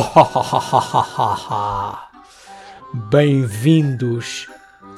[3.10, 4.48] Bem-vindos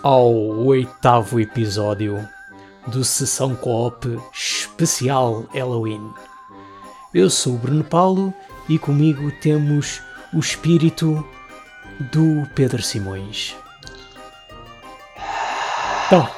[0.00, 2.28] ao oitavo episódio
[2.86, 6.08] do Sessão Coop Especial Halloween.
[7.12, 8.32] Eu sou o Bruno Paulo
[8.68, 10.00] e comigo temos
[10.32, 11.26] o espírito
[12.12, 13.56] do Pedro Simões.
[16.06, 16.28] Então?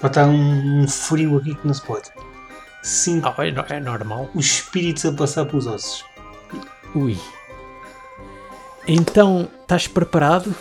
[0.00, 2.15] Pá, está um frio aqui que não se pode.
[2.86, 4.30] Sinto Ah, é, é normal.
[4.32, 6.04] os espíritos a passar pelos ossos.
[6.94, 7.18] Ui.
[8.86, 10.54] Então, estás preparado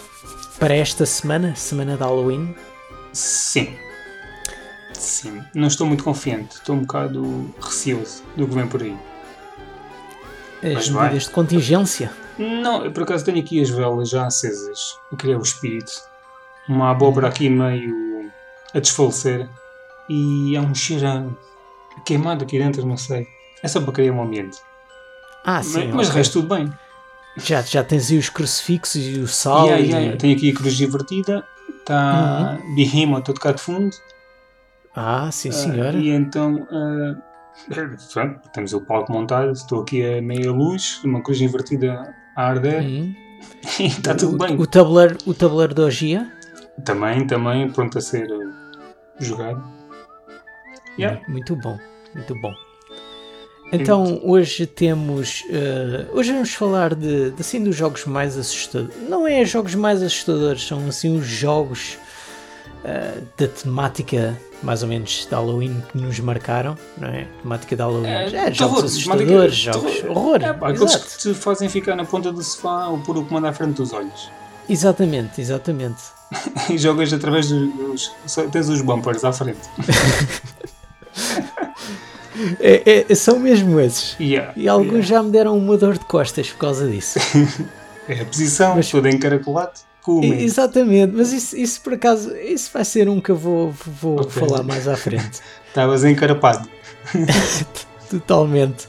[0.60, 2.56] para esta semana, semana de Halloween?
[3.14, 3.78] Sim.
[4.94, 5.44] Sim.
[5.54, 6.56] Não estou muito confiante.
[6.56, 8.98] Estou um bocado receoso do que vem por aí.
[10.64, 11.04] As Mas vai.
[11.04, 12.12] medidas de contingência?
[12.40, 14.98] Não, eu por acaso tenho aqui as velas já acesas.
[15.12, 15.92] Eu queria o espírito.
[16.68, 18.32] Uma abóbora aqui meio
[18.74, 19.48] a desfalecer.
[20.10, 21.45] E há um cheiro a-
[22.04, 23.27] queimado aqui dentro, não sei.
[23.63, 24.57] É só para criar um ambiente.
[25.46, 25.85] Ah, sim.
[25.88, 26.71] mas mas resto tudo bem.
[27.37, 29.65] já, já tens aí os crucifixos e o sal.
[29.68, 31.43] Yeah, e- yeah, Tenho aqui a cruz divertida.
[31.79, 32.76] Está Uhum.
[32.76, 33.96] Behemoth a tocar de fundo.
[34.96, 35.98] Ah, sim, Ah, senhora.
[35.98, 37.15] e então ah,
[38.13, 42.82] pronto, temos o palco montado, estou aqui a meia luz, uma cruz invertida a arder
[42.84, 43.13] Hum.
[43.80, 44.55] e está tudo bem.
[44.59, 46.32] O tabuleiro, o tabuleiro de orgia?
[46.84, 48.84] Também, também pronto a ser ah,
[49.20, 49.63] jogado.
[50.98, 51.21] Yeah.
[51.27, 51.77] Muito bom,
[52.13, 52.54] muito bom.
[53.71, 55.43] Então, hoje temos.
[55.49, 58.96] eh, hoje vamos falar de, de, assim dos jogos mais assustadores.
[59.10, 61.98] Não é jogos mais assustadores, são assim os jogos
[62.84, 67.28] eh, da temática mais ou menos de Halloween que nos marcaram, não é?
[67.41, 68.07] Temática de Halloween.
[68.07, 70.18] É, jogos terror, assustadores, jogos terror.
[70.18, 70.44] horror.
[70.44, 73.46] É, pá, aqueles que te fazem ficar na ponta do sofá ou pôr o comando
[73.47, 74.30] à frente dos olhos.
[74.70, 76.02] Exatamente, exatamente.
[76.70, 78.12] E jogas através dos.
[78.52, 79.59] tens os bumpers à frente.
[82.59, 84.16] É- é- são mesmo esses.
[84.20, 85.08] Yeah, E alguns yeah.
[85.08, 87.20] já me deram uma dor de costas por causa disso.
[88.08, 89.72] É a posição, Mas- toda encaracolado.
[90.08, 90.44] E- medo.
[90.44, 94.30] Exatamente, mas isso, isso por acaso, isso vai ser um que eu vou, vou Ok.
[94.30, 95.42] falar mais à frente.
[95.70, 96.70] Estavas encarapado.
[98.08, 98.88] Totalmente.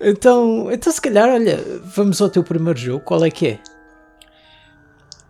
[0.00, 1.62] Então, então, se calhar, olha,
[1.94, 3.04] vamos ao teu primeiro jogo.
[3.04, 3.58] Qual é que é?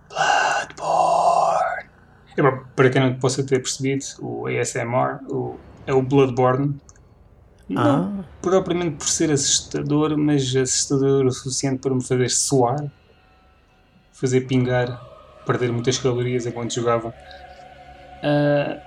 [0.08, 1.86] Bloodborne.
[2.36, 2.42] É,
[2.76, 6.80] para quem não possa ter percebido, o ASMR o- é o Bloodborne.
[7.68, 12.90] Não Ah, propriamente por ser assustador, mas assustador o suficiente para me fazer suar,
[14.12, 15.00] fazer pingar,
[15.46, 17.14] perder muitas calorias enquanto jogava.
[18.22, 18.80] Ah,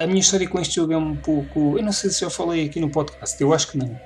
[0.00, 1.78] a minha história com este jogo é um pouco.
[1.78, 3.98] Eu não sei se já falei aqui no podcast, eu acho que não.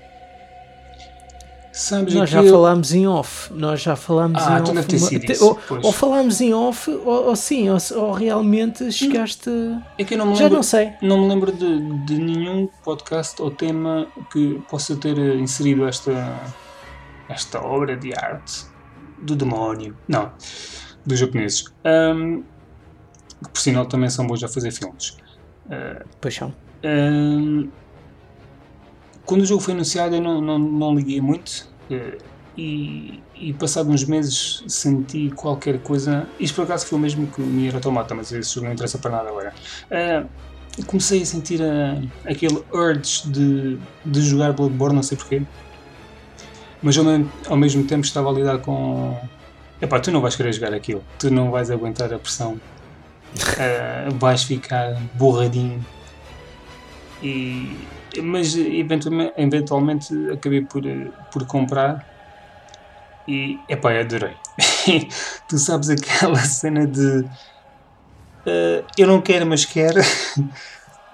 [1.80, 3.52] Sabes nós já falámos em off.
[3.52, 4.72] Nós já falámos Ah, em off.
[4.72, 8.12] deve ter sido te- isso, ou, ou falámos em off, ou, ou sim, ou, ou
[8.12, 9.48] realmente chegaste.
[9.96, 10.56] É que eu não me Já lembro.
[10.56, 10.92] não sei.
[11.00, 16.36] Não me lembro de, de nenhum podcast ou tema que possa ter eh, inserido esta,
[17.28, 18.66] esta obra de arte
[19.22, 19.96] do demónio.
[20.08, 20.32] Não,
[21.06, 21.64] dos japoneses.
[21.84, 22.42] Ahm,
[23.44, 25.16] que por sinal também são bons a fazer filmes.
[26.20, 26.52] Paixão.
[26.82, 27.68] Ahm,
[29.28, 32.16] quando o jogo foi anunciado eu não, não, não liguei muito eh,
[32.56, 36.26] e, e passado uns meses senti qualquer coisa.
[36.40, 38.98] Isto por acaso foi o mesmo que o Nier Automata, mas esse jogo não interessa
[38.98, 39.54] para nada agora.
[39.90, 40.24] Ah,
[40.86, 45.42] comecei a sentir ah, aquele urge de, de jogar Bloodborne, não sei porquê.
[46.82, 49.14] Mas ao mesmo, ao mesmo tempo estava a lidar com.
[49.80, 52.58] Epá, tu não vais querer jogar aquilo, tu não vais aguentar a pressão,
[53.60, 55.84] Ah, vais ficar borradinho
[57.22, 57.76] e,
[58.22, 61.98] mas eventualmente, eventualmente acabei por, eh, por comprar
[63.26, 64.40] e epá, eu adorei.
[65.46, 67.28] tu sabes aquela cena de
[68.46, 70.00] eh, eu não quero, mas quero.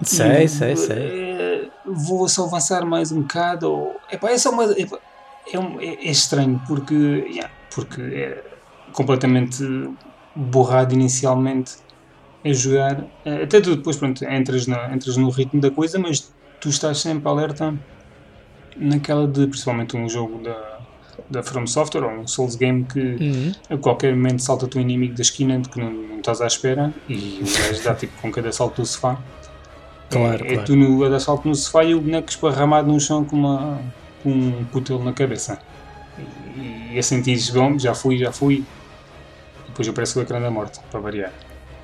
[0.03, 1.15] Sei, sei, sei.
[1.37, 3.71] eh, vou só avançar mais um bocado.
[3.71, 4.65] Ou, epá, é só uma.
[4.79, 4.99] epá,
[5.47, 8.43] é, um- é- é estranho porque, yeah, porque é
[8.93, 9.57] completamente
[10.35, 11.73] borrado inicialmente
[12.45, 13.09] a jogar.
[13.25, 16.34] Eh, Até tu depois pronto, entras, na, entras no ritmo da coisa, mas
[16.65, 17.75] tu estás sempre alerta
[18.75, 20.79] naquela de principalmente um jogo da,
[21.29, 23.51] da From Software ou um Souls Game que Uhum.
[23.69, 26.91] a qualquer momento salta-te um inimigo da esquina de que não, não estás à espera
[27.07, 29.15] e o gajo dá tipo com cada salto do sofá.
[30.09, 30.65] Claro, é, é claro.
[30.65, 33.79] tu no, a dar salto no sofá e o boneco esparramado no chão com, uma,
[34.23, 35.59] com um cutelo na cabeça.
[36.57, 38.55] E, e a sentir bom, já fui, já fui.
[38.55, 41.31] E depois aparece o ecrã da morte, para variar.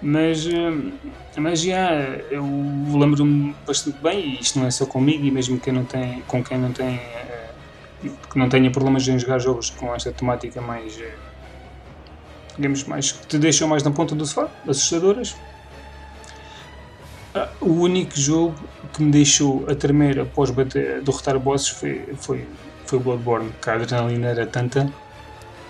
[0.01, 0.91] Mas, hum,
[1.37, 1.91] mas já,
[2.31, 2.43] eu
[2.97, 6.43] lembro-me bastante bem, e isto não é só comigo, e mesmo quem não tem, com
[6.43, 7.49] quem não tem, eh,
[8.03, 11.13] que não tenha problemas em jogar jogos com esta temática mais, eh,
[12.55, 15.35] digamos, mais, que te deixam mais na ponta do sofá, assustadoras.
[17.35, 18.55] Ah, o único jogo
[18.93, 22.45] que me deixou a tremer após bater, derrotar bosses foi, foi
[22.91, 24.91] foi Bloodborne, que a adrenalina era tanta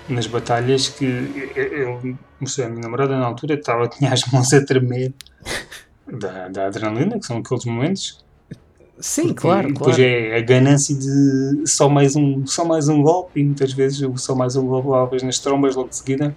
[0.09, 1.05] nas batalhas que
[1.55, 5.13] eu mostrei a minha namorada na altura, estava, tinha as mãos a tremer
[6.11, 8.23] da, da adrenalina, que são aqueles momentos.
[8.99, 10.11] Sim, Porque claro, depois claro.
[10.11, 14.35] é a ganância de só mais um, só mais um golpe, e muitas vezes só
[14.35, 16.35] mais um golpe levas nas trombas logo de seguida.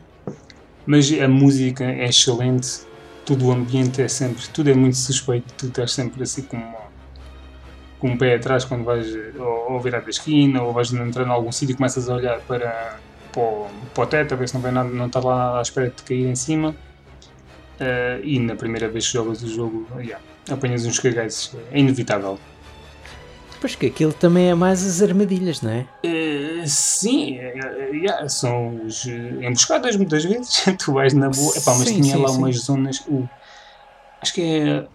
[0.87, 2.81] Mas a música é excelente,
[3.25, 6.61] todo o ambiente é sempre, tudo é muito suspeito, tu estás sempre assim com,
[7.99, 9.07] com um pé atrás quando vais
[9.39, 12.39] ou, ou virar da esquina, ou vais entrar em algum sítio e começas a olhar
[12.41, 12.99] para,
[13.35, 15.59] para, o, para o teto, a ver se não, vem nada, não está lá nada
[15.59, 16.75] à espera de cair em cima.
[17.81, 22.39] Uh, e na primeira vez que jogas o jogo, yeah, apanhas uns cagaços, é inevitável.
[23.61, 25.87] Pois que aquilo também é mais as armadilhas, não é?
[26.05, 30.65] Uh, sim, uh, yeah, são os emboscadas muitas vezes.
[30.79, 31.57] tu vais na boa.
[31.57, 32.39] Epá, mas sim, tinha sim, lá sim.
[32.39, 33.01] umas zonas.
[33.09, 33.29] Uh,
[34.23, 34.87] acho que é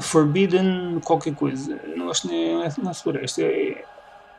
[0.00, 1.80] Forbidden qualquer coisa.
[1.96, 3.42] Não acho que não é, é floresta.
[3.42, 3.84] É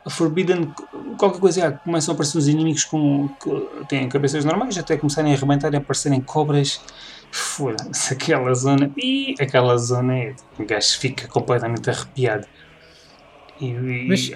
[0.08, 0.72] Forbidden
[1.18, 1.60] qualquer coisa.
[1.60, 5.72] Yeah, começam a aparecer os inimigos com, que têm cabeças normais até começarem a arrebentar
[5.72, 6.80] e aparecerem cobras.
[7.30, 8.90] Foda-se, aquela zona.
[8.96, 10.34] E aquela zona é.
[10.58, 12.46] O gajo fica completamente arrepiado.
[13.60, 14.30] E, e, Mas,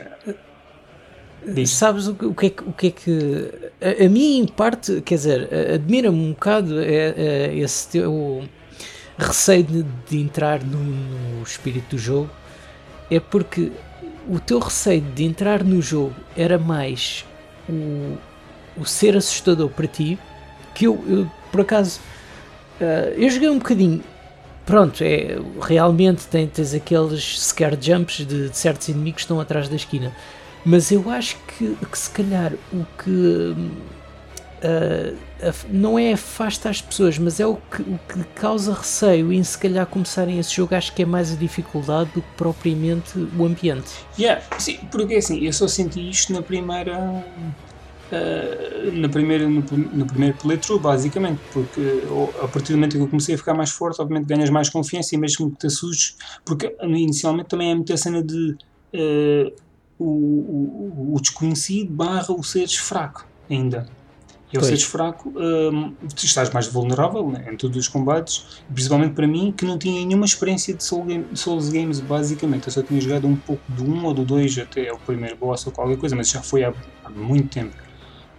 [1.46, 1.70] diz.
[1.70, 3.52] sabes o, o, que é que, o que é que.
[3.80, 8.42] A, a mim, em parte, quer dizer, admira-me um bocado é, é, esse teu
[9.18, 12.30] receio de, de entrar no, no, espírito do jogo.
[13.10, 13.72] É porque
[14.30, 17.24] o teu receio de entrar no jogo era mais
[17.68, 18.16] o,
[18.76, 20.18] o ser assustador para ti.
[20.74, 22.00] Que eu, eu por acaso,
[22.80, 24.02] uh, eu joguei um bocadinho
[24.64, 29.68] pronto, é, realmente tem, tens aqueles scare jumps de, de, certos inimigos que estão atrás
[29.68, 30.14] da esquina.
[30.64, 33.56] Mas eu acho que, que se calhar o que
[34.62, 35.16] uh,
[35.68, 39.58] não é afasta as pessoas, mas é o que, o que causa receio em se
[39.58, 43.90] calhar começarem esse jogo, acho que é mais a dificuldade do que propriamente o ambiente.
[44.18, 47.24] Yeah, sim, porque assim, eu só senti isto na primeira
[48.10, 52.02] Uh, na primeira, no, no, primeiro playthrough, basicamente, porque
[52.42, 55.14] a partir do momento que eu comecei a ficar mais forte, obviamente ganhas mais confiança
[55.14, 58.56] e mesmo que te assustes, porque inicialmente também é muita cena de
[58.94, 59.52] uh,
[59.96, 63.86] o, o, o, desconhecido barra o seres fraco ainda.
[64.52, 69.26] E ao seres fraco, uh, estás mais vulnerável né, em todos os combates, principalmente para
[69.26, 72.66] mim, que não tinha nenhuma experiência de Soul game, Souls Games, basicamente.
[72.66, 75.64] Eu só tinha jogado um pouco do 1 ou do 2 até o primeiro boss
[75.66, 76.72] ou qualquer coisa, mas já foi há,
[77.04, 77.76] há muito tempo.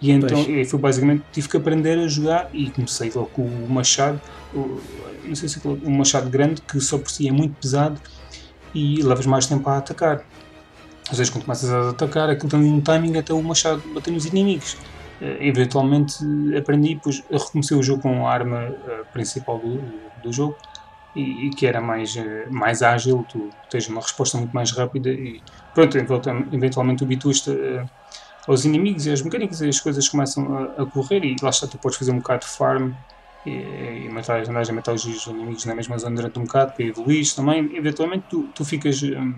[0.01, 0.69] E então pois.
[0.69, 4.19] foi basicamente tive que aprender a jogar e comecei logo com o machado,
[4.53, 4.81] o,
[5.23, 8.01] não sei se é um machado grande que só por si é muito pesado
[8.73, 10.25] e levas mais tempo a atacar.
[11.09, 14.25] Às vezes quando começas a atacar aquilo tem um timing até o machado bater nos
[14.25, 14.75] inimigos.
[15.21, 16.17] Uh, eventualmente
[16.57, 19.79] aprendi, depois recomecei o jogo com a arma uh, principal do,
[20.23, 20.57] do jogo
[21.15, 25.11] e, e, que era mais, uh, mais ágil, tu tens uma resposta muito mais rápida
[25.11, 25.39] e
[25.75, 25.95] pronto,
[26.51, 27.51] eventualmente habituaste
[28.47, 31.67] aos inimigos e às mecânicas e as coisas começam a, a, correr e lá está,
[31.67, 32.91] tu podes fazer um bocado de farm
[33.45, 36.83] e, e matar, andares a matar os inimigos na mesma zona durante um bocado para
[36.83, 39.35] evoluir também, eventualmente tu, tu ficas um,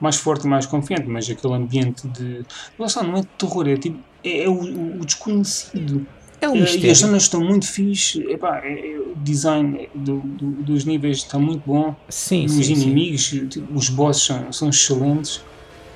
[0.00, 2.44] mais forte e mais confiante, mas aquele ambiente de.
[2.78, 3.98] Lá está, não é de terror, é tipo.
[4.22, 6.06] É, é o, o, desconhecido.
[6.40, 6.86] É um mistério.
[6.86, 11.18] E as zonas estão muito fixe, epá, é, é, o design do, do, dos níveis
[11.18, 11.94] está muito bom.
[12.08, 13.46] Sim, os sim, inimigos, sim.
[13.46, 15.42] Tipo, os bosses são, são excelentes.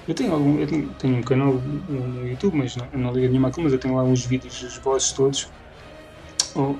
[0.08, 3.48] Eu tenho, algum, eu tenho, tenho um canal no YouTube, mas não, não ligo nenhuma
[3.48, 5.48] aquilo, mas eu tenho lá uns vídeos dos bosses todos.
[6.54, 6.76] Ou,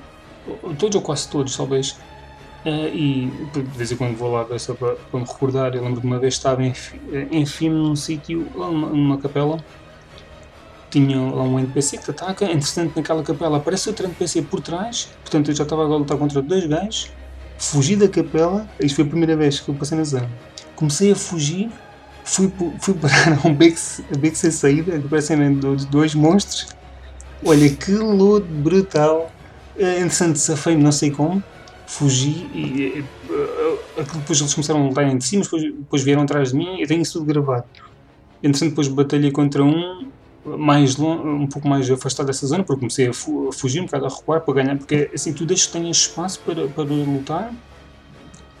[0.63, 1.95] ou, todos ou quase todos, talvez.
[2.65, 5.75] Uh, e de vez em quando vou lá só para, para me recordar.
[5.75, 6.73] Eu lembro de uma vez estava em,
[7.31, 9.63] em filme num sítio, numa, capela.
[10.89, 12.45] Tinha lá um NPC que te ataca.
[12.45, 15.09] Entretanto, naquela capela aparece outro NPC por trás.
[15.21, 17.11] Portanto, eu já estava a lutar contra dois gajos.
[17.57, 18.67] Fugi da capela.
[18.79, 20.29] Isto foi a primeira vez que eu passei na zona.
[20.75, 21.71] Comecei a fugir
[22.23, 23.77] fui, fui parar a um beco,
[24.35, 26.67] sem saída, que parecem dois monstros.
[27.43, 29.31] Olha que luto brutal.
[29.77, 31.43] Interessante, safei-me, não sei como,
[31.91, 33.03] fugi e
[33.97, 36.87] depois eles começaram a lutar entre si, mas depois, depois vieram atrás de mim e
[36.87, 37.65] tenho isso tudo gravado.
[38.41, 40.07] Entretanto, depois batalhei contra um
[40.45, 43.85] mais longe, um pouco mais afastado dessa zona, porque comecei a, fu a fugir um
[43.85, 47.53] bocado a recuar para ganhar, porque assim tu deixas que tenhas espaço para, para lutar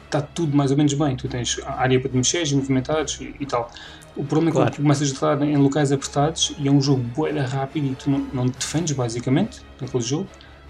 [0.05, 1.15] está tudo mais ou menos bem.
[1.15, 3.71] Tu tens área para te mexeres, movimentares e, e, tal.
[4.13, 4.71] O problema é claro.
[4.71, 8.09] que começas a estar em locais apertados e é um jogo boeda rápido e tu
[8.09, 10.27] não, não te defendes basicamente naquele jogo,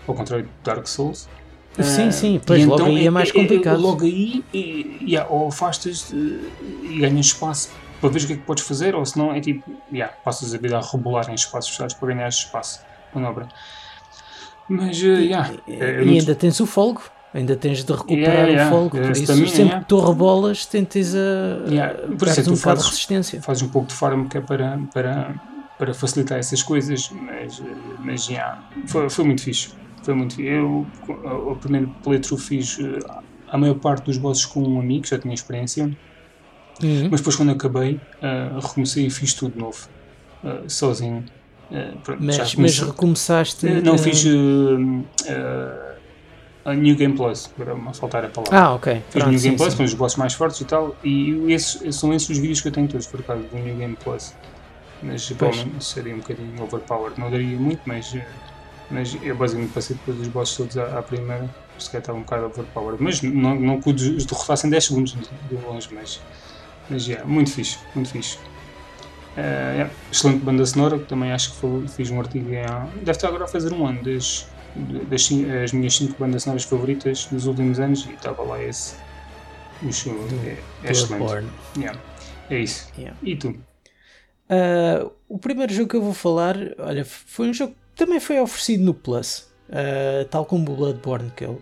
[0.07, 1.27] ao contrário de Dark Souls.
[1.79, 3.79] Sim, uh, sim, pois logo então aí é, é mais é, complicado.
[3.79, 4.43] É, logo aí,
[5.01, 9.05] yeah, ou afastas e ganhas espaço para ver o que é que podes fazer, ou
[9.05, 12.81] senão é tipo, yeah, passas a vida a rebolar em espaços fechados para ganhar espaço,
[13.13, 13.47] manobra.
[14.67, 17.01] Mas, uh, yeah, e, é, e ainda tens o folgo.
[17.33, 21.15] Ainda tens de recuperar yeah, o fogo, por isso também, sempre que tu rebolas tentes
[21.15, 21.93] a, yeah.
[22.17, 23.41] por isso, um bocado de resistência.
[23.41, 25.35] Fazes um pouco de farm que é para, para,
[25.79, 27.61] para facilitar essas coisas, mas,
[27.99, 29.69] mas yeah, foi, foi muito fixe.
[30.03, 30.41] Foi muito.
[30.41, 32.77] Eu, o primeiro playthrough fiz
[33.51, 35.85] a maior parte dos bosses com um amigo, já tinha experiência.
[36.81, 37.09] Uhum.
[37.11, 39.87] Mas depois, quando acabei, uh, recomecei e fiz tudo de novo,
[40.43, 41.23] uh, sozinho.
[41.69, 43.67] Uh, pronto, mas, mas recomeçaste.
[43.67, 44.25] não, fiz
[46.63, 48.59] a New Game Plus, para me faltar a palavra.
[48.59, 48.93] Ah, ok.
[48.93, 51.95] Fiz Pronto, New Game sim, Plus, com os bosses mais fortes e tal, e esses,
[51.95, 54.33] são esses os vídeos que eu tenho todos, por causa do New Game Plus.
[55.01, 58.15] Mas provavelmente seria um bocadinho overpowered, não daria muito, mas,
[58.91, 62.21] mas eu basicamente passei depois dos bosses todos à, à primeira, se calhar estava um
[62.21, 63.01] bocado overpowered.
[63.01, 66.21] Mas não, não que os derrotassem 10 segundos de longe, mas,
[66.89, 68.37] mas yeah, muito fixe, muito fixe.
[68.37, 69.39] Uh,
[69.73, 72.65] yeah, excelente banda sonora, que também acho que foi, fiz um artigo em,
[72.97, 74.45] deve estar agora a fazer um ano das
[74.75, 75.29] das
[75.63, 78.95] as minhas 5 bandas sonoras favoritas dos últimos anos e estava lá esse.
[79.83, 80.13] O show
[80.45, 80.57] é,
[80.87, 81.49] é excelente.
[81.75, 81.99] Yeah.
[82.49, 82.91] É isso.
[83.23, 83.49] E tu?
[83.49, 88.83] Uh, o primeiro jogo que eu vou falar, olha, foi um jogo também foi oferecido
[88.83, 91.57] no Plus, uh, tal como o Bloodborne, que ele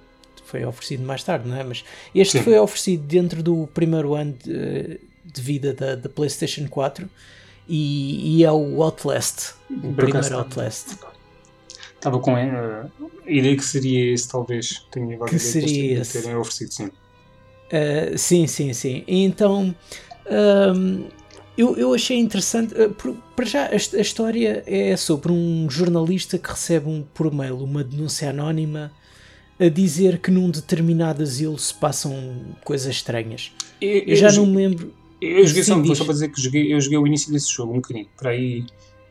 [0.46, 1.64] foi oferecido mais tarde, não é?
[1.64, 1.84] Mas
[2.14, 2.44] este Sim.
[2.44, 7.08] foi oferecido dentro do primeiro ano de, de vida da, da PlayStation 4
[7.68, 10.98] e, e é o Outlast, o primeiro Outlast.
[11.96, 14.88] Estava com a, a ideia que seria esse, talvez.
[14.90, 16.22] Tenho que seria esse.
[16.22, 16.86] terem oferecido, sim.
[16.88, 19.04] Uh, sim, sim, sim.
[19.06, 19.76] Então,
[20.76, 21.08] um,
[21.60, 22.74] eu, eu achei interessante.
[22.74, 27.58] Uh, para já, a, a, história é sobre um jornalista que recebe um, por mail
[27.58, 28.90] uma denúncia anónima
[29.60, 33.52] a dizer que num determinado asilo se passam coisas estranhas.
[33.82, 34.94] Eu, eu, eu já não me lembro.
[35.22, 37.74] Eu joguei Sim, só, só para dizer que joguei, eu joguei o início desse jogo,
[37.74, 38.64] um bocadinho, para aí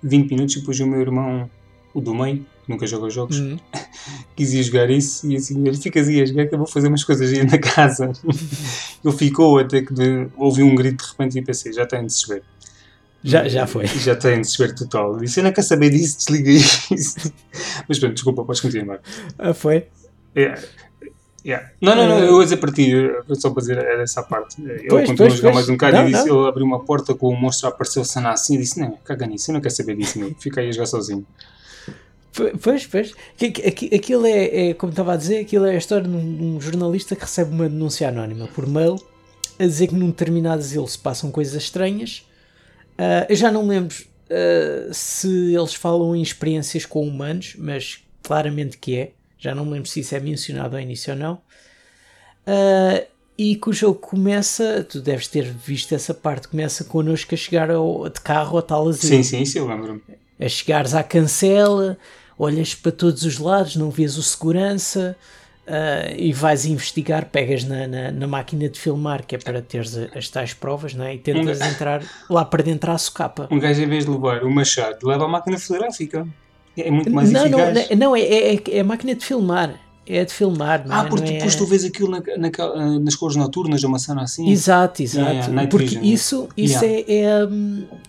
[0.03, 1.51] 20 minutos, e depois o meu irmão,
[1.93, 3.59] o do meio, nunca joga jogos, uhum.
[4.37, 6.89] quis ir jogar isso e assim, ele fica assim a jogar que eu vou fazer
[6.89, 8.13] umas coisas aí na casa.
[9.05, 12.07] ele ficou até que de, ouvi um grito de repente e pensei, já está em
[12.07, 12.43] desespero.
[13.25, 13.85] Já, já foi.
[13.99, 15.19] Já está em desespero total.
[15.19, 17.33] Disse, eu não quero saber disso, desliga isso.
[17.89, 19.01] Mas pronto, desculpa, podes continuar.
[19.37, 19.89] Ah, foi?
[20.37, 20.61] Yeah.
[21.45, 21.71] Yeah.
[21.81, 22.93] Não, não, não, eu vou dizer para ti,
[23.35, 24.61] só para dizer, era essa parte.
[24.61, 26.41] Ele pois, continuou a jogar mais um bocado não, e disse, não.
[26.41, 29.51] ele abriu uma porta com o monstro apareceu cena assim e disse, não, caga nisso,
[29.51, 30.35] eu não quero saber disso, meu.
[30.39, 31.27] fica aí a jogar sozinho.
[32.63, 33.15] Pois, pois.
[33.95, 37.23] Aquilo é, é, como estava a dizer, aquilo é a história de um, jornalista que
[37.23, 38.97] recebe uma denúncia anónima por mail
[39.59, 42.25] a dizer que num determinado asilo se passam coisas estranhas.
[42.93, 48.79] Uh, eu já não lembro uh, se eles falam em experiências com humanos, mas claramente
[48.79, 49.13] que é.
[49.39, 51.35] Já não lembro se isso é mencionado ao início ou não.
[52.47, 53.07] Uh,
[53.37, 57.71] e que o jogo começa, tu deves ter visto essa parte, começa connosco a chegar
[57.71, 59.23] ao, de carro ao tal asilo.
[59.23, 60.03] Sim, sim, sim, lembro-me.
[60.41, 61.97] A chegares à cancela,
[62.39, 65.17] olhas para todos os lados, não vês o segurança
[65.67, 69.97] uh, e vais investigar, pegas na, na, na, máquina de filmar, que é para teres
[70.15, 71.15] as tais provas, não é?
[71.15, 73.49] e tentas um entrar lá para dentro à socapa.
[73.51, 76.27] Um gajo, em vez de levar o machado, leva a máquina fotográfica.
[76.77, 77.91] É muito mais não, eficaz.
[77.91, 80.87] Não, não é, é, é a máquina de filmar é de filmar.
[80.87, 81.09] Não ah, é?
[81.09, 81.59] porque não depois é...
[81.59, 84.49] tu vês aquilo na, na, nas cores noturnas, uma cena assim.
[84.49, 85.31] Exato, exato.
[85.31, 87.05] Yeah, porque vision, isso, isso yeah.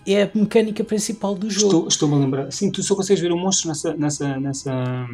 [0.06, 1.88] é, é, é, a mecânica principal do jogo.
[1.88, 2.50] Estou-me a lembrar.
[2.50, 5.06] Sim, tu só consegues ver o monstro nessa, nessa, nessa.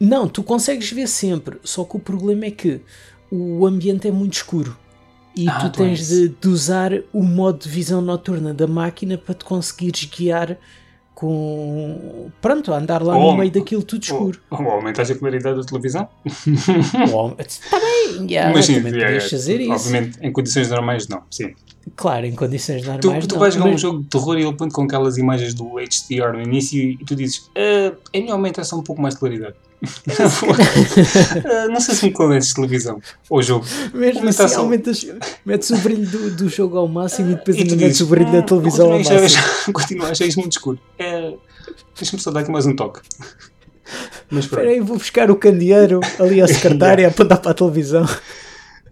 [0.00, 1.58] Não, tu consegues ver sempre.
[1.62, 2.80] Só que o problema é que
[3.30, 4.76] o ambiente é muito escuro.
[5.36, 9.34] E ah, tu tens de, de usar o modo de visão noturna da máquina para
[9.34, 10.58] te conseguires guiar
[11.16, 12.30] com.
[12.42, 14.38] Pronto, andar lá ou, no meio daquilo tudo escuro.
[14.50, 16.06] Ou, ou aumentares a claridade da televisão.
[16.26, 19.72] Está bem, yeah, mas sim, também yeah, fazer isso.
[19.72, 21.54] Obviamente, em condições normais, não, sim.
[21.96, 23.00] Claro, em condições normais.
[23.00, 23.74] Tu, tu não, vais jogar mas...
[23.76, 26.98] um jogo de terror e ele põe com aquelas imagens do HDR no início e
[26.98, 29.56] tu dizes: uh, é melhor aumentar só um pouco mais de claridade.
[31.70, 33.66] não sei se me convences de televisão ou jogo.
[33.92, 34.60] Mesmo assim, só...
[34.60, 35.06] aumentas,
[35.44, 38.38] metes o brilho do, do jogo ao máximo e depois ainda metes o brilho da
[38.38, 39.42] hum, televisão ao máximo.
[39.72, 40.78] Continua a achar isto muito escuro.
[40.98, 41.34] É,
[41.96, 43.00] Deixa-me só dar aqui mais um toque.
[44.30, 47.06] Mas Espera aí, vou buscar o candeeiro ali à secretária yeah.
[47.06, 48.04] a apontar para a televisão.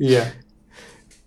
[0.01, 0.33] Yeah.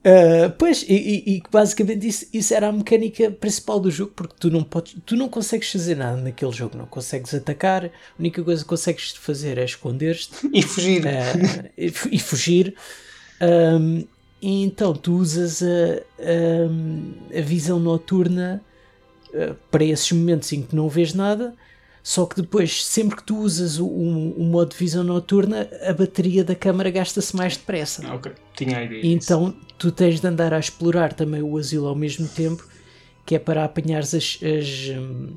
[0.07, 4.49] Uh, pois, e, e, basicamente isso, isso, era a mecânica principal do jogo, porque tu
[4.49, 8.63] não, podes, tu não consegues fazer nada naquele jogo, não consegues atacar, a única coisa
[8.63, 11.03] que consegues fazer é esconder-te e fugir.
[11.03, 12.73] Uh, e, e, fugir.
[13.41, 14.05] Um,
[14.41, 15.65] e então tu usas a,
[16.19, 18.61] a, a visão noturna
[19.33, 21.53] uh, para esses momentos em que não vês nada
[22.07, 25.91] só que depois, sempre que tu usas o, o, o modo de visão noturna, a
[25.91, 28.01] bateria da câmara gasta-se mais depressa.
[28.07, 29.01] Ah, ok, tinha a ideia.
[29.03, 32.65] Então tu tens de andar a explorar também o asilo ao mesmo tempo,
[33.25, 35.35] que é para apanhares as, as um,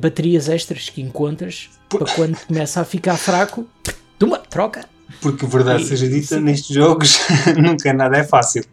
[0.00, 2.02] baterias extras que encontras, Por...
[2.02, 3.64] para quando começa a ficar fraco,
[4.18, 4.84] toma, troca.
[5.22, 6.40] Porque verdade e, seja dita, sim.
[6.40, 7.20] nestes jogos
[7.56, 8.64] nunca nada é fácil.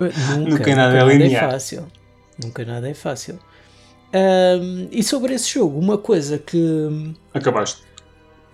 [0.00, 1.42] Nunca, nunca nada nunca é linear.
[1.42, 1.86] Nada é fácil.
[2.42, 3.38] Nunca nada é fácil.
[4.14, 7.14] Um, e sobre esse jogo, uma coisa que.
[7.32, 7.82] Acabaste?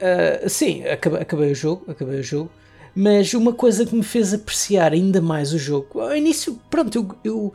[0.01, 2.51] Uh, sim, acabei, acabei, o jogo, acabei o jogo.
[2.95, 6.01] Mas uma coisa que me fez apreciar ainda mais o jogo.
[6.01, 7.53] Ao início, pronto, eu, eu,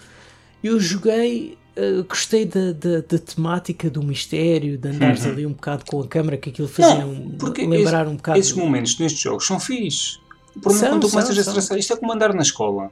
[0.64, 1.58] eu joguei.
[1.76, 5.32] Uh, gostei da, da, da, temática do mistério, de andares uhum.
[5.32, 8.40] ali um bocado com a câmera, que aquilo fazia Não, um, lembrar esse, um bocado.
[8.40, 10.22] Esses momentos nestes jogos são fixes.
[10.62, 12.92] Por exemplo, quando tu começas a estressar, isto é como andar na escola.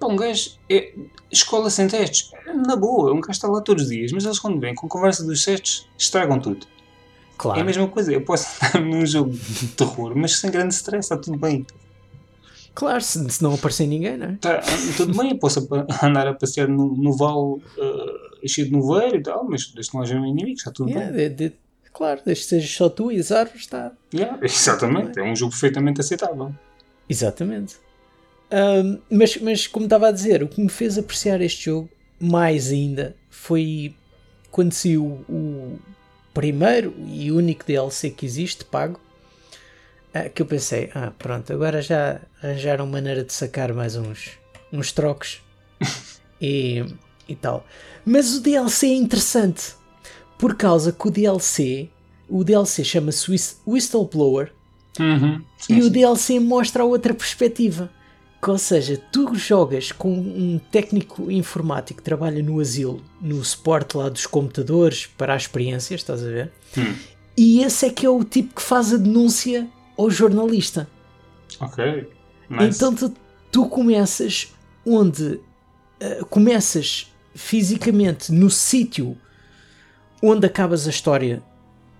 [0.00, 0.52] Pá, um gajo.
[0.68, 0.94] É,
[1.30, 2.32] escola sem testes.
[2.66, 5.22] Na boa, um gajo está lá todos os dias, mas eles quando vêm com conversa
[5.22, 6.66] dos testes estragam tudo.
[7.36, 7.58] Claro.
[7.58, 8.10] É a mesma coisa.
[8.10, 11.66] Eu posso estar num jogo de terror, mas sem grande stress, está tudo bem.
[12.74, 14.36] Claro, se, se não aparecer ninguém, não é?
[14.40, 14.62] Tá,
[14.96, 15.68] tudo bem, eu posso
[16.02, 19.96] andar a passear no, no vale uh, cheio de noveiro e tal, mas desde que
[19.96, 21.28] não haja um inimigo, está tudo yeah, bem.
[21.28, 21.56] De, de,
[21.92, 23.92] claro, desde que sejas só tu e as árvores, está.
[24.14, 26.54] Yeah, exatamente, é um jogo perfeitamente aceitável.
[27.08, 27.76] Exatamente.
[28.50, 31.88] Um, mas, mas, como estava a dizer, o que me fez apreciar este jogo
[32.18, 33.94] mais ainda foi
[34.50, 35.78] quando saiu o
[36.34, 39.00] primeiro e único DLC que existe, pago.
[40.12, 44.30] Uh, que eu pensei, ah, pronto, agora já arranjaram maneira de sacar mais uns,
[44.72, 45.40] uns trocos
[46.42, 46.84] e,
[47.28, 47.64] e tal.
[48.04, 49.74] Mas o DLC é interessante
[50.36, 51.88] por causa que o DLC,
[52.28, 53.30] o DLC chama-se
[53.64, 54.52] Whistleblower
[54.98, 55.86] uhum, sim, e sim.
[55.86, 57.88] o DLC mostra a outra perspectiva
[58.48, 64.08] ou seja, tu jogas com um técnico informático que trabalha no asilo, no suporte lá
[64.08, 66.52] dos computadores para as experiências, estás a ver?
[66.76, 66.94] Hum.
[67.36, 70.88] E esse é que é o tipo que faz a denúncia ao jornalista.
[71.60, 72.08] Ok.
[72.48, 72.76] Nice.
[72.76, 73.14] Então tu,
[73.52, 74.54] tu começas
[74.84, 79.16] onde uh, começas fisicamente no sítio
[80.22, 81.42] onde acabas a história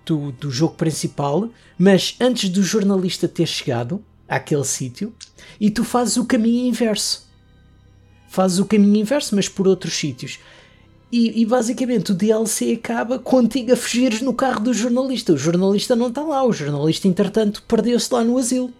[0.05, 5.13] do, do jogo principal, mas antes do jornalista ter chegado àquele sítio
[5.59, 7.27] e tu fazes o caminho inverso.
[8.29, 10.39] Fazes o caminho inverso, mas por outros sítios.
[11.11, 15.33] E, e, basicamente o DLC acaba contigo a fugires no carro do jornalista.
[15.33, 18.71] O jornalista não está lá, o jornalista entretanto perdeu-se lá no asilo.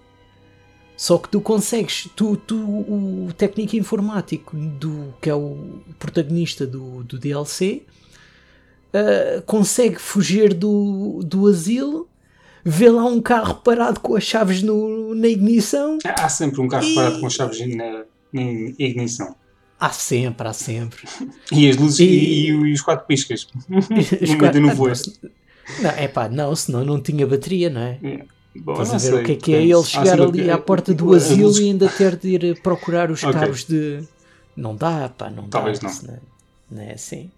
[0.96, 7.04] Só que tu consegues, tu, tu, o técnico informático do, que é o protagonista do,
[7.04, 7.84] do DLC,
[8.94, 12.08] uh, ah, consegue fugir do, do asilo
[12.64, 15.98] vê lá um carro parado com as chaves no, na ignição.
[16.04, 16.96] Há sempre um carro e...
[16.96, 18.42] parado com as chaves na, na
[18.78, 19.36] ignição.
[19.80, 21.04] Há sempre, há sempre.
[21.52, 23.48] e as luzes e, e, e os quatro piscas.
[24.22, 24.62] Os quatro...
[24.62, 24.92] no voo.
[25.80, 28.00] Não, é pá, não, senão não tinha bateria, não é?
[28.04, 28.26] é.
[28.56, 30.94] Bom, Estás a ver sei, o que é que é ele chegar ali à porta
[30.94, 31.62] do asilo luzes...
[31.64, 33.40] e ainda ter de ir procurar os okay.
[33.40, 34.04] cabos de.
[34.56, 35.88] Não dá, pá, não Talvez dá.
[35.88, 36.20] Talvez não.
[36.78, 37.32] Não é assim.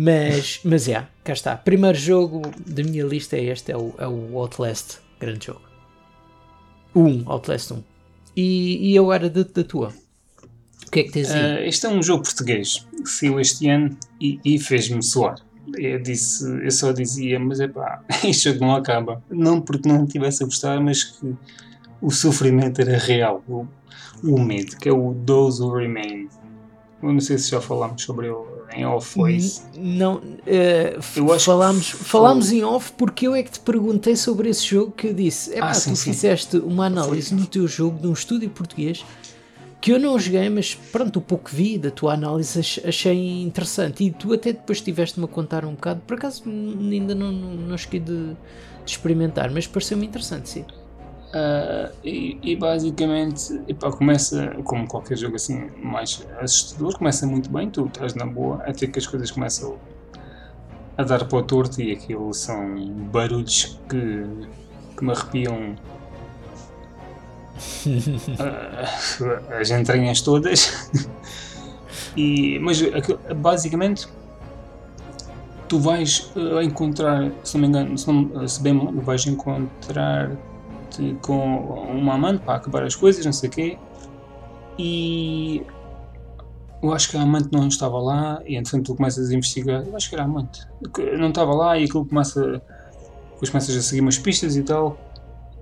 [0.00, 1.56] Mas, mas é, cá está.
[1.56, 5.62] Primeiro jogo da minha lista é este, é o, é o Outlast, grande jogo.
[6.94, 7.82] 1, um, Outlast 1.
[8.36, 9.92] E, e agora da, da tua?
[10.86, 11.64] O que é que tens aí?
[11.64, 15.36] Uh, este é um jogo português saiu este ano e, e fez-me soar.
[15.76, 19.22] Eu, disse, eu só dizia, mas é pá, este jogo não acaba.
[19.28, 21.34] Não porque não estivesse a gostar, mas que
[22.00, 23.42] o sofrimento era real.
[23.48, 23.66] O,
[24.22, 26.28] o medo, que é o Those Who Remain.
[27.02, 29.66] Eu não sei se já falámos sobre ele em off, foi isso?
[29.76, 34.92] Não, uh, falámos, falámos em off porque eu é que te perguntei sobre esse jogo
[34.92, 35.96] que eu disse: é ah, tu sim.
[35.96, 39.04] fizeste uma análise no teu jogo de um estúdio português
[39.80, 44.04] que eu não joguei, mas pronto, o pouco vi da tua análise achei interessante.
[44.04, 47.78] E tu até depois estiveste-me a contar um bocado, por acaso ainda não, não, não
[47.78, 48.36] cheguei de, de
[48.84, 50.64] experimentar, mas pareceu-me interessante, sim.
[51.28, 57.68] Uh, e, e, basicamente epá, começa como qualquer jogo assim mais assustador, começa muito bem,
[57.68, 59.76] tu estás na boa, até que as coisas começam
[60.96, 62.78] a dar para o torto e aquilo são
[63.12, 64.26] barulhos que,
[64.96, 65.76] que me arrepiam
[67.86, 70.90] uh, as entranhas todas.
[72.16, 72.80] e, mas
[73.36, 74.08] basicamente
[75.68, 80.30] tu vais uh, encontrar, se não me engano, se, não, se bem vais encontrar
[81.22, 81.38] com
[81.90, 83.78] uma amante para acabar as coisas, não sei o quê.
[84.78, 85.62] E
[86.82, 89.84] eu acho que a amante não estava lá e entretanto tu começas a investigar.
[89.84, 90.60] Eu acho que era a amante.
[91.18, 92.62] Não estava lá e aquilo começa.
[93.32, 94.96] Depois começas a seguir umas pistas e tal.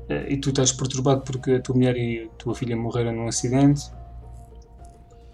[0.08, 3.28] Eh, e tu estás perturbado porque a tua mulher e a tua filha morreram num
[3.28, 3.90] acidente.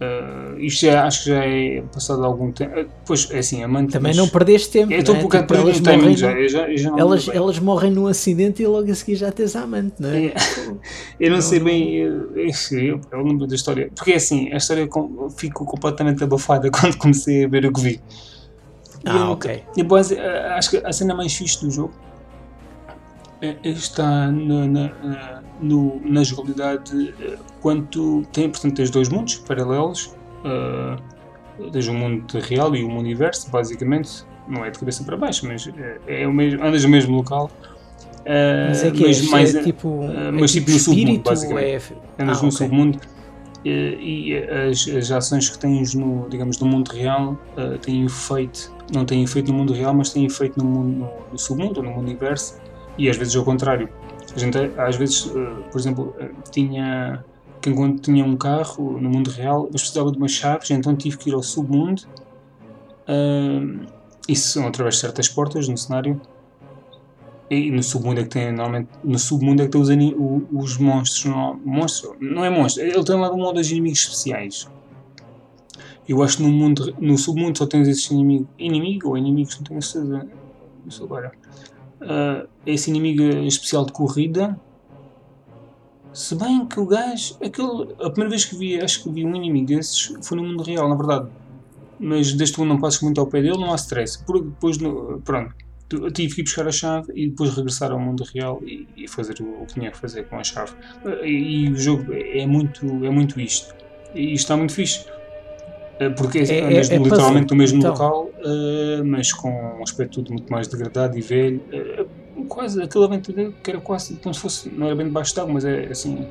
[0.03, 2.81] Uh, isto já, acho que já é passado algum tempo.
[2.81, 3.93] Uh, pois é assim, amante.
[3.93, 4.93] Também não perdeste tempo.
[4.93, 5.23] estou um é?
[5.23, 8.67] bocado tipo, elas morrem, já, eu já, eu já elas, elas morrem num acidente e
[8.67, 10.27] logo a seguir já tens a amante, não é?
[10.27, 10.35] é
[11.21, 11.95] eu não, não sei bem.
[11.95, 13.91] Eu, eu, eu lembro da história.
[13.95, 14.89] Porque é assim, a história
[15.37, 18.01] ficou completamente abafada quando comecei a ver o que vi.
[19.05, 19.63] Ah, ok.
[19.77, 21.93] Depois, eh, acho que a cena mais fixe do jogo
[23.41, 27.13] é, está na, na, no, na jogabilidade
[27.63, 32.83] quando tu tem, portanto, tens dois mundos paralelos, uh, tens o um mundo real e
[32.83, 36.33] o um mundo universo, basicamente, não é de cabeça para baixo, mas é, é o
[36.33, 37.51] mesmo, andas no mesmo local.
[38.21, 40.79] Uh, mas é que mas é, mais, é tipo, uh, mas é tipo, tipo no
[40.79, 41.95] submundo, basicamente.
[42.19, 42.23] É...
[42.23, 42.51] Andas ah, no okay.
[42.51, 42.99] submundo
[43.65, 48.75] e, e as, as, ações que tens no, digamos, no mundo real uh, têm efeito,
[48.93, 51.97] não têm efeito no mundo real, mas têm efeito no, mundo, no, no submundo, no
[51.97, 52.61] universo,
[52.99, 53.89] e às vezes ao contrário.
[54.35, 56.17] A gente, às vezes, uh, por exemplo,
[56.51, 57.25] tinha
[57.63, 61.17] que enquanto tinha um carro no mundo real, mas precisava de umas chaves, então tive
[61.17, 62.03] que ir ao submundo.
[63.09, 63.87] Uh,
[64.29, 66.21] isso através de certas portas no cenário
[67.51, 71.25] e no submundo é que tem, normalmente, no submundo é que tem os, os monstros,
[71.27, 74.69] não, monstro, não é monstro, ele tem lá um ou dois inimigos especiais.
[76.09, 79.65] Eu acho que no, mundo, no submundo só tens esse inimigo, inimigo ou inimigos, não
[79.65, 80.29] tenho certeza,
[80.85, 81.33] não sei agora.
[82.01, 84.59] Uh, esse inimigo especial de corrida,
[86.13, 89.35] se bem que o gajo, aquele, a primeira vez que vi, acho que vi um
[89.35, 91.29] inimigo desses foi no mundo real, na verdade.
[91.99, 94.23] Mas desde que não passes muito ao pé dele, não há stress.
[94.25, 94.77] Porque depois,
[95.25, 95.55] pronto,
[96.13, 99.41] tive que ir buscar a chave e depois regressar ao mundo real e, e fazer
[99.41, 100.73] o, que tinha que fazer com a chave.
[101.23, 103.75] E, e, o jogo é muito, é muito isto.
[104.15, 105.07] E está muito fixe.
[105.99, 107.93] Eh, porque é, é, andas é, literalmente no mesmo então.
[107.93, 111.61] local, uh, mas com um aspecto tudo muito mais degradado e velho.
[111.73, 115.55] Uh, quase aquela aventura que era quase como se fosse, não era bem debaixo d'água,
[115.55, 116.27] mas é assim.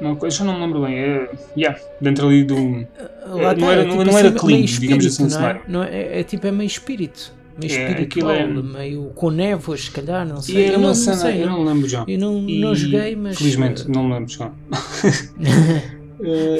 [0.00, 0.98] Não, já não me lembro bem.
[0.98, 2.56] É, yeah, dentro ali do.
[2.56, 5.62] não, era, não, é tipo não era clean, digamos assim, não é?
[5.68, 8.46] Não é, é, tipo, é meio espírito meio é, espiritual, é...
[8.46, 10.56] meio com névoas, se calhar, não sei.
[10.56, 12.04] E eu, não, cena, sei, eu não lembro já.
[12.08, 13.38] Eu não, e, não joguei, mas.
[13.38, 14.50] Felizmente, não me lembro já.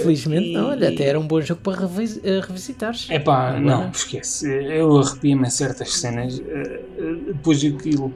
[0.03, 2.94] Felizmente não, olha, até era um bom jogo para revis eh, revisitar.
[3.09, 4.46] É pá, não, esquece.
[4.46, 6.40] Eu arrepio-me em certas cenas.
[6.40, 6.81] Eh,
[7.29, 8.12] depois daquilo,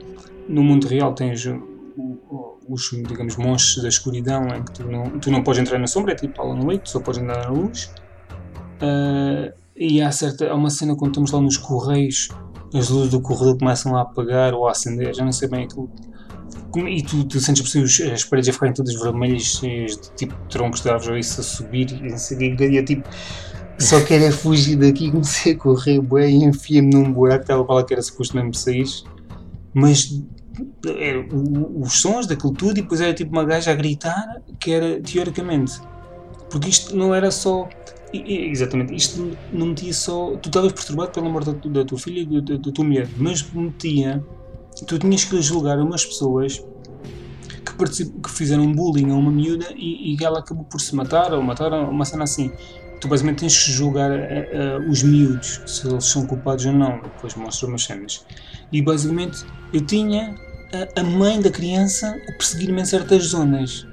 [0.47, 1.45] no mundo real tens
[2.67, 6.13] os, digamos, monstros da escuridão em que tu não, tu não podes entrar na sombra,
[6.13, 7.91] é tipo Alan Wake, tu só podes andar na luz.
[8.81, 12.29] Uh, e há, certa, há uma cena quando estamos lá nos correios
[12.73, 15.89] as luzes do corredor começam a apagar ou a acender, já não sei bem aquilo.
[16.87, 20.81] E tu, tu sentes por as paredes a ficarem todas vermelhas, cheias de tipo troncos
[20.81, 22.63] de árvores isso a subir e não sei o que.
[22.65, 23.09] E tipo,
[23.79, 27.75] só quero é fugir daqui, comecei a correr, bué, e enfia-me num buraco, estava para
[27.75, 28.85] lá que era suposto mesmo sair.
[29.73, 30.21] Mas
[30.85, 34.71] era, o, os sons daquilo tudo, e depois era tipo uma gaja a gritar, que
[34.71, 35.79] era teoricamente.
[36.49, 37.67] Porque isto não era só
[38.11, 40.35] Exatamente, isto não metia só.
[40.37, 43.43] Tu estavas perturbado pela morte da, da tua filha e da, da, tua mulher, mas
[43.53, 44.23] metia.
[44.85, 46.63] Tu tinhas que julgar umas pessoas
[47.63, 51.41] que, que fizeram bullying a uma miúda e, e, ela acabou por se matar ou
[51.41, 52.51] matar uma cena assim.
[52.99, 56.99] Tu basicamente tens que julgar uh, uh, os miúdos, se eles são culpados ou não.
[57.01, 58.25] Depois mostra umas cenas.
[58.71, 60.35] E basicamente eu tinha
[60.73, 63.87] a, a mãe da criança a perseguir-me em certas zonas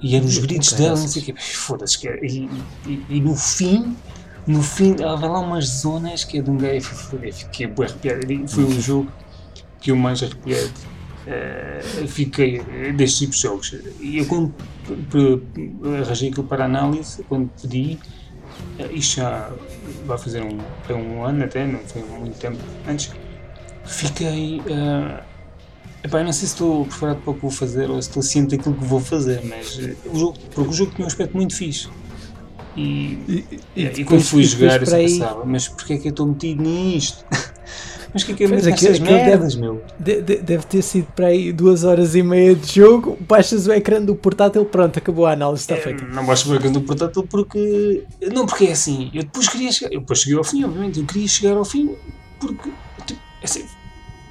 [0.00, 1.34] e eram os gritos dela, não sei o quê.
[1.38, 2.06] Foda-se.
[2.06, 2.48] E,
[2.86, 3.96] e, e, no fim,
[4.46, 6.90] no fim, havia lá umas zonas que é de um gajo.
[7.32, 8.48] Fiquei bem arrepiado.
[8.48, 9.10] Foi um jogo
[9.84, 10.72] que eu mais arrepiado.
[11.26, 12.62] Uh, fiquei
[12.96, 13.74] destes tipos de jogos.
[14.00, 14.54] E eu, quando
[16.02, 17.98] arranjei aquilo para análise, quando pedi,
[18.78, 19.50] uh, isto já
[20.06, 20.58] vai fazer um,
[20.94, 23.12] um ano até, não foi muito tempo antes,
[23.84, 24.60] fiquei.
[24.60, 25.22] Uh,
[26.02, 28.22] Epá, eu não sei se estou preparado para o que vou fazer ou se estou
[28.22, 31.56] ciente daquilo que vou fazer, mas o jogo, porque o jogo tinha um aspecto muito
[31.56, 31.88] fixe.
[32.76, 35.06] E, e, e, e quando fui jogar eu aí...
[35.06, 37.24] pensava, mas porquê é que eu estou metido nisto?
[38.12, 39.82] mas o que é que é meto nestas merdas, deve, meu?
[39.98, 43.72] De, de, deve ter sido para aí duas horas e meia de jogo, baixas o
[43.72, 46.04] ecrã do portátil, pronto, acabou a análise, está é, feita.
[46.04, 48.04] Não baixas o ecrã do portátil porque...
[48.32, 49.92] Não, porque é assim, eu depois queria chegar...
[49.92, 51.94] Eu depois cheguei ao fim, obviamente, eu queria chegar ao fim
[52.40, 52.70] porque...
[53.06, 53.64] Tipo, é assim,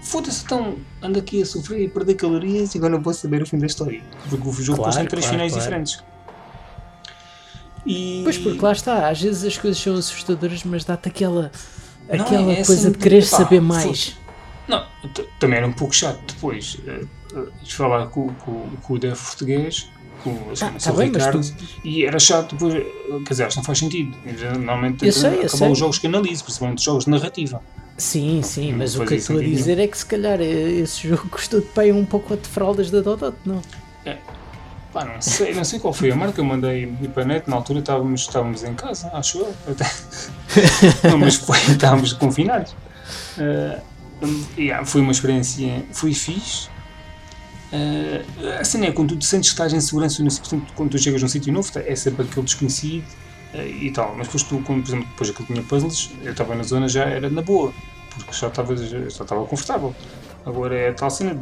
[0.01, 3.45] foda-se, então ando aqui a sofrer e perder calorias e agora não vou saber o
[3.45, 4.01] fim da história.
[4.29, 5.63] Porque o jogo claro, tem três claro, finais claro.
[5.63, 6.12] diferentes.
[7.85, 8.21] E...
[8.23, 11.51] Pois porque lá está, às vezes as coisas são assustadoras, mas dá-te aquela,
[12.09, 14.17] aquela é, coisa de querer pá, saber mais.
[14.67, 14.85] Não,
[15.39, 19.89] também era um pouco chato depois uh, uh, falar com, com, com o dev português,
[20.23, 21.65] com assim, ah, tá bem, Ricardo, tu...
[21.83, 22.73] e era chato depois,
[23.25, 24.15] quer dizer, não faz sentido.
[24.53, 27.61] Normalmente eu sei, eu acabam os jogos que analiso, principalmente os jogos de narrativa.
[27.97, 31.05] Sim, sim, mas o que eu estou a dizer é que se calhar eh, esse
[31.07, 33.61] jogo custou de pai um pouco de fraldas da Dodot, não?
[34.05, 34.17] É.
[34.93, 37.55] Pá, não sei, não sei qual foi a marca, eu mandei para a net, na
[37.55, 39.53] altura estávamos, estávamos em casa, acho eu.
[39.67, 39.91] Até.
[41.09, 42.75] não, mas foi, estávamos confinados.
[43.35, 43.81] Uh,
[44.55, 46.69] yeah, foi uma experiência, foi fixe.
[47.73, 50.99] Uh, a cena é quando tu te sentes que estás em segurança no quando tu
[50.99, 53.07] chegas num sítio novo, é sempre aquele desconhecido
[53.55, 54.13] e tal.
[54.15, 57.05] Mas depois tu, como, por exemplo, depois aquilo tinha puzzles, eu estava na zona já
[57.05, 57.73] era na boa,
[58.13, 59.95] porque já estava, já estava confortável.
[60.45, 61.39] Agora é tal cena,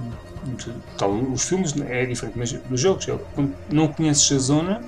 [0.98, 4.82] tal, os filmes é diferente, mas nos jogos, quando não conheces a zona,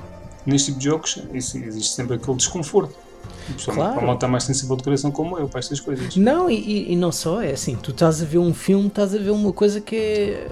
[0.46, 2.96] neste tipo de jogos, isso, existe sempre aquele desconforto.
[3.66, 4.00] Claro.
[4.00, 6.16] Para estar mais sensível de coração como eu para estas coisas.
[6.16, 9.18] Não, e, e não só, é assim, tu estás a ver um filme, estás a
[9.18, 10.48] ver uma coisa que é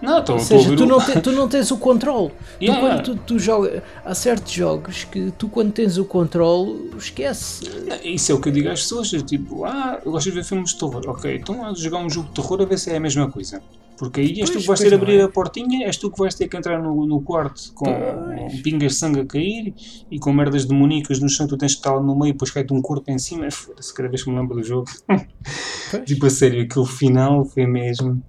[0.00, 2.32] não, tô, Ou seja, tu, não te, tu não tens o controle.
[2.60, 2.80] Yeah.
[2.80, 7.64] Tu, quando tu, tu joga, há certos jogos que tu, quando tens o controle, esquece.
[8.02, 10.70] Isso é o que eu digo às pessoas: tipo, ah, eu gosto de ver filmes
[10.70, 11.02] de terror.
[11.06, 13.62] Ok, então a jogar um jogo de terror a ver se é a mesma coisa.
[13.96, 15.22] Porque aí és tu que vais ter a abrir é.
[15.22, 18.60] a portinha, és tu que vais ter que entrar no, no quarto com pois.
[18.60, 19.74] pingas de sangue a cair
[20.10, 22.50] e com merdas demoníacas no chão, tu tens que estar lá no meio e depois
[22.50, 23.50] cai-te um corpo em cima.
[23.50, 24.86] Foda-se, cada vez que me lembro do jogo.
[26.04, 28.22] tipo, a sério, aquele final foi mesmo.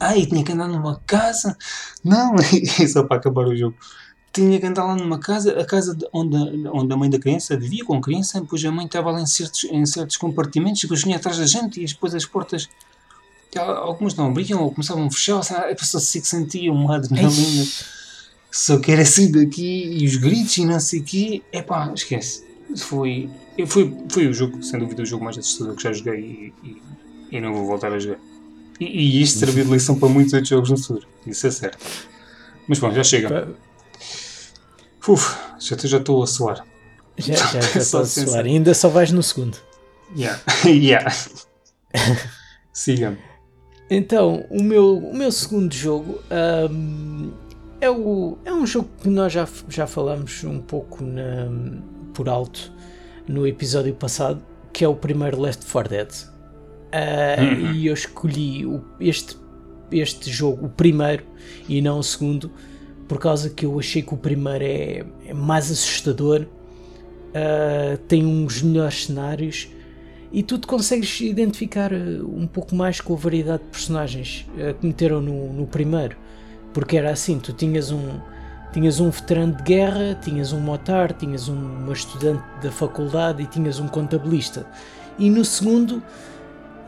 [0.00, 1.56] Ai, tinha que andar numa casa.
[2.02, 2.34] Não,
[2.80, 3.76] é só para acabar o jogo.
[4.32, 6.36] Tinha que andar lá numa casa, a casa onde,
[6.72, 9.26] onde a mãe da criança vivia com a criança, depois a mãe estava lá em
[9.26, 12.68] certos, em certos compartimentos, depois vinha atrás da gente e depois as portas
[13.58, 17.64] algumas não abriam ou começavam a fechar, a pessoa se sentia um adrenalina.
[18.50, 21.42] Só que era assim daqui e os gritos e não sei o quê.
[21.52, 22.44] Epá, esquece.
[22.76, 23.28] Foi,
[23.66, 26.82] foi, foi o jogo, sem dúvida, o jogo mais assustador que já joguei e, e,
[27.36, 28.18] e não vou voltar a jogar.
[28.78, 31.06] E, e isto serviu de lição para muitos outros jogos no futuro.
[31.26, 31.84] Isso é certo.
[32.68, 33.54] Mas bom, já chega.
[35.06, 36.64] Uf, já, já estou a suar.
[37.18, 38.44] Já, já, já estou a suar.
[38.44, 39.58] Ainda só vais no segundo.
[40.16, 40.40] Yeah.
[40.64, 41.14] yeah.
[42.72, 43.33] Siga-me.
[43.90, 46.18] Então, o meu, o meu segundo jogo
[46.70, 47.30] um,
[47.80, 51.50] é, o, é um jogo que nós já, já falamos um pouco na,
[52.14, 52.72] por alto
[53.28, 54.42] no episódio passado,
[54.72, 56.08] que é o primeiro Left 4 Dead.
[56.08, 57.72] Uh.
[57.74, 59.36] E eu escolhi o, este,
[59.92, 61.24] este jogo, o primeiro,
[61.68, 62.50] e não o segundo,
[63.06, 68.62] por causa que eu achei que o primeiro é, é mais assustador, uh, tem uns
[68.62, 69.68] melhores cenários
[70.34, 74.74] e tu te consegues identificar eh, um pouco mais com a variedade de personagens uh,
[74.74, 76.16] que meteram no, no primeiro.
[76.72, 78.18] Porque era assim, tu tinhas um,
[78.72, 83.46] tinhas um veterano de guerra, tinhas um motar, tinhas um, uma estudante da faculdade e
[83.46, 84.66] tinhas um contabilista.
[85.20, 86.02] E no segundo,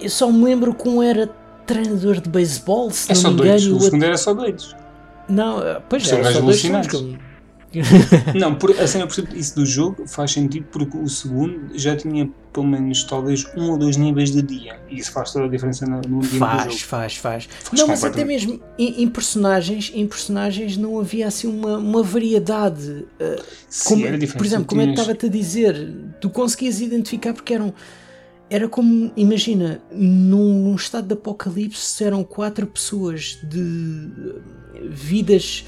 [0.00, 1.30] eu só me lembro como era
[1.64, 3.60] treinador de beisebol, se é não me engano.
[3.60, 3.66] Doidos.
[3.68, 4.76] O, o segundo era só doidos.
[5.28, 6.64] Não, eh, pois é, só dois
[8.34, 12.66] não, por, a cena isso do jogo faz sentido porque o segundo já tinha pelo
[12.66, 16.00] menos talvez um ou dois níveis de dia e isso faz toda a diferença no,
[16.00, 16.84] no dia faz, do jogo.
[16.84, 17.48] Faz, faz, faz.
[17.72, 23.06] Não, mas até mesmo em, em, personagens, em personagens não havia assim uma, uma variedade.
[23.20, 24.38] Uh, Sim, como, era diferente.
[24.38, 27.74] Por exemplo, como é eu estava-te a dizer, tu conseguias identificar porque eram
[28.48, 34.10] era como, imagina, num, estado de apocalipse eram quatro pessoas de
[34.88, 35.64] vidas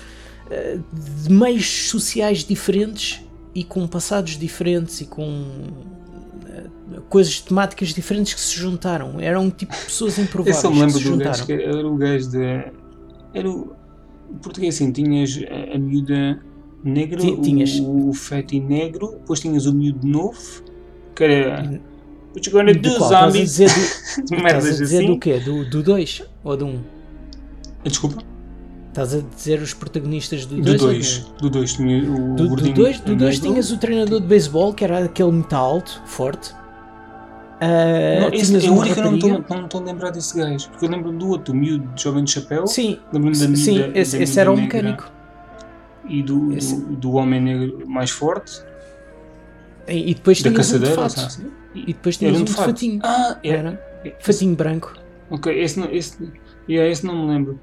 [1.22, 3.22] de meios sociais diferentes
[3.54, 9.20] e com passados diferentes e com uh, coisas temáticas diferentes que se juntaram.
[9.20, 10.56] Eram tipo pessoas improváveis.
[10.62, 12.72] Eu só me lembro do gajo que era o gajo de.
[13.34, 13.72] Era o.
[14.42, 16.38] Português assim, tinhas a, a miúda
[16.84, 17.78] negra, tinhas.
[17.80, 20.62] o, o feti negro, depois tinhas o miúdo novo,
[21.14, 21.80] que era.
[22.34, 23.58] What you gonna do, zombies?
[23.58, 25.06] Estás a dizer do, estás a dizer assim?
[25.06, 25.40] do quê?
[25.40, 26.68] Do 2 ou do 1?
[26.68, 26.80] Um?
[27.84, 28.37] Desculpa?
[28.98, 30.64] Estás a dizer os protagonistas do 2?
[30.66, 31.18] Do 2.
[31.40, 35.04] Do 2 tinha o Do 2 do dois tinhas o treinador de beisebol, que era
[35.04, 36.50] aquele muito alto, forte.
[36.50, 40.68] Uh, não, esse, é o único que eu não estou a lembrar desse gajo.
[40.70, 42.66] Porque eu lembro do outro, o miúdo de jovem de chapéu.
[42.66, 45.12] Sim, da, sim da, esse, da esse era o mecânico.
[46.08, 48.60] E do, do, do, homem negro mais forte.
[49.86, 51.20] E, e depois da tinhas um de fato.
[51.20, 51.46] Assim.
[51.72, 52.98] E, depois tinhas um de fatinho.
[53.04, 53.80] Ah, era.
[54.04, 54.94] É, fatinho branco.
[55.30, 56.32] Ok, esse não, esse,
[56.68, 57.60] yeah, esse não me lembro.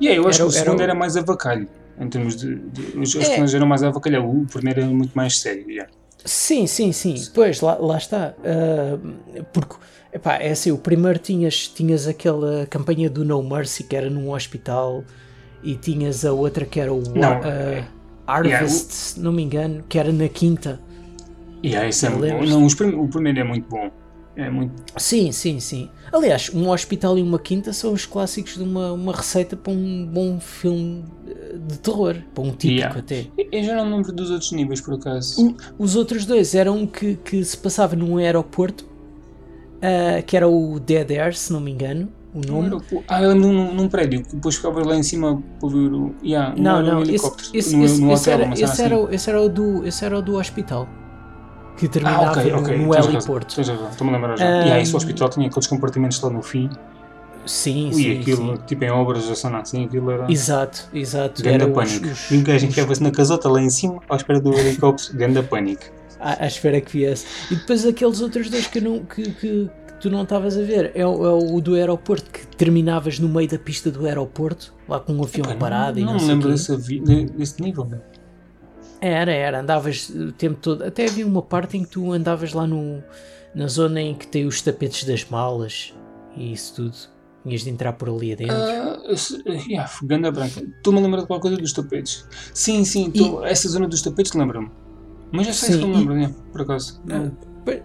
[0.00, 1.68] E yeah, eu acho era, que o segundo era, era mais avacalho.
[1.98, 2.56] Em termos de.
[2.56, 3.18] de os é.
[3.18, 4.26] personagens eram mais avacalhado.
[4.26, 5.68] O primeiro era muito mais sério.
[5.68, 5.90] Yeah.
[6.24, 7.14] Sim, sim, sim.
[7.34, 8.34] Pois, lá, lá está.
[8.38, 9.76] Uh, porque,
[10.12, 14.32] epá, é assim, o primeiro tinhas, tinhas aquela campanha do No Mercy que era num
[14.32, 15.04] hospital
[15.62, 17.84] e tinhas a outra que era o não, uh,
[18.26, 20.80] Harvest, yeah, se não me engano, que era na quinta.
[21.64, 22.44] Yeah, isso é bom.
[22.44, 23.90] Não, o primeiro é muito bom.
[24.36, 24.74] É muito...
[24.98, 25.88] Sim, sim, sim.
[26.12, 30.06] Aliás, um hospital e uma quinta são os clássicos de uma, uma receita para um
[30.06, 32.98] bom filme eh, de terror, para um típico yeah.
[32.98, 33.26] até.
[33.50, 35.42] Eu já não lembro dos outros níveis, por acaso.
[35.42, 40.78] O, os outros dois eram que, que se passava num aeroporto, uh, que era o
[40.78, 42.08] Dead Air, se não me engano.
[42.34, 42.78] O nome.
[43.08, 46.14] Ah, eu lembro num, num prédio, que depois ficava lá em cima para ver o.
[46.22, 48.82] Yeah, não, não, esse, esse, no, esse, no hotel, esse, era, esse, assim.
[48.82, 50.86] era, esse, era o do, esse era o do hospital
[51.76, 52.76] que terminava ah, okay, okay.
[52.78, 53.60] no, heliporto.
[53.60, 54.46] Estou-me a lembrar já.
[54.46, 56.70] Um, e aí, esse hospital tinha aqueles compartimentos lá no fim.
[57.44, 58.20] Sim, Ui, sim.
[58.20, 58.62] aquilo, sim.
[58.66, 60.30] tipo em obras, assim, assim, aquilo era.
[60.30, 61.42] Exato, exato.
[61.42, 62.06] Ganda pânico.
[62.06, 65.42] Os, e um gajo enfiava-se na casota lá em cima, à espera do helicóptero, ganda
[65.42, 65.84] pânico.
[66.18, 67.26] À, à, espera que viesse.
[67.50, 70.90] E depois aqueles outros dois que, não, que, que, que tu não estavas a ver,
[70.94, 75.12] é, é, o do aeroporto, que terminavas no meio da pista do aeroporto, lá com
[75.12, 78.15] um avião Epa, parado não, e não, não lembro desse, desse nível, é,
[79.06, 80.82] Era, era, andavas o tempo todo.
[80.82, 83.02] Até havia uma parte em que tu andavas lá no,
[83.54, 85.94] na zona em que tem os tapetes das malas
[86.36, 86.96] e isso tudo.
[87.44, 88.56] Tinhas de entrar por ali adentro.
[88.56, 90.60] Uh, yeah, Ganda Branca.
[90.60, 92.26] Estou-me a lembrar de qualquer coisa dos tapetes.
[92.52, 93.48] Sim, sim, tô, e...
[93.48, 94.68] essa zona dos tapetes lembra-me.
[95.30, 97.00] Mas já sei se me lembro, né, por acaso.
[97.04, 97.30] Uh,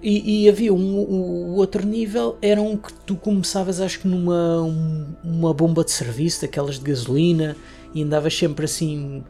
[0.01, 4.61] e, e, havia um, um, outro nível, era um que tu começavas, acho que numa
[4.61, 7.55] um, uma bomba de serviço, daquelas de gasolina,
[7.93, 9.23] e andavas sempre assim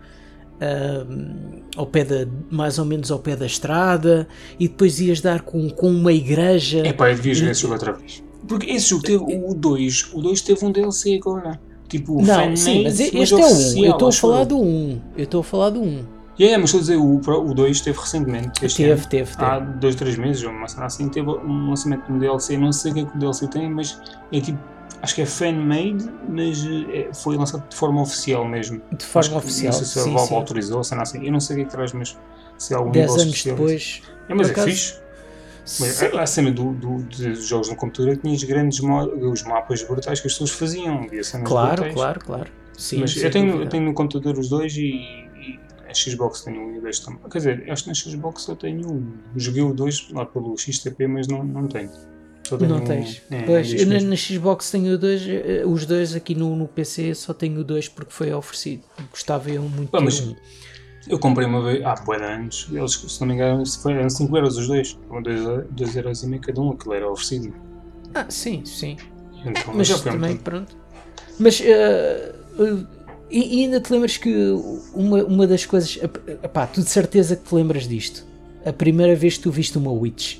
[0.61, 4.27] uh, ao pé da, mais ou menos ao pé da estrada,
[4.59, 6.85] e depois ias dar com, com uma igreja.
[6.85, 8.23] É pá, eu devia jogar esse jogo outra vez.
[8.47, 11.59] Porque esse jogo teve o 2, o 2 teve um DLC agora.
[11.87, 13.85] Tipo, não, sim, mas este é o 1.
[13.85, 15.01] Eu estou a falar do 1.
[15.17, 16.05] Eu estou a falar do 1.
[16.39, 18.65] Yeah, mas estou a dizer, o 2 teve recentemente.
[18.65, 19.43] Este teve, ano, teve, teve.
[19.43, 22.57] Há 2, 3 meses, ou uma cena assim, teve um lançamento de um DLC.
[22.57, 23.99] Não sei o que é que o DLC tem, mas
[24.31, 24.57] é tipo.
[25.01, 28.81] Acho que é fan-made, mas é, foi lançado de forma oficial mesmo.
[28.95, 29.73] De forma oficial.
[29.73, 31.25] Não sei se a Valve autorizou, ou cena assim.
[31.25, 32.17] Eu não sei o que é que traz, mas
[32.57, 34.01] se há algum 10 anos depois.
[34.29, 35.01] É, mas é acaso, fixe.
[35.79, 39.43] Mas a, a cena do, do, dos jogos no computador que tinha os grandes os
[39.43, 41.07] mapas brutais que as pessoas faziam.
[41.45, 41.93] Claro, brutais.
[41.93, 42.51] claro, claro.
[42.77, 46.61] Sim, mas eu tenho, eu tenho no computador os dois e, e a Xbox tenho
[46.61, 47.19] um e dois também.
[47.29, 49.13] Quer dizer, acho que na Xbox eu tenho um.
[49.35, 51.91] Joguei o 2 lá pelo XTP, mas não, não tenho.
[52.59, 53.21] Não tens.
[53.31, 56.67] Um, é, pois, eu na, na, Xbox tenho dois, eh, os dois aqui no, no
[56.67, 58.83] PC só tenho dois porque foi oferecido.
[59.09, 60.35] Gostava eu muito ah, mas, um.
[61.07, 64.57] Eu comprei uma vez, há boa anos, eles, se não me engano, eram 5 euros
[64.57, 64.97] os dois,
[65.71, 67.53] 2 euros e meio cada um, aquilo era oferecido.
[68.13, 68.97] Ah, sim, sim.
[69.43, 70.75] Então, mas já também, pronto.
[71.39, 72.87] Mas, uh,
[73.29, 74.51] e, e, ainda te lembras que
[74.93, 75.97] uma, uma das coisas,
[76.53, 78.25] pá, tu de certeza que te lembras disto,
[78.65, 80.39] a primeira vez que tu viste uma Witch.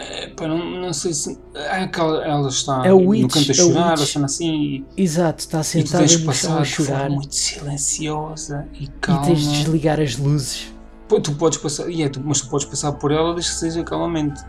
[0.00, 1.38] É, pá, não, não sei se.
[1.54, 4.84] É aquela, ela está witch, no canto a chorar, a ou assim.
[4.96, 7.10] E, Exato, está sentada no chão a chorar.
[7.10, 9.24] muito silenciosa e calma.
[9.24, 10.72] E tens de desligar as luzes.
[11.06, 13.84] Pô, tu podes passar, yeah, tu, mas tu podes passar por ela desde que seja
[13.84, 14.42] calmamente.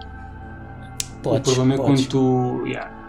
[1.21, 2.05] Podes, o problema podes.
[2.05, 2.65] é quando tu.
[2.65, 3.01] Yeah,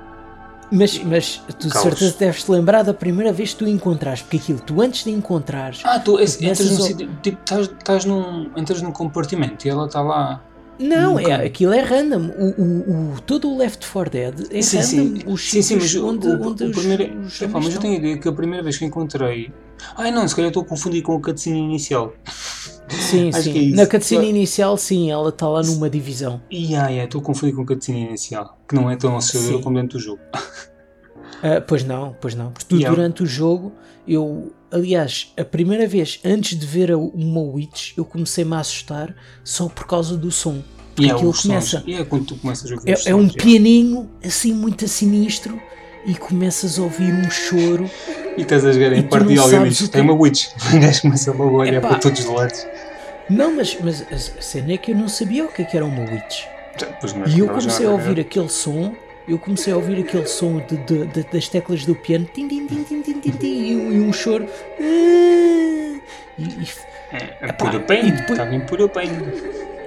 [0.72, 4.38] mas, mas tu de certeza deves te lembrar da primeira vez que tu encontraste, porque
[4.38, 5.82] aquilo, tu antes de encontrares.
[5.84, 9.84] Ah, tu, esse, entras num sítio, tipo, estás, estás num, entras num compartimento e ela
[9.84, 10.42] está lá.
[10.82, 12.30] Não, é, aquilo é random.
[12.36, 14.86] O, o, o, todo o Left 4 Dead é sim, random.
[14.86, 17.74] Sim, os sim, sim, mas onde, o, onde o os, primeiro, os é, pá, mas
[17.74, 19.52] eu tenho a ideia que a primeira vez que encontrei.
[19.96, 22.12] Ai não, se calhar estou a confundir com a cutscene inicial.
[22.88, 23.72] Sim, sim.
[23.72, 26.40] É Na cutscene inicial, sim, ela está lá numa divisão.
[26.50, 29.62] E yeah, yeah, estou a confundir com a cutscene inicial, que não é tão assustadora
[29.62, 30.20] como dentro do jogo.
[31.42, 32.52] Uh, pois não, pois não.
[32.52, 32.94] Porque yeah.
[32.94, 33.72] durante o jogo,
[34.06, 34.52] eu.
[34.72, 39.86] Aliás, a primeira vez antes de ver uma Witch, eu comecei-me a assustar só por
[39.86, 40.62] causa do som.
[40.94, 41.84] Porque yeah, aquilo começa.
[41.86, 45.60] Yeah, quando tu começas a é, é um pianinho assim muito sinistro
[46.06, 47.90] e começas a ouvir um choro.
[48.36, 50.48] E estás a jogar em parte de alguém diz: tem uma Witch.
[50.74, 52.66] O gajo começa a olhar para todos os lados.
[53.28, 55.84] Não, mas, mas a cena é que eu não sabia o que, é que era
[55.84, 56.44] uma Witch.
[57.26, 58.94] e eu comecei a ouvir aquele som
[59.26, 62.66] eu comecei a ouvir aquele som de, de, de, das teclas do piano tim, tim,
[62.66, 64.46] tim, e, um choro.
[64.80, 66.00] E,
[66.38, 66.68] e,
[67.12, 69.10] é, é pain, depois, estava em pura pain.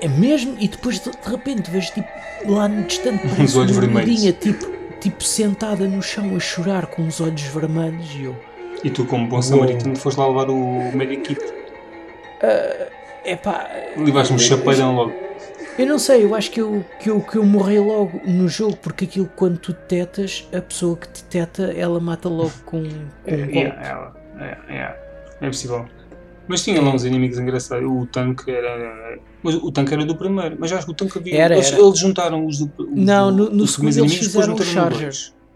[0.01, 2.07] É mesmo, e depois de, repente vejo tipo
[2.45, 4.21] lá no distante uns olhos vermelhos.
[4.21, 8.35] Tipo, tipo sentada no chão a chorar com os olhos vermelhos e eu.
[8.83, 11.43] E tu, como bom samaritano, foste lá levar o meio equipe?
[11.43, 12.91] Uh,
[13.25, 13.67] epá.
[13.97, 15.24] Levaste-me um chapeirão logo.
[15.77, 18.77] Eu não sei, eu acho que eu, que, eu, que eu morri logo no jogo,
[18.77, 22.89] porque aquilo quando tu tetas, a pessoa que te teta, ela mata logo com, com
[23.25, 24.99] é, um yeah, é, é,
[25.41, 25.85] é possível.
[26.47, 27.89] Mas tinha lá uns inimigos engraçados.
[27.89, 29.19] O tanque era.
[29.41, 30.55] Mas o tanque era do primeiro.
[30.59, 31.41] Mas acho que o tanque havia.
[31.41, 31.81] Era, eles, era.
[31.81, 32.71] eles juntaram os do.
[32.77, 35.11] Os não, no, no segundo eles fizeram o Charger.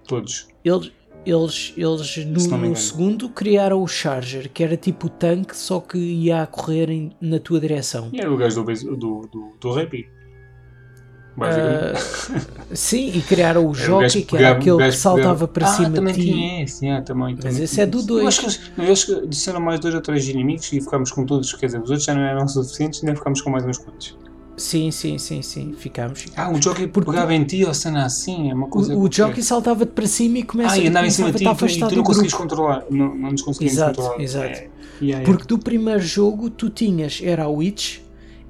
[0.07, 0.47] Todos.
[0.65, 0.91] Eles,
[1.25, 5.97] eles, eles no, no segundo criaram o Charger, que era tipo o tanque, só que
[5.97, 8.09] ia a correr em, na tua direção.
[8.11, 10.07] E era o gajo do, do, do, do Rappi.
[11.37, 16.13] Uh, sim, e criaram o Jockey, que era aquele que saltava para ah, cima também
[16.13, 16.31] de ti.
[16.33, 18.27] Tinha esse, yeah, também, Mas também esse é do 2.
[18.27, 21.53] Acho que eles, eles disseram mais dois ou três inimigos e ficámos com todos.
[21.53, 24.17] Quer dizer, os outros já não eram suficientes, ainda ficámos com mais uns quantos.
[24.59, 26.25] Sim, sim, sim, sim, ficámos.
[26.35, 28.93] Ah, o Jockey Porque pegava em ti ou cena assim, é uma coisa.
[28.93, 31.45] O, o Jockey saltava-te para cima e começa ah, e andava em cima de ti
[31.45, 32.83] e tu, não conseguias controlar.
[32.89, 34.21] Não, não nos conseguimos exato, controlar.
[34.21, 34.67] Exato, é.
[35.01, 37.99] yeah, Porque do primeiro jogo tu tinhas, era a Witch,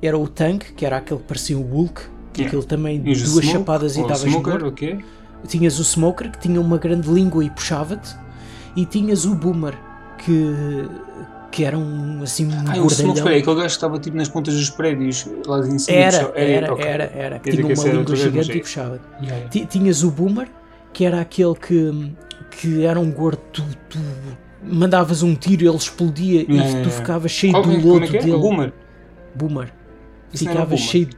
[0.02, 2.02] era o Tank, que era aquele que parecia o Hulk,
[2.34, 2.48] que yeah.
[2.48, 4.66] aquele também duas smoke, chapadas e estavas morto.
[4.66, 5.00] Okay.
[5.48, 8.14] Tinhas o Smoker, que tinha uma grande língua e puxava-te,
[8.76, 9.78] e tinhas o Boomer,
[10.18, 10.54] que
[11.52, 13.14] que era um assim um ah, gordalhão.
[13.14, 15.98] O aquele gajo que estava tipo nas pontas dos prédios lá em cima.
[15.98, 16.86] Era, era, era, okay.
[16.86, 19.02] era, era, que tinha uma língua gigante e puxava.
[19.22, 19.50] Yeah.
[19.68, 20.48] Tinhas o Boomer,
[20.94, 22.12] que era aquele que,
[22.52, 24.00] que era um gordo tu, tu,
[24.64, 28.08] mandavas um tiro, ele explodia Yeah, e tu ficavas cheio Qual do é- lodo é
[28.08, 28.22] que é?
[28.22, 28.38] dele.
[28.38, 28.74] Boomer.
[29.36, 29.74] Boomer.
[30.34, 30.92] Isso não Ficavas Boomer.
[30.92, 31.10] cheio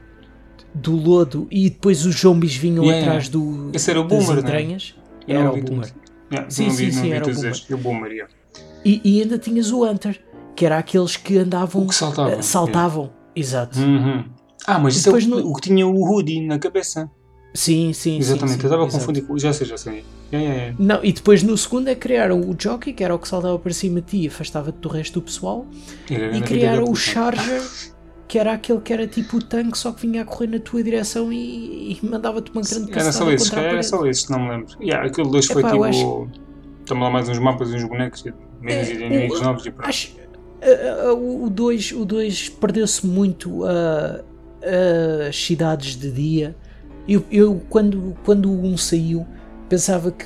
[0.73, 4.29] do lodo e depois os zombies vinham Yeah, atrás do, Esse era o das Boomer,
[4.29, 4.39] não é?
[4.39, 4.95] entranhas.
[5.27, 5.93] Não Era o Boomer.
[6.31, 7.51] Yeah, Sim, não sim, não sim, era o Boomer.
[7.51, 7.69] estes.
[7.69, 8.33] O Boomer, yeah.
[8.83, 10.19] E, e ainda tinhas o Hunter,
[10.55, 12.31] que era aqueles que andavam, O que saltava.
[12.31, 13.11] eh, saltavam.
[13.35, 13.79] Exato.
[13.79, 14.25] Uhum.
[14.67, 17.09] Ah, mas isso é Depois o, no- o que tinha o hoodie na cabeça.
[17.53, 19.37] Sim, sim, Exatamente, sim, eu estava a confundir com.
[19.37, 20.05] Já sei, já sei.
[20.31, 20.75] Yeah, yeah, yeah.
[20.79, 23.59] Não, e depois no segundo é que criaram o Jockey, que era o que saltava
[23.59, 25.65] para cima de ti e afastava-te do resto do pessoal.
[26.09, 26.95] Era E criaram o.
[26.95, 27.61] Charger,
[28.25, 30.81] que era aquele que era tipo o tanque, só que vinha a correr na tua
[30.81, 34.67] direção e, e mandava-te uma grande Era só era só esses, não me lembro.
[34.81, 36.29] Yeah, aquele dois foi Epá, eu tipo.
[36.79, 39.65] Estamos lá mais uns mapas e uns bonecos, e menos É, de inimigos o- novos
[39.65, 39.89] e pronto.
[39.89, 40.11] Acho,
[40.61, 44.21] ah, ah, o 2 o dois perdeu-se muito a
[45.27, 46.55] as cidades de dia.
[47.07, 49.25] Eu, eu quando, quando o 1 saiu,
[49.67, 50.25] pensava que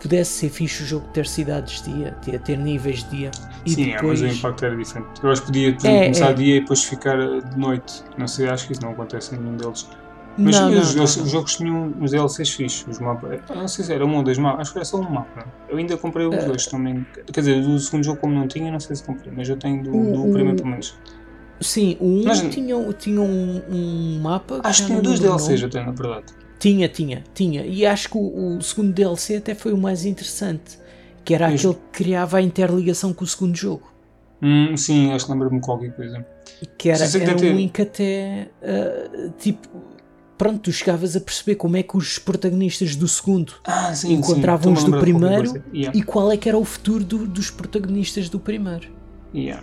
[0.00, 3.30] pudesse ser fixe o jogo ter cidades de dia, ter, ter níveis de dia.
[3.66, 5.08] E Sim, é, depois, mas o impacto era diferente.
[5.22, 6.34] Eu acho que podia exemplo, É, começar é.
[6.34, 8.04] dia e depois ficar eh, de noite.
[8.16, 9.88] Não sei, acho que isso não acontece em nenhum deles.
[10.38, 11.24] Mas não, os, não, os- não.
[11.24, 12.86] os jogos tinham uns DLCs fixos.
[12.88, 15.10] Os mapas, não sei se era um ou dois mapas, acho que era só um
[15.10, 15.44] mapa.
[15.68, 17.06] Eu ainda comprei os Eh, dois também.
[17.32, 19.82] Quer dizer, do segundo jogo, como não tinha, não sei se comprei, mas eu tenho
[19.82, 20.94] do, do primeiro pelo menos.
[21.60, 24.60] Sim, o 1 Mas- tinha, tinha um, um mapa.
[24.64, 26.24] Acho que tinha dois DLCs até, na verdade.
[26.58, 27.64] Tinha, tinha, tinha.
[27.66, 30.78] E acho que o, o segundo DLC até foi o mais interessante.
[31.24, 31.60] Que era Pois.
[31.60, 33.92] aquele que criava a interligação com o segundo jogo.
[34.40, 36.26] Hum, sim, acho que lembro-me qualquer coisa.
[36.76, 39.68] Que era, era um em que até ah, tipo.
[40.38, 44.72] Pronto, tu chegavas a perceber como é que os protagonistas do segundo Ah, sim, encontravam
[44.72, 45.62] os do primeiro.
[45.72, 45.96] Yeah.
[45.96, 48.88] e qual é que era o futuro do- dos protagonistas do primeiro.
[49.34, 49.62] Yeah.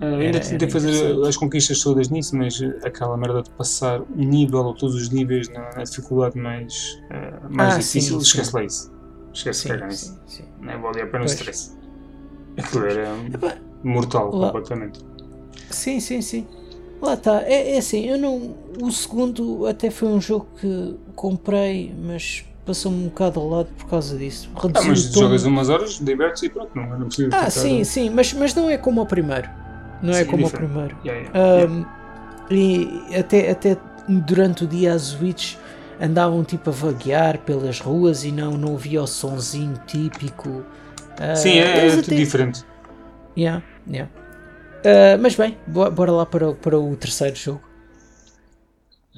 [0.00, 4.00] Uh, ainda Era- tentei era fazer as conquistas todas nisso, mas aquela merda de passar
[4.02, 8.26] um nível ou todos os níveis na, na dificuldade mais, uh, mais Ah, difícil, sim,
[8.26, 8.56] esquece sim.
[8.56, 8.92] lá isso.
[9.32, 10.20] Esquece Sim, cagar nisso.
[10.26, 10.44] sim, sim.
[10.60, 11.72] Nem valia a pena o stress.
[12.58, 15.00] Aquilo era Epá, mortal lá- completamente.
[15.70, 16.46] Sim, sim, sim.
[17.02, 17.42] Lá está.
[17.42, 18.54] É, é assim, eu não.
[18.80, 23.86] O segundo até foi um jogo que comprei, mas passou-me um bocado ao lado por
[23.88, 24.48] causa disso.
[24.54, 25.20] Ah, Reduziu mas o tom.
[25.20, 28.70] jogas umas horas, divertes e pronto, não, não precisa Ah, sim, sim, mas, mas não
[28.70, 29.50] é como o primeiro.
[30.00, 30.96] Não é Sim, como o primeiro.
[31.04, 31.74] Yeah, yeah, yeah.
[31.74, 31.86] Ahm,
[32.50, 33.76] E até, até
[34.08, 35.56] durante o dia as Witch
[36.00, 40.62] andavam tipo a vaguear pelas ruas e não, não havia o sonzinho típico.
[41.20, 42.64] Ah, Sim, é, é tudo até- diferente.
[43.36, 44.10] Yeah, yeah.
[44.84, 47.62] Ah, mas bem, bo- bora lá para, o- para o terceiro jogo.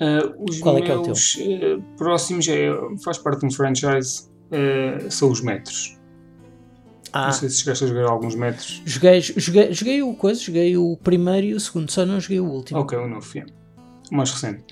[0.00, 2.68] Uh, os Qual é que é o meus uh, próximos é,
[3.04, 5.96] faz parte de um franchise, uh, são os metros.
[7.12, 8.82] Ah, Não sei se chegaste a jogar alguns metros.
[8.84, 12.44] joguei, joguei, joguei o coisa, joguei o primeiro e o segundo, só não joguei o
[12.50, 12.80] último.
[12.80, 13.52] Ok, o novo filme.
[14.10, 14.64] O mais recente.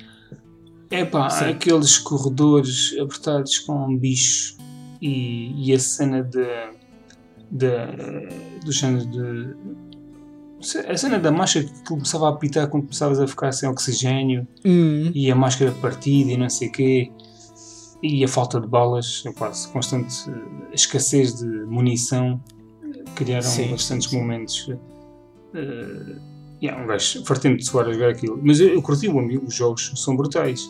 [0.91, 4.59] É pá, aqueles corredores apertados com bichos
[5.01, 6.45] e, e a cena de.
[7.51, 7.69] de
[8.65, 9.55] do género de.
[10.89, 15.11] A cena da máscara que começava a apitar quando começavas a ficar sem oxigênio Hum,
[15.15, 17.11] e a máscara partida e não sei o quê
[18.03, 22.41] e a falta de balas, epá, constante eh, escassez de munição
[23.15, 24.69] criaram Sim, bastantes sim, momentos.
[25.55, 26.17] eh,
[26.63, 28.41] yeah, um gajo fartendo de suar a jogar aquilo.
[28.43, 30.69] Mas eu, eu curti o amigo, os jogos são brutais.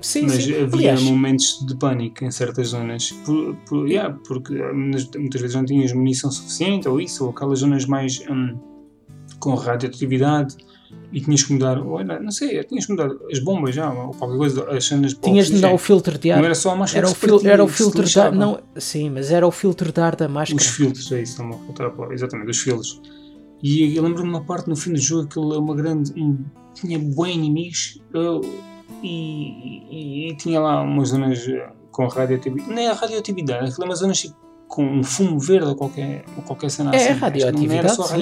[0.00, 0.52] sim, mas sim.
[0.54, 3.12] havia Aliás, momentos de pânico em certas zonas.
[3.24, 7.30] Por, por- yeah, porque eh, muitas, muitas vezes não tinhas munição suficiente, ou isso, ou
[7.30, 8.58] aquelas zonas mais hum,
[9.42, 10.56] com radioatividade.
[11.10, 14.36] E tinhas que mudar, era, não sei, tinhas que mudar as bombas já, ou qualquer
[14.36, 16.38] coisa, as cenas tinhas de dar o filtro de ar.
[16.38, 18.30] Não era só a máscara Era o, fil era o filtro de ar.
[18.32, 20.60] Não, sim, mas era o filtro de ar da máscara.
[20.60, 22.14] Os filtros, é isso, a palavra.
[22.14, 23.00] Exatamente, os filtros.
[23.62, 26.12] E eu lembro-me de uma parte no fim do jogo que ele é uma grande.
[26.20, 28.40] Um, tinha bons inimigos eu-
[29.02, 32.70] e, e- e tinha lá umas zonas eh, com radioatividade.
[32.74, 34.36] Nem a radioatividade, aquilo é umas zonas tipo,
[34.68, 37.04] com um fumo verde ou qualquer, ou qualquer cena É, assim.
[37.04, 38.14] é que Não era radioatividade, só sim.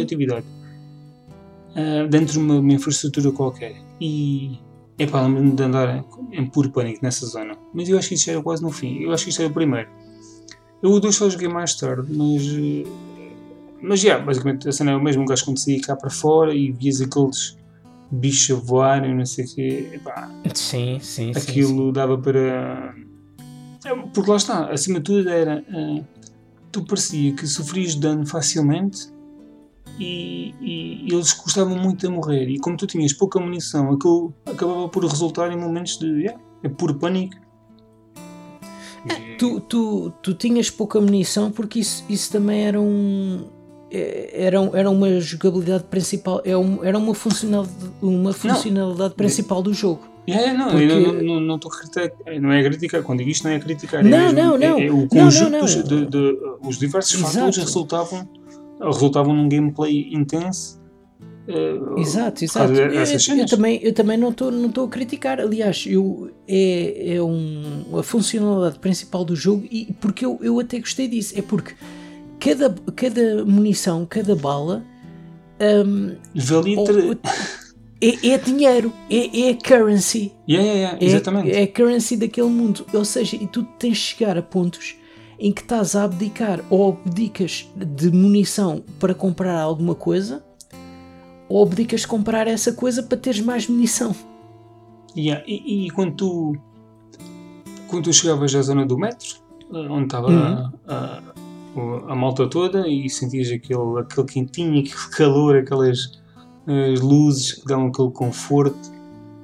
[1.74, 3.74] Ah, dentro de uma, uma infraestrutura qualquer.
[4.00, 4.58] E.
[4.98, 7.54] Epá, lembro-me de andar em, puro pânico nessa zona.
[7.72, 8.98] Mas eu acho que isto era quase no fim.
[8.98, 9.88] Eu acho que isto era o primeiro.
[10.82, 12.42] Eu o 2 só joguei mais tarde, mas.
[12.46, 12.84] eh,
[13.82, 15.22] Mas já, basicamente a cena é o mesmo.
[15.22, 17.56] Um gajo quando saía cá para fora e vias aqueles
[18.10, 19.90] bichos a voarem, não sei o quê.
[19.94, 21.92] Epá, Sim, sim, sim, aquilo sim.
[21.92, 22.94] dava para.
[23.86, 25.64] É, Porque lá está, acima de tudo era.
[25.72, 26.02] eh,
[26.70, 29.08] tu parecia que sofrias dano facilmente
[30.00, 32.48] e, e eles custavam muito a morrer.
[32.48, 36.06] E como tu tinhas pouca munição, aquilo acabava por resultar em momentos de.
[36.06, 37.36] Yeah, é puro pânico.
[39.06, 43.44] E- Tu, tu, tu tinhas pouca munição porque isso, isso também era um.
[43.90, 46.50] é- Era, era uma jogabilidade principal, é
[46.86, 50.02] era uma funcionalidade, uma funcionalidade principal do jogo.
[50.26, 53.30] É, não, Porque- eu não- não estou a criticar, não é a criticar, quando digo
[53.30, 54.78] isto não é a criticar, Não, é mesmo, não, não.
[54.78, 55.60] É, é o Não, conjunto não, não.
[55.64, 57.32] dos- de, de- os diversos Exato.
[57.32, 58.28] fatores resultavam,
[58.80, 60.80] resultavam num gameplay intenso.
[61.48, 62.72] eh, Exato, exato.
[62.74, 62.90] Eu,
[63.38, 65.40] eu também, eu também não estou não a criticar.
[65.40, 70.78] Aliás, eu, é, é um, a funcionalidade principal do jogo e porque eu, eu até
[70.78, 71.34] gostei disso.
[71.38, 71.74] É porque
[72.38, 74.84] cada, cada munição, cada bala
[76.76, 77.18] ou- ter-
[78.02, 80.32] é, é dinheiro, é, é currency.
[80.48, 81.50] Yeah, yeah, yeah, É, exatamente.
[81.50, 82.86] é a currency daquele mundo.
[82.94, 84.96] Ou seja, e tu tens de chegar a pontos
[85.40, 90.44] em que estás a abdicar ou abdicas de munição para comprar alguma coisa
[91.48, 94.14] ou abdicas de comprar essa coisa para teres mais munição.
[95.16, 96.52] Yeah, E, e quando tu
[97.88, 99.38] quando tu chegavas à zona do metro,
[99.72, 100.70] eh, onde estava Uhum.
[100.86, 101.22] a,
[102.06, 106.20] a, a malta toda e sentias aquele, aquele quentinho, aquele calor, aquelas
[106.66, 108.78] as luzes que dão aquele conforto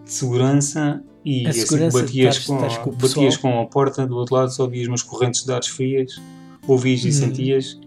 [0.05, 4.37] de segurança e A assim batias, com, estares com batias com a porta do outro
[4.37, 6.22] lado, só ouvias umas correntes de dados frias,
[6.68, 7.12] ouvias e Uhum.
[7.12, 7.81] sentias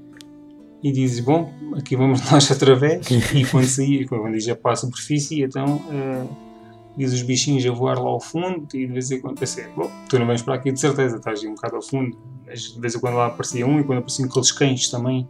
[0.83, 5.41] e dizes, bom, aqui vamos nós através e quando saía, quando já para a superfície,
[5.41, 6.25] então eh,
[6.97, 9.89] diz os bichinhos a voar lá ao fundo e de vez em quando pensei, bom,
[10.09, 12.93] tu não vens para aqui de certeza, estás um bocado ao fundo, mas de vez
[12.93, 15.25] em quando lá aparecia um e quando apareciam aqueles cães também.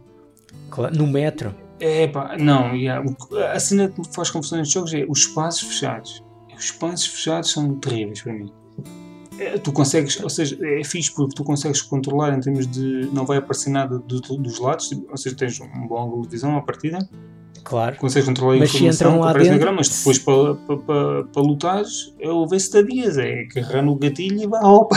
[0.96, 1.54] No metro.
[1.78, 3.04] É pá, não, yeah,
[3.52, 6.24] a cena que faz confusão nestes jogos é os espaços fechados.
[6.60, 8.52] Os espaços fechados são terríveis para mim.
[9.38, 13.08] É, tu consegues, ou seja, é fixe porque tu consegues controlar em termos de.
[13.14, 16.28] não vai aparecer nada do- do- dos lados, ou seja, tens um bom ângulo de
[16.28, 17.08] visão à partida,
[17.64, 17.96] Claro.
[17.96, 20.18] consegues controlar a Mas se informação entram que lá aparece na dentro- grama, mas depois
[20.18, 24.46] para, para, para, para lutares é o ver se estadias, é agarrar no gatilho e
[24.46, 24.96] vá, opa!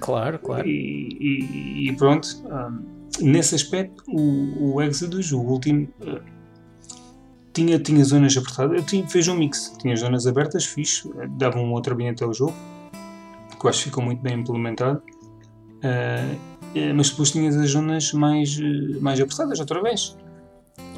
[0.00, 0.68] Claro, claro.
[0.68, 2.84] E, e- e pronto, hum,
[3.20, 6.20] nesse aspecto, o, o Exodus, o último, uh,
[7.54, 8.76] tinha, tinha zonas apertadas.
[8.76, 12.34] Eu tinha, fez um mix, tinha zonas abertas, fixe, uh, dava um outro ambiente ao
[12.34, 12.54] jogo,
[13.58, 15.02] que eu acho que ficou muito bem implementado.
[15.78, 16.54] Uh,
[16.94, 20.16] mas depois tinhas as zonas mais, eh, mais apertadas, outra vez.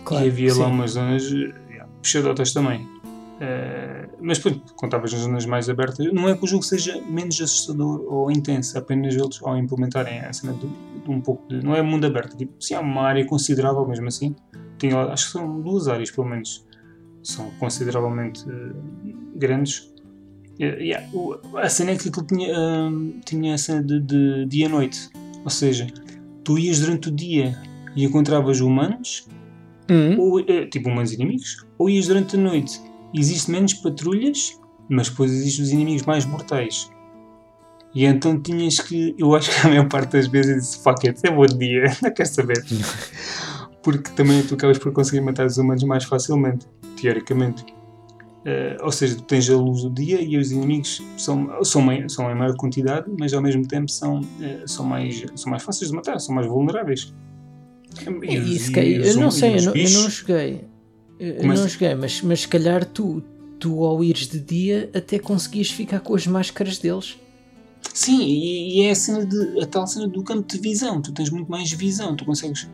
[0.05, 0.61] claro e havia sim.
[0.61, 2.89] lá umas zonas eh, yeah, puxadotas também.
[3.41, 6.11] Eh, mas pronto, contavas nas zonas mais abertas.
[6.13, 10.33] Não é que o jogo seja menos assustador ou intenso, apenas eles, ao implementarem a
[10.33, 11.63] cena de, de um pouco de.
[11.63, 14.35] Não é mundo aberto, tipo, sim, há uma área considerável mesmo assim.
[14.85, 16.65] Lá- acho que são duas áreas, pelo menos.
[17.23, 18.73] São consideravelmente eh,
[19.35, 19.93] grandes.
[20.61, 24.47] Eh, yeah, o- a cena é que aquilo tinha, hum, tinha a cena de, de
[24.47, 25.09] dia-noite.
[25.45, 25.87] Ou seja,
[26.45, 27.57] tu ias durante o dia
[27.97, 29.27] e encontravas humanos
[29.91, 32.81] Hum, ou, eh, tipo humanos inimigos, ou ias durante a noite
[33.15, 34.59] e existe menos patrulhas,
[34.89, 36.91] mas depois existem os inimigos mais mortais.
[37.95, 41.07] E então tinhas que, eu acho que a maior parte das vezes eu disse, fuck
[41.09, 42.65] it, é bom dia, não quero saber.
[43.87, 46.67] Porque também tu acabas por conseguir matar os humanos mais facilmente,
[47.01, 47.65] teoricamente.
[48.45, 52.29] Eh, ou seja, tu tens a luz do dia e os inimigos são, são, são
[52.29, 55.97] em maior quantidade, mas ao mesmo tempo são, eh, são, mais, são mais fáceis de
[55.97, 57.15] matar, são mais vulneráveis.
[57.93, 60.65] Os- isso que os eu não sei, e eu não, eu não joguei.
[61.21, 63.23] Eu, eu Começa- não joguei, mas, mas se calhar tu,
[63.61, 67.17] tu ao ires de dia até conseguias ficar com as máscaras deles.
[67.95, 71.01] Sim, e, e é a, cena de, a tal cena do campo de visão.
[71.01, 72.69] Tu tens muito mais visão, tu consegues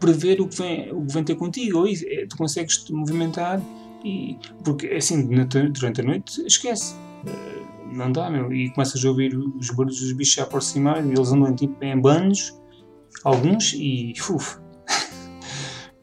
[0.00, 1.78] prever o que vem, o que vem ter contigo.
[1.80, 3.60] Ou isso, é, tu consegues te movimentar
[4.04, 4.36] e.
[4.64, 6.94] Porque assim, na- durante a noite, esquece.
[7.26, 7.56] Eh,
[7.92, 8.52] Não dá, meu.
[8.52, 11.98] E começas a ouvir os barulhos dos bichos a aproximar e eles andam tipo, em
[11.98, 12.52] banhos,
[13.24, 14.12] alguns, e.
[14.30, 14.58] Uf.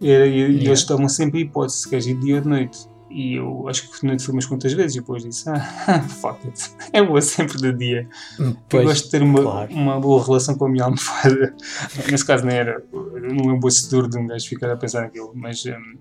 [0.01, 0.53] E, e- Yeah.
[0.65, 2.79] eles estavam sempre em hipótese se queres ir dia ou de noite.
[3.13, 6.71] E eu acho que noite foi umas quantas vezes e depois disse: Ah, fuck it.
[6.91, 8.09] É boa sempre de dia.
[8.39, 9.71] Eu gosto de ter uma, claro.
[9.73, 11.55] uma boa relação com a minha almofada.
[12.09, 15.01] Nesse caso não era, não é um bom setor de um gajo ficar a pensar
[15.01, 15.97] naquilo, mas hum,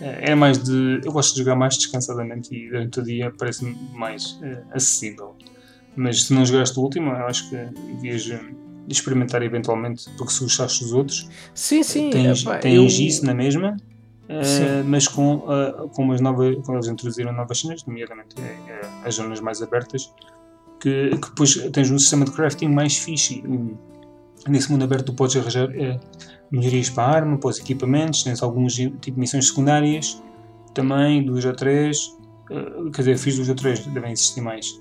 [0.00, 1.00] é mais de.
[1.04, 5.34] Eu gosto de jogar mais descansadamente e durante o dia parece-me mais eh, acessível.
[5.96, 8.54] Mas se não jogaste o último, eu acho que devias hum,
[8.88, 12.10] experimentar eventualmente, porque se gostaste dos outros, Sim, sim.
[12.10, 13.76] tens, epá, tens eu- isso na mesma.
[14.28, 18.80] Eh, mas com, eh, com umas novas, quando eles introduziram novas cenas, nomeadamente eh, eh,
[19.04, 20.12] as zonas mais abertas,
[20.80, 23.42] que, que depois tens um sistema de crafting mais fixe.
[24.48, 25.98] Nesse mundo aberto tu podes arranjar eh,
[26.50, 30.22] melhorias para a arma, para os equipamentos, tens algumas tipo missões secundárias,
[30.74, 32.16] também duas ou três,
[32.92, 34.78] quer dizer, fiz duas ou três, devem existir mais,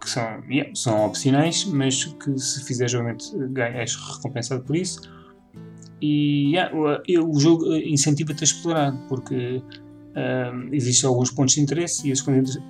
[0.00, 5.00] que são, yeah, são opcionais, mas que se fizeres obviamente ganhas recompensado por isso.
[6.00, 7.00] E yeah, o-
[7.38, 9.62] jogo incentiva-te a explorar, porque
[10.16, 12.24] um, existem alguns pontos de interesse e esses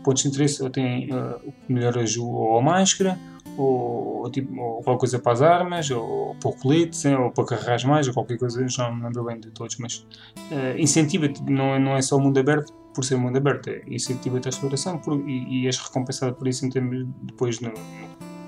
[0.04, 3.18] pontos de interesse ou têm uh, melhoras ou, ou a máscara
[3.56, 7.44] ou, ou, tipo, ou qualquer coisa para as armas ou para o colete ou para
[7.46, 10.06] carregar mais ou qualquer coisa, já não me lembro bem de todos mas
[10.50, 13.68] uh, incentiva-te, não, é- não é só o mundo aberto por ser mundo aberto.
[13.70, 17.68] É incentivo a exploração por, e, e és recompensado por isso em termos depois, no,
[17.68, 17.74] no,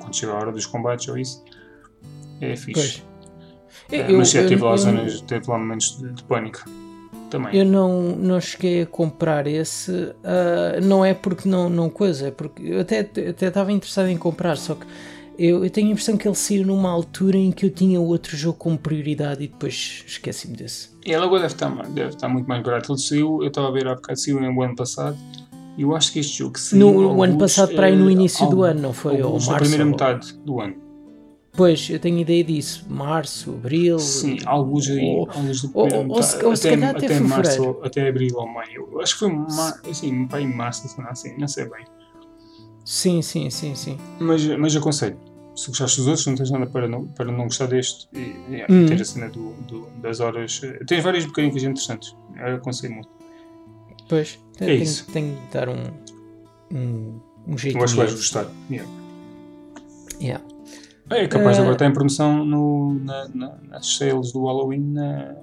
[0.01, 1.45] quando chega a hora dos combates ou isso.
[2.41, 2.99] É fixe.
[3.09, 3.12] É,
[3.93, 6.65] eu, mas já teve lá zonas, teve lá momentos de, de pânico.
[7.31, 7.57] Também.
[7.57, 12.31] Eu não, não cheguei a comprar esse, uh, não é porque não, não coisa, é
[12.31, 13.09] porque eu até
[13.41, 14.87] estava interessado em comprar, só que
[15.39, 18.37] eu, eu, tenho a impressão que ele saiu numa altura em que eu tinha outro
[18.37, 20.91] jogo como prioridade e depois esqueci-me desse.
[21.05, 22.93] Ele agora deve estar, deve estar muito mais barato.
[22.93, 25.17] Ele saiu, eu estava a ver há bocado, saiu no ano passado.
[25.77, 26.81] E eu acho que este jogo saiu.
[26.81, 29.23] No alguns, ano passado, para aí no início do ano, não foi?
[29.23, 30.75] Ou março, na primeira metade do ano.
[31.55, 32.87] Pois, eu tenho ideia disso.
[32.89, 33.99] Março, abril.
[33.99, 35.05] Sim, alguns aí.
[35.05, 38.37] Ou, alguns ou, ou, ou, se, ou se até, calhar até, até março, até abril
[38.37, 39.01] ou maio.
[39.01, 41.85] Acho que foi mar, assim, para em março, assim, não sei bem.
[42.85, 43.99] Sim, sim, sim, sim.
[44.19, 45.19] Mas, mas aconselho.
[45.55, 48.09] Se gostaste dos outros, não tens nada para não, para não gostar deste.
[48.15, 48.87] E, e hum.
[48.87, 50.59] ter a cena do, do, das horas.
[50.87, 52.17] Tens várias mecânicas interessantes.
[52.35, 53.11] Eu aconselho muito.
[54.09, 55.07] Pois, é tenho, isso.
[55.13, 55.85] tenho de dar um,
[56.73, 57.77] um, um jeito.
[57.77, 58.47] Eu acho que vais gostar.
[58.71, 58.91] Yeah.
[60.19, 60.52] Yeah.
[61.13, 65.35] É capaz de agora estar em promoção no, na, na, nas sales do Halloween na,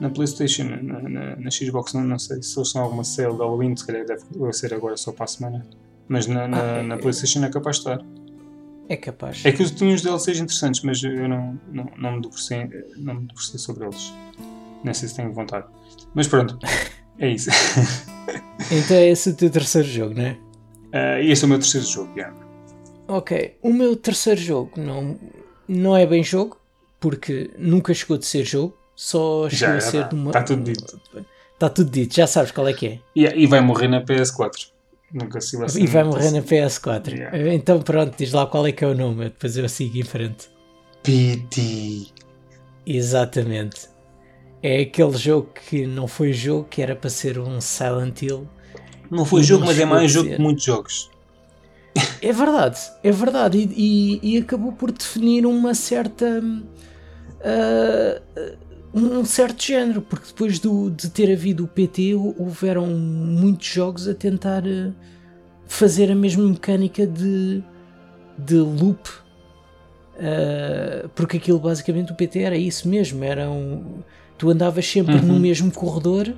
[0.00, 1.92] na PlayStation, na, na, na, Xbox.
[1.94, 4.96] Não, não sei se eles são alguma sale de Halloween, se calhar deve ser agora
[4.96, 5.66] só para a semana.
[6.08, 8.04] Mas na, ah, na PlayStation é capaz de estar.
[8.88, 9.44] É capaz.
[9.44, 13.14] É que eu tinha uns DLCs interessantes, mas eu não, não, não, me debrucei, não
[13.14, 14.12] me debrucei sobre eles.
[14.82, 15.66] Nem sei se tenho vontade.
[16.14, 16.58] Mas pronto,
[17.18, 17.50] é isso.
[18.70, 20.38] então é esse o teu terceiro jogo, não é?
[20.92, 22.43] Uh, este é o meu terceiro jogo, yeah.
[23.06, 25.18] Ok, o meu terceiro jogo não,
[25.68, 26.58] não é bem jogo,
[26.98, 30.30] porque nunca chegou de ser jogo, só chegou já, a ser de uma.
[30.30, 31.00] Está tudo dito.
[31.52, 32.98] Está tudo dito, já sabes qual é que é.
[33.16, 34.68] Yeah, e vai morrer na PS4.
[35.12, 37.12] Nunca se vai E vai morrer na PS4.
[37.12, 37.54] Yeah.
[37.54, 40.48] Então pronto, diz lá qual é que é o nome, depois eu sigo em frente.
[41.02, 42.06] PT.
[42.86, 43.88] Exatamente.
[44.62, 48.48] É aquele jogo que não foi jogo, que era para ser um Silent Hill.
[49.10, 51.10] Não foi jogo, mas é mais jogo que muitos jogos.
[52.20, 53.58] É verdade, é verdade.
[53.58, 56.42] E, e, e acabou por definir uma certa.
[57.40, 58.64] Uh,
[58.94, 64.14] um certo género, porque depois do, de ter havido o PT, houveram muitos jogos a
[64.14, 64.94] tentar uh,
[65.66, 67.62] fazer a mesma mecânica de,
[68.38, 69.08] de loop.
[70.14, 73.98] Uh, porque aquilo basicamente o PT era isso mesmo, era um,
[74.38, 75.22] tu andavas sempre uhum.
[75.22, 76.32] no mesmo corredor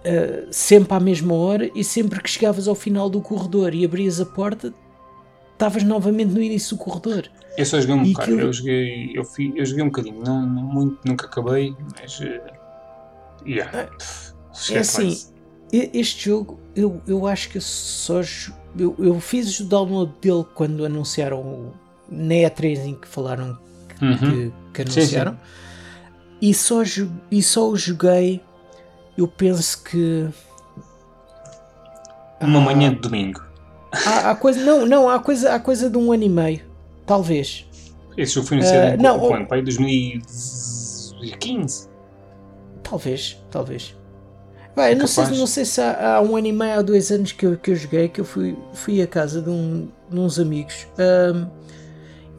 [0.00, 4.20] uh, sempre à mesma hora e sempre que chegavas ao final do corredor e abrias
[4.20, 4.72] a porta,
[5.52, 7.28] estavas novamente no início do corredor.
[7.56, 8.40] Eu só joguei um bocado, aquilo...
[8.40, 12.20] eu, joguei, eu, fui, eu joguei um bocadinho, não, não muito, nunca acabei, mas.
[12.20, 12.40] Uh,
[13.46, 13.90] yeah.
[14.70, 15.16] é assim,
[15.72, 18.20] este jogo eu, eu acho que só.
[18.78, 21.72] Eu, eu fiz o download dele quando anunciaram
[22.08, 23.58] na E3 em que falaram
[23.98, 24.18] que, uhum.
[24.18, 25.32] que, que anunciaram.
[25.32, 25.70] Sim, sim.
[26.42, 26.82] E, só,
[27.30, 28.40] e só o joguei
[29.16, 30.28] eu penso que.
[32.40, 33.42] Uma ah, manhã de domingo.
[33.92, 36.60] Há, há, coisa, não, não, há coisa, há coisa de um ano e meio,
[37.04, 37.66] talvez.
[38.16, 39.46] Esse jogo foi anunciado uh, em não, quando?
[39.46, 41.88] Pai, 2015?
[42.82, 43.94] Talvez, talvez.
[44.74, 47.32] Vai, não, sei, não sei se há, há, um ano e meio ou dois anos
[47.32, 50.38] que eu, que eu joguei, que eu fui, fui à casa de, um, de uns
[50.38, 50.86] amigos.
[50.98, 51.46] Um,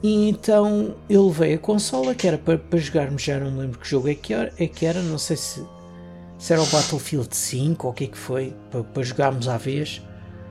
[0.04, 3.80] e então eu levei a consola que era para, para jogarmos, já não me lembro
[3.80, 5.64] que jogo é que era, é que era não sei se
[6.42, 9.58] se era o Battlefield 5 ou o que é que foi, para, para jogarmos à
[9.58, 10.02] vez.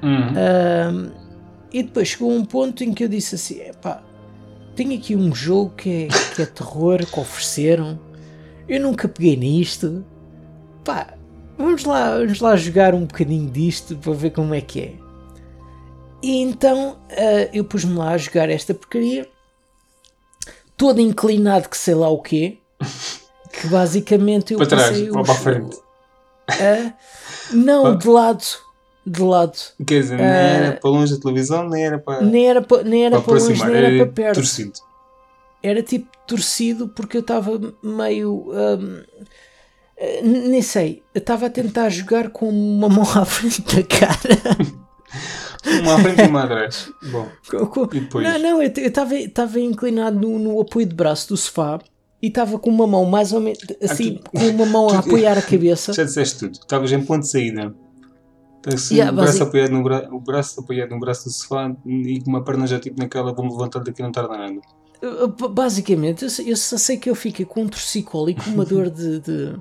[0.03, 1.12] Uhum.
[1.70, 4.03] e depois chegou um ponto em que eu disse assim: pá,
[4.76, 8.01] tenho aqui um jogo que é, que é terror, que ofereceram,
[8.68, 10.03] eu nunca peguei nisto,
[10.84, 11.12] pá,
[11.59, 14.95] vamos lá, vamos lá jogar um bocadinho disto para ver como é que é.
[16.22, 19.28] E então uh, eu pus-me lá a jogar esta porcaria,
[20.76, 22.59] todo inclinado que sei lá o quê.
[23.53, 25.78] que basicamente eu para trás, ou para a frente.
[26.51, 26.92] Uh,
[27.53, 28.44] não, de lado.
[29.07, 29.57] De lado.
[29.86, 32.22] Quer dizer, uh, nem era para longe da televisão, nem era para.
[32.22, 34.34] Nem era para, nem era para, para longe, nem era, era para perto.
[34.34, 34.72] Torcido.
[35.62, 38.51] Era tipo torcido porque eu estava meio.
[38.51, 39.03] Um,
[40.51, 44.57] nem sei, eu estava a tentar jogar com uma mão à frente da cara.
[45.82, 46.90] uma à frente e uma atrás.
[47.11, 47.28] Bom.
[47.92, 48.26] E depois?
[48.26, 51.78] Não, não, eu estava inclinado no, no apoio de braço do sofá
[52.23, 54.99] e estava com uma mão mais ou menos assim, ah, tu, com uma mão a
[55.01, 55.93] apoiar a cabeça.
[55.93, 57.75] Já disseste tudo, estavas em ponto de saída.
[58.66, 62.21] Assim, yeah, o, braço apoiado no bra o braço apoiado no braço do sofá e
[62.21, 64.61] com uma perna já tipo naquela, vou-me levantar daqui não tarda nada.
[65.51, 68.91] Basicamente, eu, eu só sei que eu fiquei com um torcicolo e com uma dor
[68.91, 69.55] de, de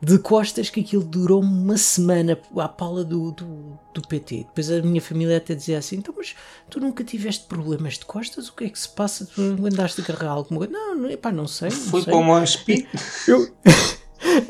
[0.00, 4.46] de costas que aquilo durou uma semana à pala do, do, do, PT.
[4.48, 6.36] Depois a minha família até dizia assim: então, mas
[6.70, 8.48] tu nunca tiveste problemas de costas?
[8.48, 9.26] O que é que se passa?
[9.26, 10.72] Tu andaste a agarrar alguma coisa?
[10.72, 11.70] Não, não, epá, não sei.
[11.70, 12.12] Não Foi sei.
[12.12, 12.88] para o Moshpit?
[13.26, 13.48] Eu,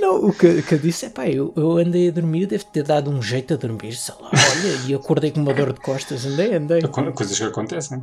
[0.00, 2.82] Não, o que, que eu disse é pá, eu, eu andei a dormir, devo ter
[2.82, 6.24] dado um jeito a dormir, sei lá, olha, e acordei com uma dor de costas,
[6.24, 6.80] andei, andei.
[7.14, 8.02] Coisas que acontecem.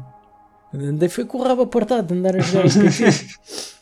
[0.74, 2.66] Andei foi com o rabo apertado, andar a jogar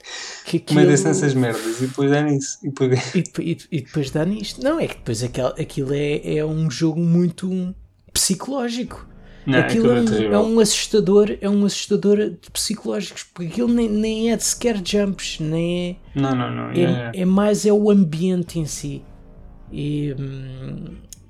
[0.44, 0.80] que aquilo...
[0.80, 2.60] Metem-se nessas merdas e depois dá nisso.
[2.64, 4.64] E depois, e, e, e depois dá nisto.
[4.64, 7.74] Não, é que depois aquilo, aquilo é, é um jogo muito
[8.14, 9.08] psicológico.
[9.46, 13.90] Não, aquilo é um, é, um, assustador, é um assustador de psicológicos, porque aquilo nem,
[13.90, 16.20] nem é de sequer jumps, nem é.
[16.20, 16.72] Não, não, não.
[16.72, 19.04] É, é, é mais é o ambiente em si.
[19.72, 20.16] E,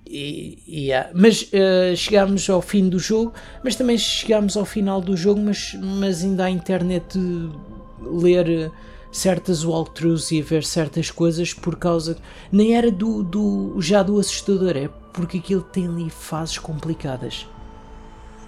[0.06, 1.10] e, e yeah.
[1.14, 3.34] Mas uh, chegámos ao fim do jogo,
[3.64, 7.50] mas também chegámos ao final do jogo, mas, mas ainda há internet de
[8.00, 8.72] ler
[9.14, 12.18] certas walkthroughs e a ver certas coisas por causa.
[12.52, 17.48] Nem era do, do já do assustador, é porque aquilo tem ali fases complicadas.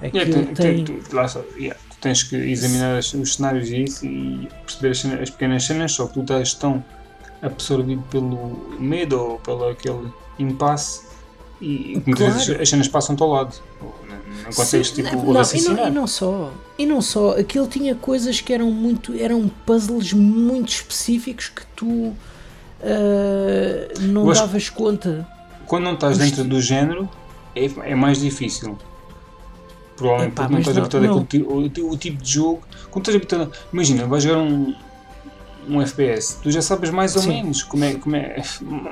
[0.02, 0.84] Aquilo yeah, tem.
[0.84, 1.26] tem tu, lá,
[1.58, 5.64] yeah, tu tens que examinar os cenários e isso e perceber as, cenas, as pequenas
[5.64, 6.84] cenas, só que tu estás tão
[7.42, 11.05] absorvido pelo medo ou pelo aquele impasse
[11.62, 12.34] e muitas claro.
[12.34, 13.56] vezes as cenas passam-te ao lado.
[13.82, 16.52] Não consegues Sim, tipo não, e não, e não só.
[16.78, 17.38] E não só.
[17.38, 22.16] Aquilo tinha coisas que eram muito eram puzzles muito específicos que tu uh,
[24.02, 25.28] não davas conta.
[25.66, 27.10] Quando não estás dentro do género
[27.56, 28.78] é, é mais difícil.
[29.96, 32.62] Provavelmente Epá, porque não estás habituado àquele o, o, tipo de jogo.
[32.92, 34.76] Quando estás habituado imagina vais jogar um
[35.68, 37.30] um FPS, tu já sabes mais ou Sim.
[37.30, 38.42] menos como é, como é,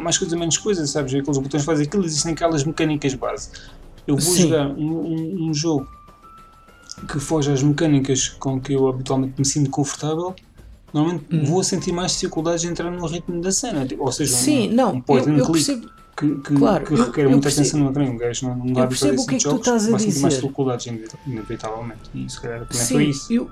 [0.01, 1.13] mais coisas menos coisas, sabes?
[1.13, 3.49] Aqueles botões fazem aquilo, existem aquelas mecânicas base.
[4.05, 4.41] Eu vou Sim.
[4.43, 5.87] jogar um, um, um, jogo
[7.07, 10.35] que foge às mecânicas com que eu habitualmente me sinto confortável,
[10.93, 11.45] normalmente hum.
[11.45, 13.85] vou sentir mais dificuldades de entrar no ritmo da cena.
[13.85, 15.89] Tipo, ou seja, Sim, um, não, um point eu, eu percebo...
[16.17, 18.03] que, que, claro, que requer eu, muita percebo, atenção no ecrã.
[18.03, 20.21] Um gajo não, não dá eu percebo o que é que tu estás a dizer.
[20.21, 20.93] mais dificuldades,
[21.25, 22.01] inevitavelmente.
[22.13, 23.33] E se calhar também Sim, foi isso.
[23.33, 23.49] Eu,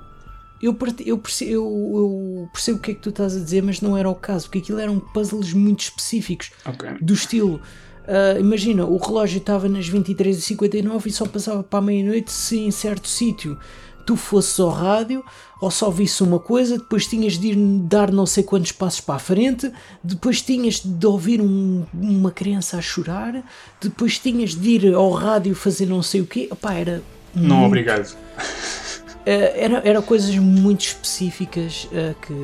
[0.62, 3.96] eu, eu, percebo, eu, percebo o que é que tu estás a dizer, mas não
[3.96, 6.90] era o caso, porque aquilo eram puzzles muito específicos okay.
[7.00, 7.60] do estilo.
[8.02, 12.70] Uh, imagina, o relógio estava nas 23h59 e só passava para a meia-noite se em
[12.70, 13.58] certo sítio
[14.04, 15.24] tu fosses ao rádio
[15.60, 19.14] ou só visse uma coisa, depois tinhas de ir dar não sei quantos passos para
[19.14, 19.70] a frente,
[20.02, 23.44] depois tinhas de ouvir um, uma criança a chorar,
[23.80, 26.48] depois tinhas de ir ao rádio fazer não sei o quê.
[26.50, 27.02] Opá, era.
[27.32, 27.66] Não, muito...
[27.66, 28.16] obrigado.
[29.22, 32.34] Uh, era, era coisas muito específicas uh, que,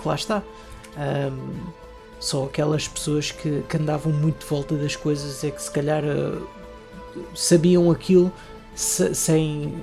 [0.00, 0.42] que lá está.
[0.96, 1.88] Um,
[2.20, 6.02] só aquelas pessoas que, que, andavam muito de volta das coisas é que se calhar
[6.04, 6.48] uh,
[7.34, 8.32] sabiam aquilo
[8.74, 9.74] se, sem,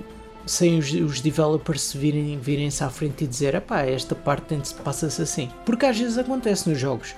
[0.45, 5.49] sem os, os, developers virem, virem-se à frente e dizer pá, esta parte passa-se assim.
[5.65, 7.15] Porque às vezes acontece nos jogos.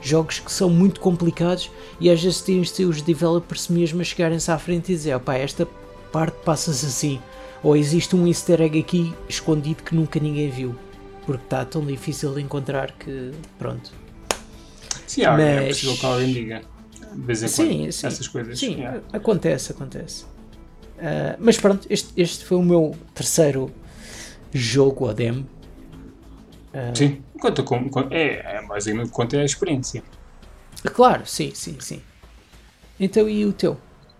[0.00, 4.58] Jogos que são muito complicados e às vezes têm os developers mesmo a chegarem-se à
[4.58, 5.66] frente e dizer pá, esta
[6.10, 7.20] parte passa-se assim.
[7.62, 10.74] Ou existe um easter egg aqui escondido que nunca ninguém viu.
[11.26, 13.92] Porque está tão difícil de encontrar que pronto
[15.08, 15.40] Sim, mas...
[15.40, 16.62] é possível que alguém diga.
[17.12, 18.58] De vez em sim, quando, sim, essas coisas.
[18.58, 19.00] Sim, yeah.
[19.12, 20.24] acontece, acontece.
[20.24, 23.72] Uh, mas pronto, este, este foi o meu terceiro
[24.52, 25.48] jogo ou demo.
[26.74, 30.02] Uh, sim, conta com, com, é, é basicamente conta é a experiência.
[30.84, 32.02] Claro, sim, sim, sim.
[33.00, 33.78] Então e o teu?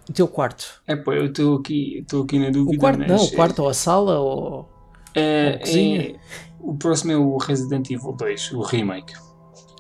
[0.09, 0.83] O teu quarto?
[0.87, 2.77] É pô, eu estou aqui, estou aqui na dúvida.
[2.77, 4.69] O quarto não, o quarto ou a sala ou,
[5.15, 6.03] é, ou a cozinha?
[6.03, 6.15] É,
[6.61, 9.15] o próximo é o Resident Evil 2, o remake.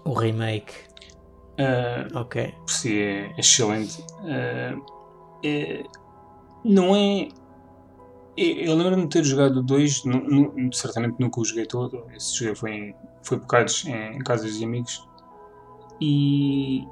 [0.05, 0.75] O remake.
[1.59, 2.55] Uh, ok.
[2.67, 4.01] Por si é excelente.
[4.21, 4.85] Uh,
[5.45, 5.83] é,
[6.65, 7.29] não é.
[8.37, 10.05] Eu lembro-me de ter jogado dois,
[10.73, 12.05] certamente nunca o joguei todo.
[12.15, 15.09] Esse jogo foi, foi bocados em, em casas de amigos.
[16.01, 16.87] E.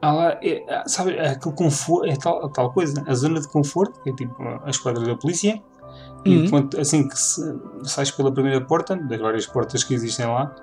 [0.00, 4.10] Ah lá, é, sabe, aquele conforto, é tal, tal coisa, a zona de conforto, que
[4.10, 4.34] é tipo
[4.64, 5.60] a esquadra da polícia,
[6.24, 6.50] e uhum.
[6.50, 7.42] quando, assim que se,
[7.82, 10.54] sais pela primeira porta, das várias portas que existem lá,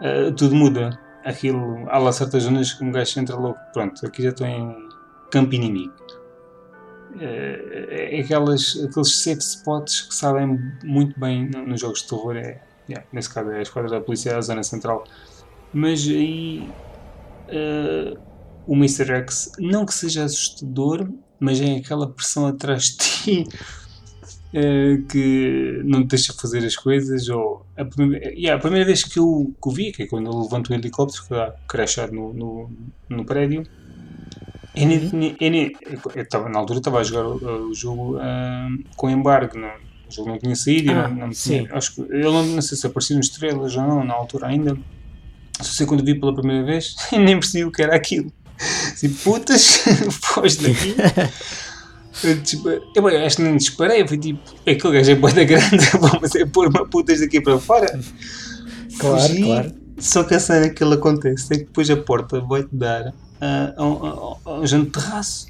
[0.00, 4.22] uh, tudo muda aquilo, há lá certas zonas que um gajo entra louco, pronto, aqui
[4.22, 4.88] já estou em
[5.30, 5.94] campo inimigo.
[7.20, 12.60] É, é aquelas, aqueles safe spots que sabem muito bem nos jogos de terror, é,
[12.88, 15.04] yeah, nesse caso é a esquadra da polícia, é a zona central.
[15.72, 16.68] Mas aí
[17.48, 18.18] uh,
[18.66, 19.10] o Mr.
[19.16, 21.08] X, não que seja assustador,
[21.38, 23.44] mas é aquela pressão atrás de ti
[24.54, 27.28] uh, que não te deixa fazer as coisas.
[27.28, 30.30] Ou a, primeira, yeah, a primeira vez que eu, que eu vi, que é quando
[30.30, 32.70] eu levanto o helicóptero, que está crashado no, no,
[33.08, 33.64] no prédio,
[34.74, 35.72] eu, nem, eu, nem,
[36.14, 40.14] eu tava, na altura estava a jogar o, o jogo uh, com embargo, não, o
[40.14, 42.86] jogo não tinha saído, ah, não, não tinha, acho que, eu não, não sei se
[42.86, 44.76] apareciam estrelas ou não na altura ainda.
[45.60, 48.32] Só sei quando vi pela primeira vez, nem percebi o que era aquilo.
[48.92, 49.80] Assim, putas,
[50.22, 50.94] foge daqui.
[52.22, 55.32] Eu, tipo, eu, eu acho que nem disparei, eu fui tipo, aquele gajo é boa
[55.32, 58.00] grande, vamos é pôr uma putas daqui para fora.
[58.98, 59.74] Claro, Fugi, claro.
[59.98, 63.14] Só que a cena que ele acontece é que depois a porta vai-te dar uh,
[63.40, 65.46] a, a, a, um terraço.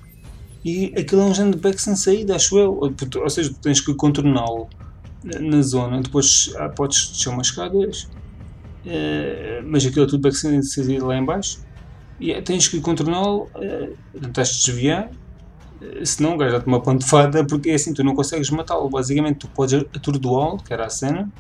[0.64, 2.78] E aquilo é um género de beco sem saída, acho eu.
[2.80, 4.68] Ou seja, tu tens que contorná-lo
[5.24, 6.00] na zona.
[6.00, 8.08] Depois ah, podes descer umas escadas,
[8.84, 11.60] uh, mas aquilo é tudo beco sem saída lá em baixo.
[12.20, 15.10] E é, tens que contorná-lo, uh, tens de desviar.
[15.80, 18.88] Uh, senão o gajo dá-te uma pantofada, porque é assim, tu não consegues matá-lo.
[18.88, 21.30] Basicamente, tu podes atordoá-lo, que era a cena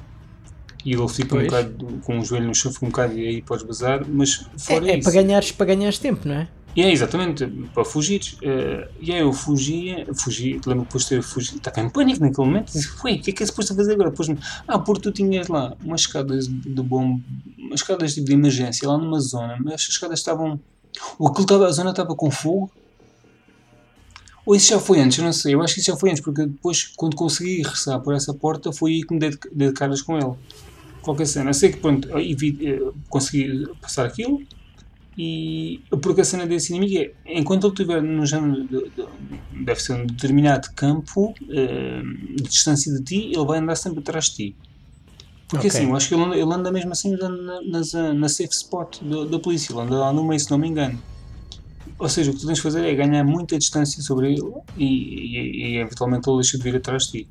[0.84, 1.44] e ele fica pois.
[1.44, 4.46] um bocado com o joelho no chão, fica um bocado e aí podes bazar, mas
[4.56, 5.04] fora é, é isso.
[5.04, 6.48] para ganhares, para ganhares tempo, não é?
[6.74, 8.20] E é exatamente, para fugir.
[8.42, 12.46] Uh, e aí eu fugia, fugi, lembro depois de ter fugido, estava em pânico naquele
[12.46, 14.10] momento, disse, ué, o que é que é suposto fazer agora?
[14.10, 14.28] Depois,
[14.66, 17.20] ah, porque tu tinhas lá umas escadas de bom,
[17.58, 20.58] umas escadas tipo de emergência lá numa zona, mas as escadas estavam,
[21.18, 22.70] ou aquilo estava, a zona estava com fogo,
[24.46, 26.22] ou isso já foi antes, eu não sei, eu acho que isso já foi antes,
[26.22, 29.72] porque depois, quando consegui regressar por essa porta, foi aí que me dei de, de
[29.72, 30.34] caras com ele
[31.02, 31.52] qualquer cena.
[31.52, 34.40] Sei que pronto, eh, consegui passar aquilo
[35.16, 39.80] e porque a cena desse inimigo é enquanto ele estiver no género de, de, deve
[39.80, 44.34] ser um determinado campo uh, de distância de ti, ele vai andar sempre atrás de
[44.34, 44.56] ti.
[45.48, 45.80] Porque okay.
[45.80, 49.02] assim, eu acho que ele anda, ele anda mesmo assim na, na, na safe spot
[49.02, 50.98] da, da polícia, ele anda lá no meio, se não me engano.
[51.98, 54.42] Ou seja, o que tu tens de fazer é ganhar muita distância sobre ele
[54.78, 57.28] e, e, e eventualmente ele deixa de vir atrás de ti.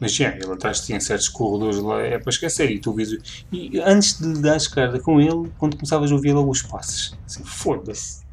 [0.00, 2.70] Mas já, ele atrás tinha certos corredores lá, é para esquecer.
[2.70, 3.44] E tu vês.
[3.52, 7.16] E antes de dar a escada com ele, quando começavas a ouvir logo os passos,
[7.24, 8.24] assim, foda-se.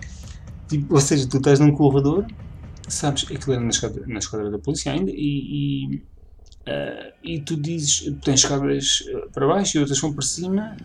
[0.67, 2.25] Tipo, ou seja, tu estás num corredor,
[2.87, 7.57] sabes, aquilo era na escada, na escada da polícia ainda, e, e, uh, e tu
[7.57, 10.77] dizes, tens escadas eh, para baixo e outras vão para cima,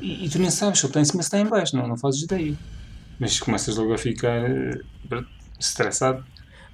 [0.00, 1.86] e, e, tu nem sabes se ele está em cima se está em baixo, não,
[1.86, 2.56] não fazes ideia.
[3.18, 5.26] Mas começas logo a ficar uh,
[5.58, 6.24] estressado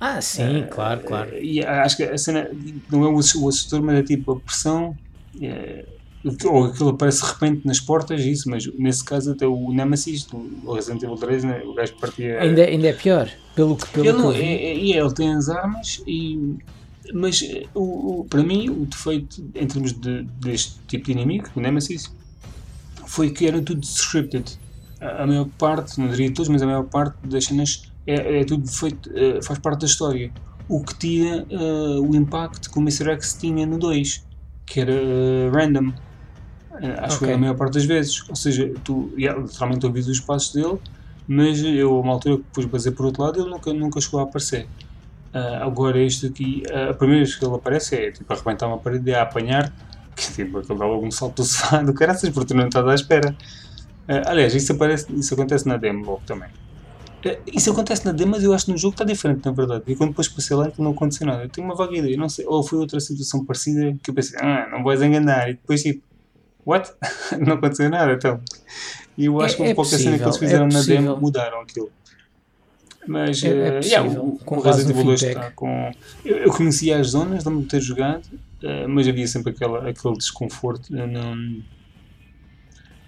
[0.00, 1.36] ah, sim, uh, claro, claro.
[1.36, 2.50] E acho que a cena
[2.90, 4.96] não é o, assustador, mas é tipo a pressão.
[5.40, 5.84] É,
[6.44, 10.72] ou aquilo aparece de repente nas portas, isso, mas nesse caso até o Nemesis, o
[10.72, 12.40] Resident Evil 3, né, o gajo partia.
[12.40, 16.02] Ainda, ainda é pior, pelo que pelo ele, não, é, é, ele tem as armas,
[16.06, 16.56] e,
[17.12, 17.42] mas
[17.74, 22.14] o, o, para mim o defeito em termos de, deste tipo de inimigo, o Nemesis,
[23.06, 24.58] foi que era tudo scripted.
[25.00, 28.44] A, a maior parte, não diria todos, mas a maior parte das cenas é, é
[28.44, 30.32] tudo feito, é, faz parte da história.
[30.68, 33.10] O que tira uh, o impacto que o Mr.
[33.12, 34.24] X tinha no 2,
[34.66, 35.92] que era uh, random.
[37.02, 37.28] Acho okay.
[37.28, 38.26] que a maior parte das vezes.
[38.28, 40.78] Ou seja, tu yeah, literalmente ouvis os passos dele,
[41.28, 44.20] mas eu, a uma altura que depois basei por outro lado, ele nunca, nunca chegou
[44.20, 44.66] a aparecer.
[45.34, 49.10] Uh, agora, este aqui, a primeira vez que ele aparece é tipo arrebentar uma parede
[49.10, 49.72] e a apanhar,
[50.16, 52.86] que tipo, ele dá logo um salto do sofá do caraças, porque tu não estás
[52.86, 53.36] à espera.
[54.08, 56.48] Uh, aliás, isso, aparece, isso acontece na demo logo também.
[57.24, 59.84] É, isso acontece na demo, mas eu acho que no jogo está diferente, na verdade.
[59.86, 61.44] E quando depois passei lá, não aconteceu nada.
[61.44, 62.46] Eu tenho uma vaga ideia, não sei.
[62.46, 65.50] Ou foi outra situação parecida que eu pensei, ah, não vais enganar.
[65.50, 66.02] E depois, tipo,
[66.64, 66.90] what?
[67.38, 68.40] não aconteceu nada, então.
[69.18, 71.60] E eu acho é, que é qualquer cena que eles fizeram é na demo mudaram
[71.60, 71.90] aquilo.
[73.06, 75.90] Mas, é, é uh, yeah, o, com o Resident Evil 2 está com.
[76.24, 80.16] Eu, eu conhecia as zonas, lembro-me de ter jogado, uh, mas havia sempre aquela, aquele
[80.16, 80.90] desconforto.
[80.90, 81.34] Uh, não,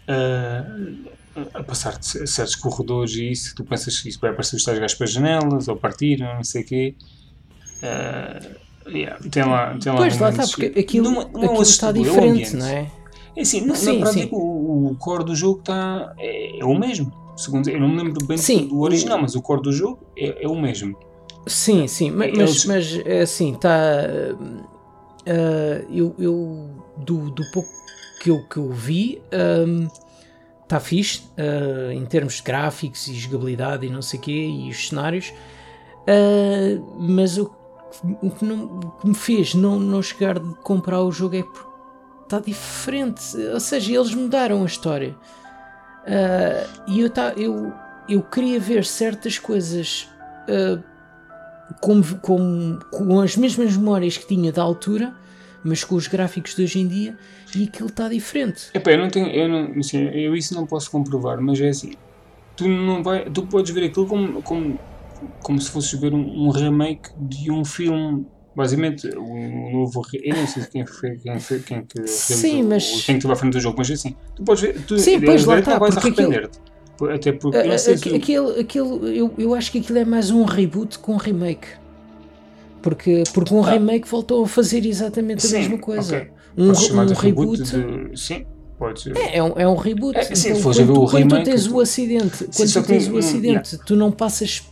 [0.09, 1.13] uh,
[1.55, 4.79] a passar de certos corredores e isso, tu pensas que isso vai aparecer os tais
[4.79, 6.95] gajos para as janelas ou partir, não sei o quê.
[7.83, 11.89] Uh, yeah, tem lá, tem lá pois lá está, porque aquilo, não, não aquilo está
[11.89, 12.91] é diferente, não é?
[13.35, 14.29] É assim, na, sim, na prática sim.
[14.33, 17.11] O, o core do jogo está, é, é, o mesmo.
[17.37, 20.45] Segundo, eu não me lembro bem sim, do original, mas o core do jogo é,
[20.45, 20.99] é o mesmo.
[21.47, 22.65] Sim, sim, mas, Eles...
[22.67, 23.79] mas é assim, está.
[25.27, 27.69] Uh, eu, eu do, do pouco
[28.21, 29.23] que eu, que eu vi.
[29.33, 29.89] Um,
[30.73, 34.71] está fixe uh, em termos de gráficos e jogabilidade e não sei o quê e
[34.71, 37.55] os cenários, uh, mas o,
[38.23, 41.43] o, que não, o, que me fez não, não chegar de comprar o jogo é
[41.43, 41.73] porque
[42.25, 45.15] está diferente, ou seja, eles mudaram a história.
[46.05, 47.71] Uh, e eu, tá, eu,
[48.09, 50.09] eu queria ver certas coisas
[51.81, 55.15] com, com, com as mesmas memórias que tinha da altura
[55.65, 57.17] mas com os gráficos de hoje em dia
[57.55, 58.71] e aquilo está diferente.
[58.75, 61.93] Epá, eu não tenho, eu, não, assim, eu isso não posso comprovar, mas é assim,
[62.57, 64.79] tu não vai, tu podes ver aquilo como, como,
[65.43, 70.47] como se fosses ver um, um remake de um filme basicamente o novo eu não
[70.47, 72.85] sei quem foi quem foi quem que sim, mas...
[72.87, 75.19] quem que esteve à frente do jogo mas é assim tu podes ver tu sim,
[75.19, 76.59] pois lá está, vais arrepender-te
[77.11, 80.99] até porque a, a, aquele, aquele, eu, eu acho que aquilo é mais um reboot
[80.99, 81.67] com um remake
[82.83, 83.71] porque, porque um ah.
[83.71, 86.17] remake voltou a fazer exatamente a sim, mesma coisa.
[86.17, 86.31] Okay.
[86.57, 87.63] Um, um reboot.
[87.63, 88.21] De...
[88.21, 88.45] Sim,
[88.79, 89.17] pode ser.
[89.17, 90.19] É, é, um, é um reboot.
[90.19, 93.09] É, sim, então, quando, tu, quando remake, tu tens o acidente, quando sim, tu tens
[93.09, 93.87] o acidente, yeah.
[93.87, 94.63] tu não passas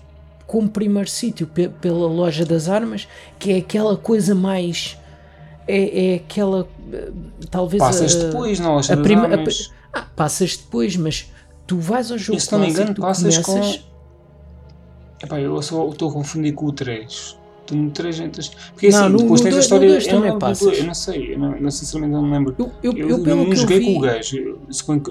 [0.47, 1.47] como primeiro sítio
[1.81, 3.07] pela loja das armas,
[3.39, 4.99] que é aquela coisa mais.
[5.67, 6.69] É, é aquela.
[7.51, 7.83] Talvez.
[7.83, 9.73] Passas a, depois na loja a das prima, armas.
[9.93, 11.31] Ah, passas depois, mas
[11.67, 13.77] tu vais ao jogo E se não me engano, tu passas começas...
[13.77, 13.91] com.
[15.23, 17.40] Epá, eu só estou a confundir com o 3.
[17.71, 18.49] Tu no 3 entras.
[18.73, 19.89] Porque assim, Não, no- depois no tens a dois- história.
[19.89, 20.79] no eu, não, no passas.
[20.79, 22.55] eu não sei, eu não, eu sinceramente não me lembro.
[22.59, 23.85] Eu, eu, Eu, eu, pelo não joguei vi...
[23.87, 24.59] com o gajo.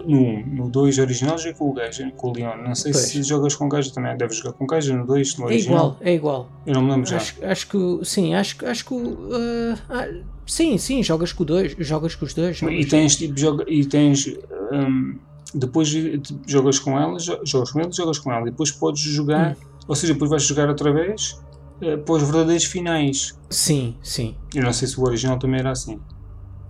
[0.05, 2.57] No 1, no 2 original joguei com o gajo, com o Leon.
[2.57, 3.05] Não sei Pois.
[3.05, 4.17] se jogas com o gajo também.
[4.17, 5.77] Deves jogar com o gajo no 2, no É original.
[5.77, 6.49] igual, é igual.
[6.65, 7.17] Eu não me lembro já.
[7.17, 12.25] Acho, que sim, acho, que- acho que uh, sim, sim, jogas com dois, jogas com
[12.25, 12.61] os dois.
[12.61, 14.27] E tens tipo joga, e tens
[14.71, 15.15] hum,
[15.53, 19.01] depois tipo, jogas com ela, jo- jogas com ele, jogas com ela e depois podes
[19.01, 19.55] jogar, Hum.
[19.87, 21.39] ou seja, depois vais jogar outra vez
[21.79, 23.33] para os verdadeiros finais.
[23.49, 24.35] Sim, sim.
[24.53, 25.99] Eu não sei se o original também era assim.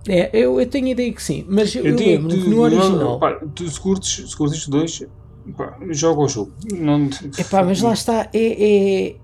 [0.08, 3.18] É, eu, eu tenho a ideia que sim, mas eu, eu lembro que no original.
[3.18, 5.04] pá, tu se curtes, se curtes dois,
[5.56, 6.54] pá, joga o jogo.
[6.72, 7.08] Não,
[7.38, 9.16] Epá, mas lá está, é, é-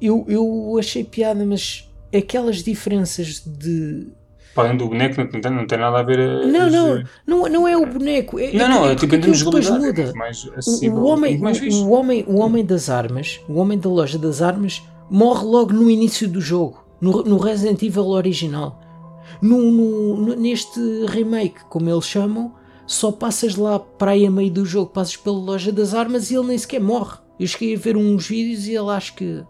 [0.00, 1.84] eu, eu achei piada, mas
[2.16, 4.08] aquelas diferenças de.
[4.54, 6.18] Pá, além do boneco não tem, não tem nada a ver.
[6.18, 8.38] eh, Não, não, não, não é o boneco.
[8.38, 9.44] É, Não, não, é é tipo em termos de.
[9.44, 10.02] É muda.
[10.02, 11.78] muito mais O, homem, o, fixe.
[11.78, 15.90] o homem, o homem das armas, o homem da loja das armas, morre logo no
[15.90, 18.80] início do jogo, no, no Resident Evil original.
[19.40, 19.58] No,
[20.16, 22.52] no- neste remake, como eles chamam,
[22.86, 26.34] só passas lá para aí a meio do jogo, passas pela loja das armas e
[26.36, 27.18] ele nem sequer morre.
[27.38, 29.42] Eu cheguei a ver uns vídeos e ele acho que.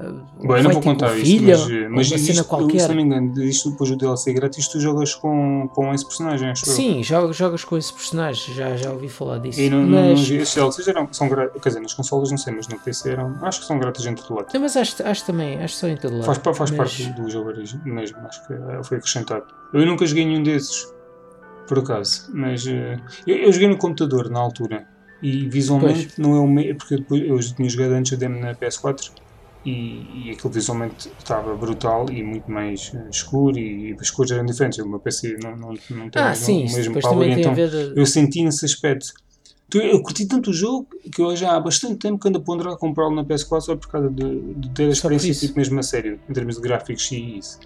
[0.00, 2.44] Ah, Bom, eu não vou com contar a isto, filha, mas, mas uma cena isto,
[2.44, 2.80] qualquer.
[2.80, 6.48] se não me engano, isto depois do DLC grátis, tu jogas com, com esse personagem,
[6.50, 6.72] acho eu.
[6.72, 9.60] Sim, jogas, jogas com esse personagem, já, já ouvi falar disso.
[9.60, 12.66] E não, mas, esses DLCs eram, são grátis, quer dizer, nas consolas não sei, mas
[12.68, 14.46] no PC eram, acho que são grátis em todo lado.
[14.54, 16.24] não, mas acho, acho também, acho que são em todo lado.
[16.24, 17.52] Faz, faz Mas- parte do jogo
[17.84, 19.44] mesmo, acho que eh, foi acrescentado.
[19.72, 20.86] Eu nunca joguei nenhum desses,
[21.68, 24.84] por acaso, mas eh, eu, eu joguei no computador na altura
[25.22, 28.54] e visualmente não é o mesmo, porque depois eu tinha jogado antes a demo na
[28.54, 29.10] PS4
[29.64, 34.44] e, e aquilo visualmente estava brutal e muito mais eh, escuro e, as cores eram
[34.46, 34.78] diferentes.
[34.78, 37.92] O meu PC não, não, não tem Ah, sim, o mesmo power, então a ver.
[37.96, 39.12] eu senti nesse aspecto.
[39.72, 42.76] Eu curti tanto o jogo que eu já há bastante tempo que ando a ponderar
[42.76, 46.18] comprá-lo na PS4 só por causa de, de ter a experiência tipo, mesmo a sério,
[46.28, 47.60] em termos de gráficos e isso.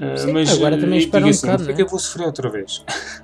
[0.00, 1.76] Ah, Sim, mas agora eh, também eu espera digo um assim, bocado, porque é não
[1.76, 2.84] que eu vou sofrer outra vez?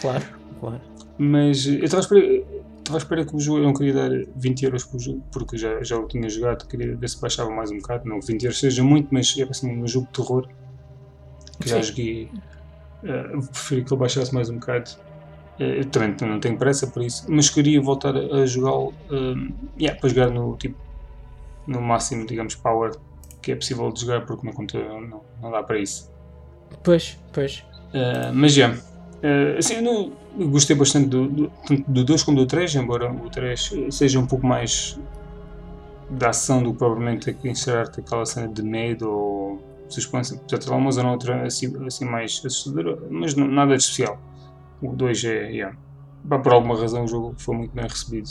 [0.00, 0.24] Claro,
[0.60, 0.80] claro.
[1.18, 2.44] Mas eh, eu estava à espera,
[2.90, 5.56] estava à espera que o jogo, eu não queria dar 20 euros por jogo, porque
[5.56, 8.08] já, já o tinha jogado, queria ver se baixava mais um bocado.
[8.08, 10.48] Não, 20 euros seja muito, mas é assim, um jogo de terror
[11.60, 11.88] que já Sim.
[11.88, 12.30] joguei.
[13.04, 14.90] eh, preferi que ele baixasse mais um bocado.
[15.58, 20.08] Eu também não tenho pressa por isso, mas queria voltar a jogá-lo um, yeah, para
[20.08, 20.74] jogar no, tipo,
[21.66, 22.92] no máximo, digamos, power
[23.42, 26.10] que é possível de jogar, porque no computador não, não dá para isso.
[26.82, 27.58] Pois, pois.
[27.92, 28.74] Uh, mas já,
[29.22, 32.74] uh, assim, eu, não, eu gostei bastante do, do, tanto do 2 como do 3,
[32.74, 34.98] embora o 3 seja um pouco mais
[36.10, 40.36] da ação do que provavelmente encerrar-te aquela cena de medo ou suspense.
[40.36, 44.18] Portanto, lá uma zona ou outra assim, assim mais assustadora, mas não- nada de especial.
[44.82, 45.76] O 2 é, yeah.
[46.28, 48.28] Por alguma razão o jogo foi muito bem recebido.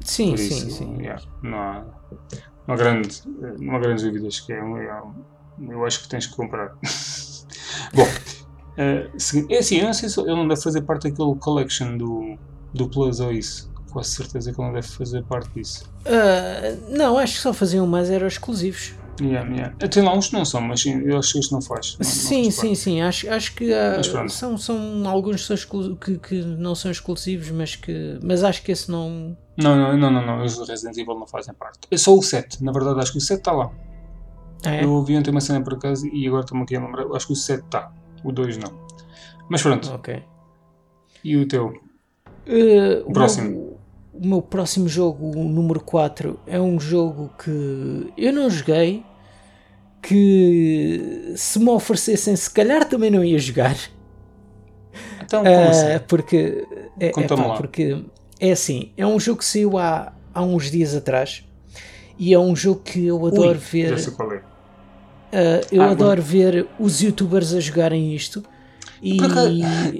[0.00, 0.96] Sim, Por sim, isso, sim.
[1.00, 1.84] yeah, não, há,
[2.66, 3.22] não, há grande,
[3.58, 5.02] não há grandes dúvidas que é, é
[5.68, 6.72] eu acho que tens que comprar.
[7.94, 8.06] Bom,
[9.16, 12.36] segui- é assim, eu não sei se ele não deve fazer parte daquele collection do,
[12.72, 13.72] do Plus ou isso.
[13.92, 15.84] Quase certeza que ele não deve fazer parte disso.
[16.04, 18.94] Ah, não, acho que só faziam mais eram exclusivos.
[19.20, 19.76] Yeah, yeah.
[19.88, 21.92] Tem lá uns que não são, mas eu acho que este não faz.
[21.92, 23.00] Não- não sim, faz sim, sim.
[23.00, 24.32] Acho, acho que ah, Mas pronto.
[24.32, 25.46] são, são alguns
[26.00, 28.18] que, que, não são exclusivos, mas que.
[28.24, 29.36] Mas acho que esse não.
[29.56, 31.78] Não, não, não, não, não, os Resident Evil não fazem parte.
[31.88, 33.70] É só o 7, na verdade acho que o 7 está lá.
[34.66, 34.82] É.
[34.82, 37.32] Eu ouvi ontem uma cena por acaso e agora estou-me aqui a lembrar, acho que
[37.34, 37.92] o 7 está,
[38.24, 38.72] o 2 não.
[39.48, 40.22] Mas pronto, Ok.
[41.22, 41.66] e o teu?
[42.46, 43.48] Uh, o Próximo.
[43.50, 43.74] meu-
[44.14, 49.04] o meu próximo jogo, o número 4, é um jogo que eu não joguei.
[50.02, 53.74] Que se me oferecessem, se calhar também não ia jogar.
[55.22, 56.04] Então, como Uh, assim?
[56.06, 56.66] porque
[57.00, 58.04] é, é pá, porque
[58.38, 61.42] é assim, é um jogo que saiu há, há uns dias atrás
[62.18, 63.88] e é um jogo que eu adoro Ui, ver.
[63.96, 64.42] Já sei qual é.
[65.34, 68.42] Uh, eu Ah, adoro ver os youtubers a jogarem isto.
[69.02, 69.18] E,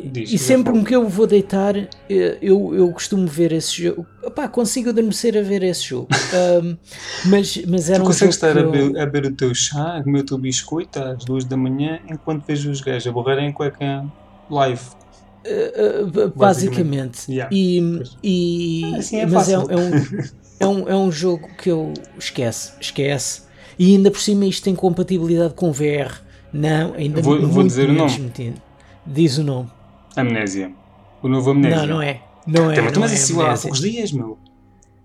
[0.08, 4.06] Diz, e sempre que eu vou deitar eh, eu, eu costumo ver esse jogo.
[4.24, 6.08] Epá, consigo adormecer a ver esse jogo.
[6.34, 6.76] Um,
[7.26, 9.54] mas, mas era Tu um consegues jogo estar a eu- ver, a ver o teu
[9.54, 13.12] chá, a comer o teu biscoito às duas da manhã enquanto vejo os gajos a
[13.12, 14.04] borrarem em cueca
[14.50, 14.80] live.
[15.46, 17.30] Uh, uh, basicamente.
[17.30, 17.54] Yeah.
[17.54, 19.70] e, e- Assim é mas é, fácil.
[19.70, 19.90] é um,
[20.60, 23.42] é, um, é um jogo que eu esquece esquece
[23.78, 26.20] e ainda por cima isto tem compatibilidade com VR
[26.52, 28.18] não, ainda Vou- vou muito dizer o nome.
[28.18, 28.60] metido.
[29.06, 29.68] diz o nome
[30.16, 30.70] Amnésia.
[31.22, 31.78] O novo Amnésia.
[31.80, 34.38] não, não é não é, mas não mas é isso há poucos dias, meu.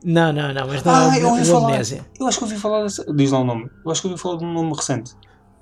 [0.04, 1.68] Não, não, não, mas não Ah, é eu o, ouvi o falar.
[1.70, 2.06] Amnésia.
[2.20, 3.14] Eu acho que ouvi falar dessa.
[3.14, 3.70] Diz lá o nome.
[3.86, 5.12] Eu acho que ouvi falar de um nome recente.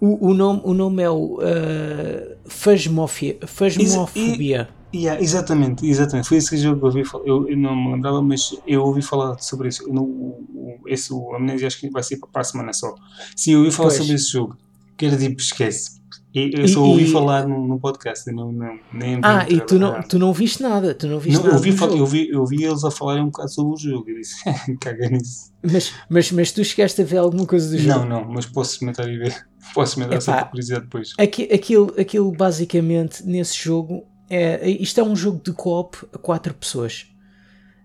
[0.01, 4.70] O, o, nome, o nome é o uh, Phasmofia, Phasmofobia.
[4.98, 6.28] Yeah, exatamente, exatamente.
[6.28, 7.26] Foi esse jogo que eu ouvi falar.
[7.26, 9.88] Eu, eu, não me lembrava, mas eu ouvi falar sobre isso.
[9.91, 12.95] No, o, esse, o Amnésia, acho que vai ser para a semana só.
[13.36, 14.00] Sim, eu ouvi falar pois.
[14.00, 14.58] sobre esse jogo.
[14.98, 15.98] Que era tipo, esquece.
[16.34, 20.04] Eu só ouvi e, falar no, no, podcast, não, não, nem Ah, e tu não,
[20.04, 21.56] tu não viste nada, tu não viste não, nada.
[21.56, 24.16] Eu vi, eu, vi, eu vi eles a falarem um bocado sobre o jogo e
[24.20, 24.36] disse,
[24.80, 25.52] caga nisso.
[25.64, 28.00] Mas, mas, mas tu chegaste a ver alguma coisa do jogo?
[28.02, 29.48] Não, não, mas posso experimentar e ver.
[29.74, 31.14] Posso experimentar essa curiosidade depois.
[31.20, 34.69] Aqui, aquilo, aquilo basicamente nesse jogo é.
[34.69, 37.07] Isto é um jogo de co-op a quatro pessoas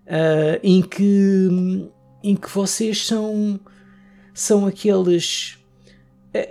[0.05, 1.89] uh, em, que,
[2.23, 3.59] em que vocês são,
[4.33, 5.57] são aqueles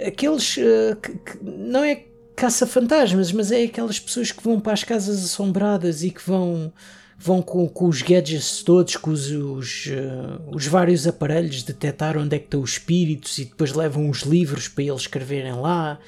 [0.06, 2.04] aqueles uh, que, que, não é
[2.36, 6.72] caça-fantasmas, mas é aquelas pessoas que vão para as casas assombradas e que vão
[7.18, 12.34] vão com, com os gadgets todos, com os, os, uh, os, vários aparelhos, detectar onde
[12.34, 16.00] é que estão os espíritos e depois levam os livros para eles escreverem lá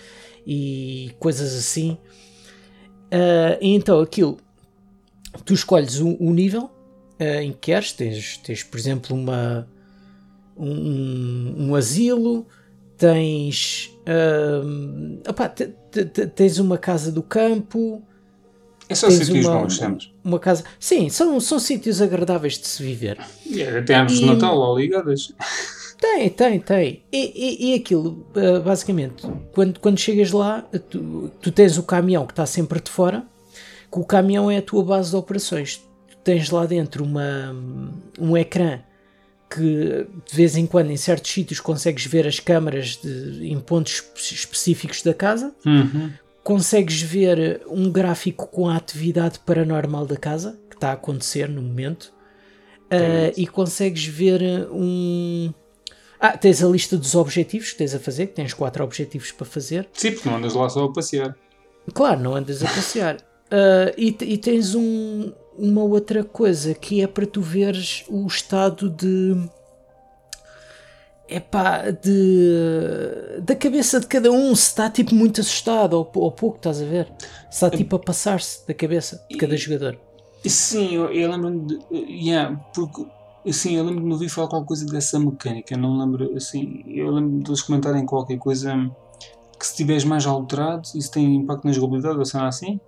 [0.44, 1.96] e coisas assim.
[3.06, 4.38] Uh, então aquilo,
[5.44, 6.70] tu escolhes o, o nível
[7.20, 9.68] uh, em que queres, tens, tens por exemplo uma,
[10.56, 12.46] um, um asilo,
[12.96, 18.02] tens, uh, opa, tens uma casa do campo.
[18.88, 20.12] É só sítios uma, bons, sempre.
[20.22, 20.64] Uma casa.
[20.78, 23.18] Sim, são, são sítios agradáveis de se viver.
[23.46, 25.32] Yeah, tem árvores de Natal lá ligadas.
[26.04, 27.02] Tem, tem, tem.
[27.10, 32.26] E, e, e aquilo, uh, basicamente, quando, quando chegas lá, tu, tu tens o caminhão
[32.26, 33.24] que está sempre de fora,
[33.90, 35.78] que o caminhão é a tua base de operações.
[36.10, 37.56] Tu tens lá dentro uma,
[38.18, 38.80] um ecrã
[39.48, 44.02] que de vez em quando em certos sítios consegues ver as câmaras de, em pontos
[44.14, 46.10] específicos da casa, uhum.
[46.42, 51.62] consegues ver um gráfico com a atividade paranormal da casa que está a acontecer no
[51.62, 52.12] momento
[52.92, 55.52] uh, e consegues ver um.
[56.26, 59.44] Ah, tens a lista dos objetivos que tens a fazer, que tens quatro objetivos para
[59.44, 59.86] fazer.
[59.92, 61.36] Sim, porque não andas lá só a passear.
[61.92, 63.16] Claro, não andas a passear.
[63.16, 68.88] Uh, e, e, tens um, uma outra coisa que é para tu veres o estado
[68.88, 69.36] de
[71.28, 76.56] epá, de da cabeça de cada um se está tipo muito assustado ou, ou pouco,
[76.56, 77.06] estás a ver?
[77.50, 79.98] Se está tipo a passar-se da cabeça de cada jogador.
[80.46, 81.78] Sim, eu, eu lembro-me.
[82.08, 83.04] Yeah, porque
[83.46, 87.42] assim, eu lembro de ouvir falar qualquer coisa dessa mecânica, não lembro assim, eu lembro
[87.42, 88.74] de eles comentarem qualquer coisa
[89.58, 92.80] que se estiveres mais alterado, isso tem impacto na jogabilidade, ou seja assim?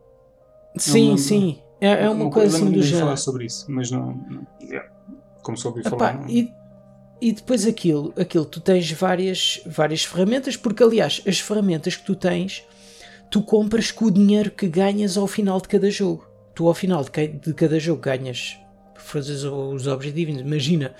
[0.76, 1.58] Sim, sim.
[1.80, 3.06] É, é uma, uma coisa assim do género.
[3.06, 4.14] falar sobre isso, mas não.
[4.28, 4.88] não yeah,
[5.42, 6.20] como só ouvi falar.
[6.20, 6.28] Não...
[6.28, 6.52] E,
[7.20, 12.14] e depois aquilo, aquilo, tu tens várias, várias ferramentas, porque aliás, as ferramentas que tu
[12.14, 12.64] tens,
[13.30, 16.26] tu compras com o dinheiro que ganhas ao final de cada jogo.
[16.54, 18.58] Tu ao final de cada jogo ganhas,
[18.98, 20.94] fazes os objetivos, imagina,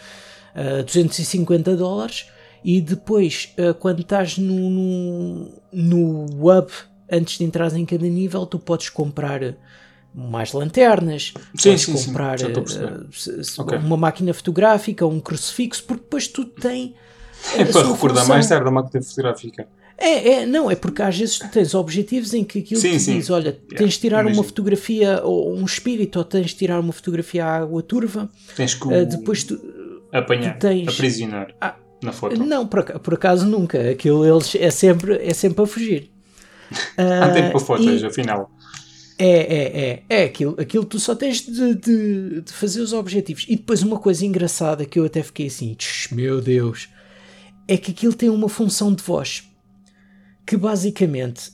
[0.54, 2.30] uh, 250 dólares,
[2.64, 6.70] e depois, uh, quando estás no, no, no hub,
[7.10, 9.40] antes de entrar em cada nível, tu podes comprar
[10.14, 13.78] mais lanternas, sim, podes sim, comprar sim, uh, okay.
[13.78, 16.94] uma máquina fotográfica, um crucifixo, porque depois tudo tem.
[17.54, 18.34] É para recordar função.
[18.34, 19.68] mais tarde a máquina fotográfica.
[19.98, 23.14] É, é, não, é porque às vezes tu tens objetivos em que aquilo sim, te
[23.14, 24.40] diz: olha, yeah, tens de tirar imagino.
[24.40, 28.30] uma fotografia ou um espírito, ou tens de tirar uma fotografia à água turva.
[28.54, 29.58] Tens que uh, depois tu,
[30.12, 32.36] apanhar, tu tens, aprisionar ah, na foto.
[32.36, 33.90] Não, por, por acaso nunca.
[33.90, 36.10] Aquilo eles é sempre, é sempre a fugir.
[36.96, 38.50] Há tempo para fotos, e, afinal.
[39.18, 43.46] É, é, é, é aquilo, aquilo tu só tens de, de, de, fazer os objetivos.
[43.48, 45.74] E depois uma coisa engraçada que eu até fiquei assim,
[46.12, 46.90] meu Deus,
[47.66, 49.44] é que aquilo tem uma função de voz.
[50.46, 51.52] Que basicamente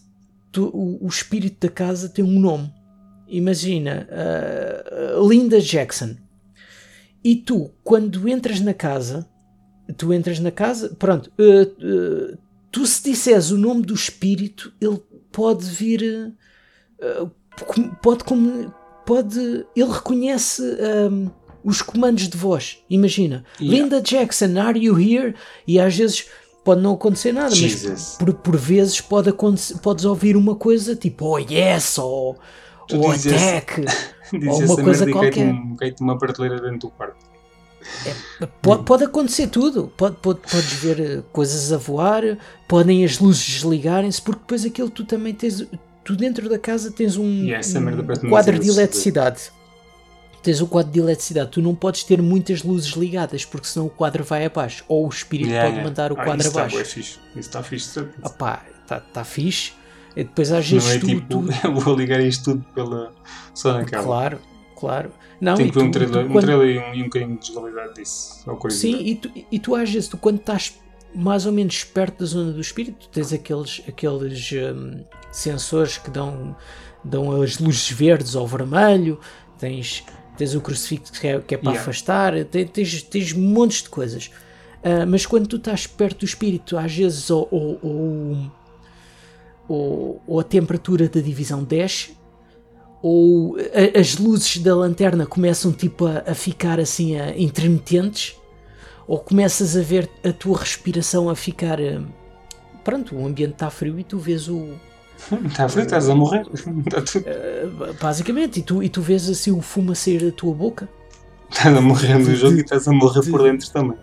[0.51, 2.73] tu, o, o, espírito da casa tem um nome.
[3.27, 6.16] Imagina, uh, Linda Jackson.
[7.24, 9.27] E tu, quando entras na casa,
[9.97, 12.39] tu entras na casa, pronto, uh, uh,
[12.70, 15.01] tu se disseres o nome do espírito, ele
[15.31, 16.35] pode vir
[18.02, 18.24] pode,
[19.06, 20.62] pode ele reconhece
[21.10, 21.31] um,
[21.64, 22.78] os comandos de voz.
[22.89, 23.82] Imagina, yeah.
[23.82, 25.35] Linda Jackson, are you here?
[25.66, 26.27] E às vezes
[26.64, 27.90] pode não acontecer nada, Jesus.
[27.90, 32.39] mas por, por vezes pode acontecer, podes ouvir uma coisa tipo oh yes ou,
[32.93, 33.84] ou attack
[34.48, 35.48] ou uma coisa qualquer.
[35.48, 37.32] Um, uma prateleira dentro do quarto.
[38.40, 39.93] É, pode, pode acontecer tudo.
[39.97, 42.22] Pode, pode, podes ver eh, coisas a voar,
[42.68, 45.66] podem as luzes desligarem-se, porque depois aquilo tu também tens
[46.05, 49.51] tu dentro da casa tens um, um quadro de eletricidade.
[50.43, 53.90] Tens o quadro de eletricidade, tu não podes ter muitas luzes ligadas porque senão o
[53.90, 54.85] quadro vai abaixo.
[54.89, 55.89] Ou o espírito yeah, pode yeah.
[55.89, 56.78] mandar o ah, quadro isso abaixo.
[56.78, 57.01] Tá fixe.
[57.01, 58.01] Isso está fixe.
[58.24, 59.73] Está tá fixe.
[60.16, 61.70] E depois às vezes não é tu, tipo, tu...
[61.81, 63.12] vou ligar isto tudo pela
[63.55, 64.02] só naquela.
[64.02, 64.39] Claro,
[64.77, 65.12] claro.
[65.40, 67.94] Não, Tem que ver um trailer, um trailer e, um, e um bocadinho de jogabilidade
[67.94, 68.44] disso.
[68.70, 70.78] Sim, e tu, e tu às vezes, tu, quando estás
[71.14, 76.56] mais ou menos perto da zona do espírito, tens aqueles, aqueles um, sensores que dão
[77.05, 79.19] dão as luzes verdes ao vermelho,
[79.59, 80.05] tens,
[80.37, 81.81] tens o crucifixo que é, que é para Yeah.
[81.83, 84.31] afastar, tens, tens, montes de coisas.
[84.83, 88.53] Ah, mas quando tu estás perto do espírito, às vezes ou, ou, ou,
[89.69, 92.17] ou- ou a temperatura da divisão desce,
[93.03, 98.35] ou a- as luzes da lanterna começam tipo a, a ficar assim a, intermitentes,
[99.07, 101.81] ou começas a ver a tua respiração a ficar.
[101.81, 102.03] ah,
[102.85, 104.71] Pronto, o ambiente está frio e tu vês o.
[105.47, 106.47] Está frio, estás a morrer.
[106.53, 110.32] Está tudo- ah, basicamente, e tu, e tu vês assim o fumo a sair da
[110.32, 110.89] tua boca.
[111.51, 113.97] Estás a morrer no jogo e estás a morrer por dentro também.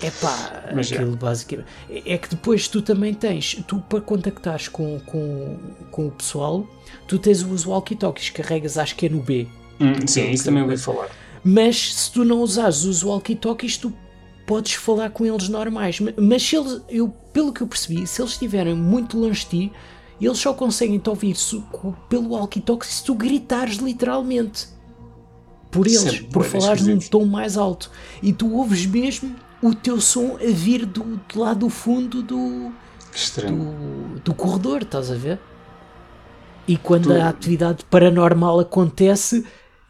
[0.00, 1.68] É pá, aquilo basicamente.
[1.90, 5.58] É é que depois tu também tens, tu para contactares com, com,
[5.90, 6.66] com o pessoal,
[7.06, 9.46] tu tens os walkie-talkies, carregas acho que é no B.
[9.80, 11.08] hum, sim, isso também ouvi falar.
[11.44, 13.92] Mas se tu não usares os walkie-talkies, tu
[14.46, 16.00] podes falar com eles normais.
[16.00, 19.46] Ma- Mas se eles, eu, pelo que eu percebi, se eles estiverem muito longe de
[19.68, 19.72] ti,
[20.24, 21.36] eles só conseguem te ouvir
[22.08, 24.68] pelo walkie-talkie se tu gritares literalmente.
[25.70, 27.90] Por Isso eles, bué por falares num tom mais alto.
[28.22, 32.70] E tu ouves mesmo o teu som a vir do, do lado do fundo do,
[33.50, 35.38] do, do corredor, estás a ver?
[36.66, 39.44] E quando Tu- a atividade paranormal acontece,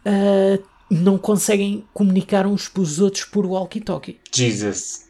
[0.05, 0.59] ah,
[0.90, 4.19] não conseguem comunicar uns para os outros por walkie-talkie.
[4.35, 5.07] Jesus.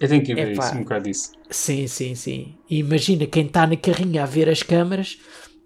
[0.00, 0.66] Eu tenho que ver Epá.
[0.66, 1.32] isso, um bocado disso.
[1.50, 2.54] Sim, sim, sim.
[2.68, 5.18] E imagina quem está na carrinha a ver as câmaras,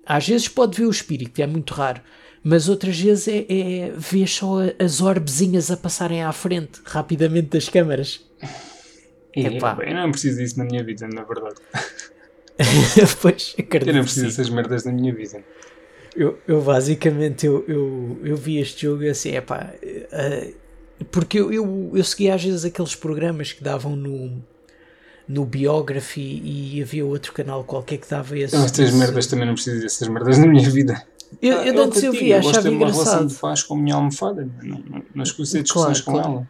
[0.06, 2.00] às vezes pode ver o espírito, é muito raro.
[2.44, 7.68] Mas outras vezes é, é ver só as orbezinhas a passarem à frente, rapidamente das
[7.68, 8.20] câmaras.
[9.34, 9.78] E, Epá.
[9.80, 11.54] eu não preciso disso na minha vida, na verdade.
[13.22, 15.42] pois, acredito Eu não preciso dessas merdas na minha vida.
[16.14, 19.72] Eu, eu basicamente eu, eu, eu vi este jogo assim, é pá,
[21.10, 24.44] porque eu, eu, eu seguia às vezes aqueles programas que davam no,
[25.32, 28.54] no Biography e havia outro canal qualquer que dava esse.
[28.54, 31.02] Essas merdas também não preciso dessas merdas na minha vida.
[31.40, 32.78] Eu, Ah, eu é de o antes que eu digo, vi, gosto de achava uma
[32.86, 33.26] relação engraçado.
[33.28, 34.48] de paz com a minha almofada.
[34.62, 36.28] Não, não, não escuto ter Claro, discussões com claro.
[36.32, 36.48] ela.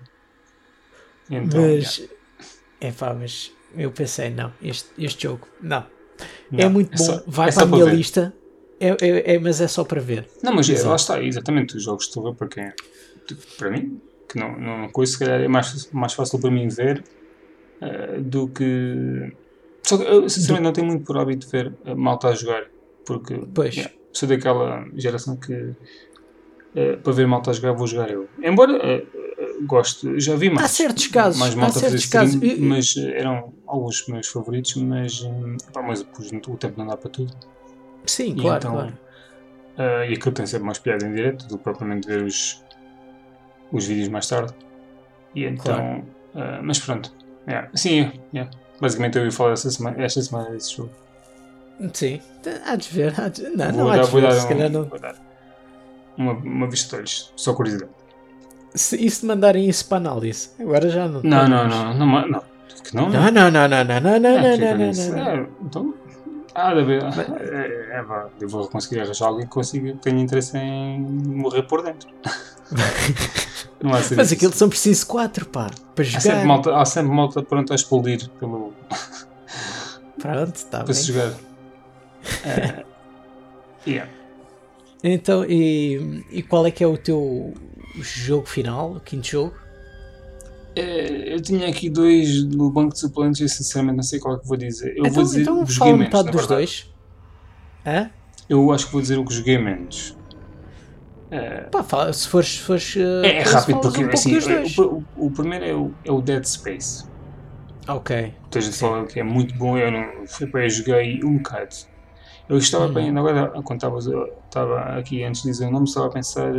[1.30, 1.60] Então.
[1.60, 2.02] Mas
[2.80, 5.86] é pá, mas eu pensei, não, este, este jogo, não.
[6.50, 7.94] Não, é muito é bom, só- vai é para a minha ver.
[7.94, 8.34] lista,
[8.80, 10.28] é, é, é- mas é só para ver.
[10.42, 10.88] Não, mas é, Exato.
[10.90, 12.72] lá está, exatamente, os jogos de terror para quem?
[13.56, 17.02] Para mim, que não, não coisa, se calhar é mais, mais fácil para mim ver
[17.82, 19.32] eh, do que.
[19.84, 22.64] Só que eu, sinceramente, não tenho muito por hábito ver a malta a jogar,
[23.04, 23.74] porque Pois.
[23.74, 25.74] yeah, sou daquela geração que
[26.74, 28.28] eh, para ver malta a jogar vou jogar eu.
[28.42, 30.70] Embora eh, eh, goste, já vi mais.
[30.70, 32.58] certos casos, mais há malta fazer certos casos.
[32.58, 36.86] Mas eh, eram alguns dos meus favoritos, mas, eh, pá, mas depois o tempo não
[36.86, 37.34] dá para tudo.
[38.06, 38.98] Sim, E claro, então, claro.
[39.76, 42.62] ah, e aquilo tem sempre mais piada em direto do que propriamente ver os,
[43.72, 44.54] os vídeos mais tarde.
[45.34, 46.04] E então.
[46.34, 47.12] ah, mas pronto.
[47.48, 47.68] Yeah.
[47.74, 48.50] Sim, yeah.
[48.80, 50.90] basicamente eu ia falar esta semana, esta semana desse jogo.
[51.92, 52.20] Sim,
[52.64, 53.42] há de ver, há de...
[53.50, 54.90] não, vou não há dar, de ver, se um- calhar não.
[56.16, 57.90] uma, uma vista de olhos, só curiosidade.
[58.74, 60.50] Se, e se mandarem isso para análise?
[60.60, 61.20] Agora já não.
[61.22, 62.42] Não, não, não, não, não, não.
[62.94, 65.28] Não, Não, não, não, não, não, não, não, É, não, não, não, não, não.
[65.28, 65.94] É, então,
[66.54, 67.02] há de haver.
[67.02, 68.04] É, é,
[68.40, 72.08] eu vou conseguir arranjar alguém que consiga, tenha interesse em morrer por dentro.
[73.82, 76.44] não há Mas aquilo são preciso quatro, pá, para Há sempre, jogar.
[76.46, 78.72] malta, há sempre malta pronta a explodir pelo,
[80.20, 81.22] Pronto, está para se bem.
[81.22, 81.34] jogar.
[82.44, 82.84] Eh,
[83.84, 84.08] yeah.
[85.02, 87.52] Então, e, e qual é que é o teu
[88.00, 89.54] jogo final, o quinto jogo?
[90.76, 94.38] Eh, eu tinha aqui dois no banco de suplentes e sinceramente não sei qual é
[94.38, 94.90] que vou dizer.
[94.96, 96.48] Eu então, vou dizer então fala metade dos verdade.
[96.60, 96.90] dois.
[97.84, 98.10] Hã?
[98.48, 100.16] Eu acho que vou dizer o que joguei menos.
[101.32, 102.48] Eh, Pá, fala, se fores.
[102.56, 104.36] Se fores uh, é, é rápido porque um assim,
[104.78, 107.04] o, o- o primeiro é o, é o Dead Space.
[107.88, 108.10] Ok.
[108.44, 111.74] Muita gente fala que é muito bom, eu não fui para aí, joguei um bocado.
[112.48, 112.94] Eu estava Hum.
[112.94, 113.98] bem, agora quando estava,
[114.46, 116.52] estava aqui antes de dizer o nome, estava a pensar,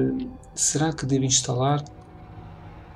[0.56, 1.82] será que devo instalar?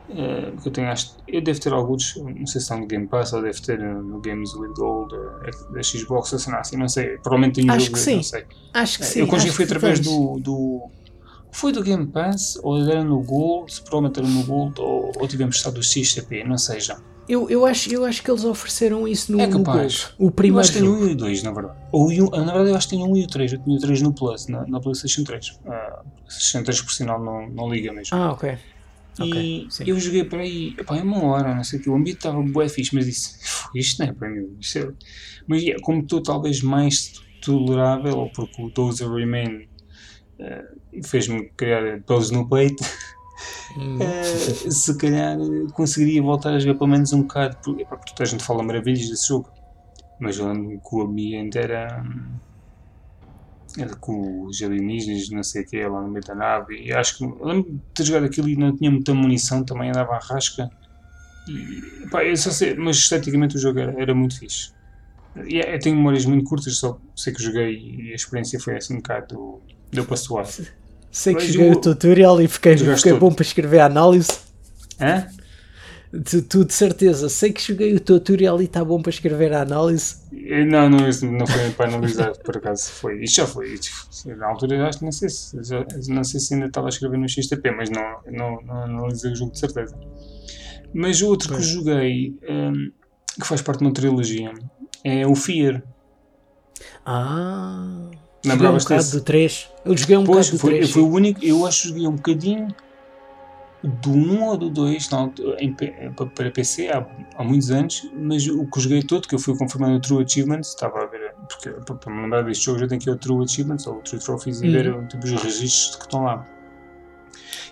[0.09, 3.07] Eh, porque eu tenho, acho, eu devo ter alguns, não sei se estão no Game
[3.09, 5.13] Pass ou devo ter no Games with Gold
[5.45, 8.15] eh, da Xbox, sei lá, assim, não sei, provavelmente tenho Acho jogo, que sim.
[8.15, 8.45] não sei.
[8.73, 9.19] Acho que sim.
[9.21, 10.91] eu consegui foi através do, do.
[11.57, 15.27] Foi do Game Pass, ou era no Gold, se provavelmente era no Gold, ou, ou
[15.27, 17.01] tivemos estado do XCP, não sei já.
[17.27, 20.03] Eu, eu, acho, eu acho que eles ofereceram isso no, É no capaz.
[20.03, 20.15] Gold.
[20.19, 21.05] O Eu primeiro acho que tenho jogo.
[21.05, 21.79] um e o dois, na verdade.
[21.91, 23.51] Ou na verdade, eu acho que tenho um e o três.
[23.51, 25.59] Eu tinha o 3 no Plus, na, na PlayStation 3.
[25.65, 28.15] Ah, PlayStation 3, por sinal, não, não liga mesmo.
[28.15, 28.55] Ah, ok.
[29.19, 29.83] E sim.
[29.87, 31.89] eu joguei para aí, epá, é uma hora, não sei o que.
[31.89, 34.55] O ambiente estava bué fixe, mas disse, "Fu, isto não é para mim.
[34.59, 34.91] Isto é...
[35.47, 39.67] Mas yeah, como estou talvez mais tolerável, ou porque o Dozer Remain
[40.39, 40.63] ah,
[41.05, 42.83] fez-me criar pelos no peito,
[43.77, 43.99] Hum.
[44.01, 48.23] eh, se calhar eh, conseguiria voltar a jogar pelo menos um bocado, porque, porque toda
[48.23, 49.51] a gente fala maravilhas desse jogo,
[50.19, 52.01] mas eu lembro que o ambiente era.
[52.03, 52.39] hum,
[53.99, 56.75] com os alienígenas, não sei o que, lá no meio da nave.
[56.83, 60.15] E acho que lembro de ter jogado aquilo e não tinha muita munição, também andava
[60.15, 60.67] à rasca.
[61.47, 64.71] E, pá, eu só sei, mas esteticamente o jogo era, era muito fixe.
[65.47, 68.77] E, é, eu tenho memórias muito curtas, só sei que joguei e a experiência foi
[68.77, 69.61] assim um bocado.
[69.91, 70.47] deu para suar.
[71.11, 74.31] Sei que joguei o, tutorial e fiquei, fiquei bom para escrever a análise.
[74.99, 75.27] Hã?
[76.23, 79.61] Tu, tu, de certeza, sei que joguei o tutorial e está bom para escrever a
[79.61, 80.15] análise.
[80.31, 83.23] Não, não, não foi para analisar, por acaso foi.
[83.23, 83.77] Isto já foi.
[84.37, 87.17] Na altura acho que não sei se, já, não sei se ainda estava a escrever
[87.17, 89.97] no XTP, mas não, não, não analisei o jogo de certeza.
[90.93, 92.91] Mas o outro que joguei, um,
[93.39, 94.53] que faz parte de uma trilogia,
[95.03, 95.83] é o Fear.
[97.05, 98.09] Ah,
[98.47, 99.69] joguei um bocado do 3.
[99.85, 100.91] Eu joguei um pois, bocado do foi, 3.
[100.91, 102.67] Foi o único, eu acho que joguei um bocadinho
[103.83, 107.05] do 1 ou do 2 não, em, para PC há,
[107.35, 110.69] há, muitos anos, mas o que joguei todo, que eu fui confirmando o True Achievements,
[110.69, 113.43] estava a ver, porque para me lembrar deste jogo já tenho que ir ao True
[113.43, 115.07] Achievements ou True Trophies e ver uhum.
[115.07, 116.45] tipo, os registros que estão lá.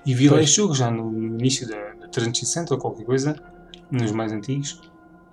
[0.05, 3.35] E vi lá este jogo já no, no início da, da 360 ou qualquer coisa,
[3.89, 4.79] nos mais antigos,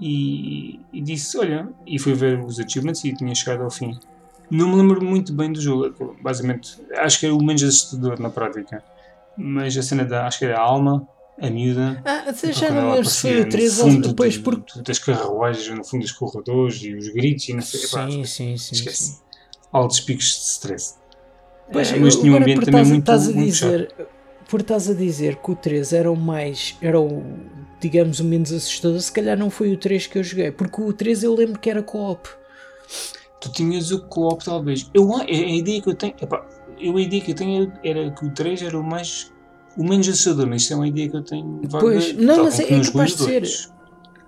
[0.00, 3.98] e, e, disse: Olha, e fui ver os achievements e tinha chegado ao fim.
[4.52, 8.30] Não me lembro muito bem do jogo, basicamente, acho que era o menos assustador na
[8.30, 8.82] prática
[9.36, 11.06] mas a cena da, acho que era a alma,
[11.40, 12.02] a miúda.
[12.04, 14.62] Ah, já não lembro se foi o 3 ou depois por...
[14.84, 18.74] das carruagens no fundo dos corredores e os gritos e não sei Sim, sim, sim,
[18.74, 19.04] esquece.
[19.04, 19.18] sim.
[19.72, 20.94] Altos picos de stress.
[21.72, 23.94] Pois, é, mas tinha um ambiente também muito, estás a dizer,
[24.46, 26.76] Por estás a dizer que o 3 era o mais.
[26.82, 27.22] era o.
[27.80, 30.92] digamos o menos assustador, se calhar não foi o 3 que eu joguei, porque o
[30.92, 32.28] 3 eu lembro que era co-op.
[33.42, 34.88] Tu tinhas o co-op talvez.
[34.94, 36.14] Eu, a, a ideia que eu tenho.
[36.22, 36.46] Epá,
[36.78, 39.32] eu a ideia que eu tenho era que o 3 era o mais.
[39.76, 41.60] o menos assustador, mas isso é uma ideia que eu tenho.
[41.68, 43.72] Pois, não, mas é, é capaz de ser.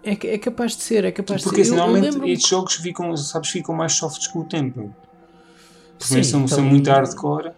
[0.03, 1.71] É, é capaz de ser, é capaz Porque, de ser.
[1.71, 2.29] Porque normalmente lembro...
[2.29, 4.93] estes jogos ficam, sabes, ficam mais softs com o tempo.
[5.97, 7.53] Porque são, então, são muito hardcore.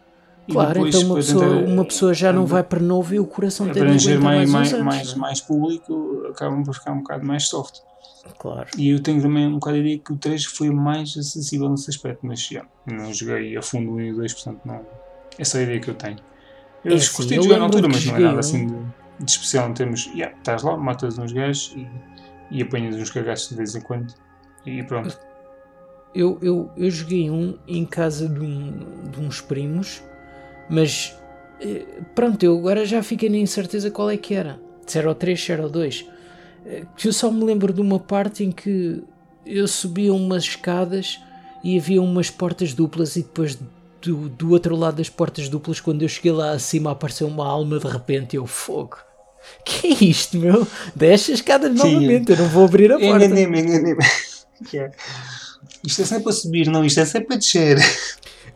[0.49, 3.69] Claro, então uma pessoa, tentar, uma pessoa já não vai para novo e o coração
[3.69, 7.81] tem abranger mais, mais, mais, mais, mais público, acabam por ficar um bocado mais soft.
[8.39, 8.69] Claro.
[8.77, 11.91] E eu tenho também um bocado a ideia que o 3 foi mais acessível nesse
[11.91, 14.87] aspecto, mas já, não joguei a fundo o 1 e o 2, portanto não.
[15.39, 16.19] Essa é a ideia que eu tenho.
[16.85, 18.75] Eu é, curti de jogar na altura, mas não é nada assim de,
[19.25, 20.07] de especial em termos.
[20.07, 21.89] Yeah, estás lá, matas uns gajos e,
[22.51, 24.15] e apanhas uns cagaços de vez em quando
[24.65, 25.19] e pronto.
[26.15, 30.03] Eu, eu, eu joguei um em casa de, um, de uns primos,
[30.71, 31.15] mas
[31.61, 31.85] eh,
[32.15, 34.59] pronto, eu agora já fiquei na incerteza qual é que era.
[34.87, 36.16] Se era o 3, se era o 2
[36.97, 39.03] que eu só me lembro de uma parte em que
[39.45, 41.21] eu subia umas escadas
[41.63, 43.59] e havia umas portas duplas e depois
[44.03, 47.79] do, do outro lado das portas duplas quando eu cheguei lá acima apareceu uma alma
[47.79, 48.99] de repente e eu fogo
[49.65, 50.67] que é isto meu?
[50.95, 51.93] Desce as escadas Sim.
[51.93, 54.05] novamente eu não vou abrir a porta enganei-me, enganei-me
[55.85, 57.79] isto é sempre a subir, não, isto é sempre a descer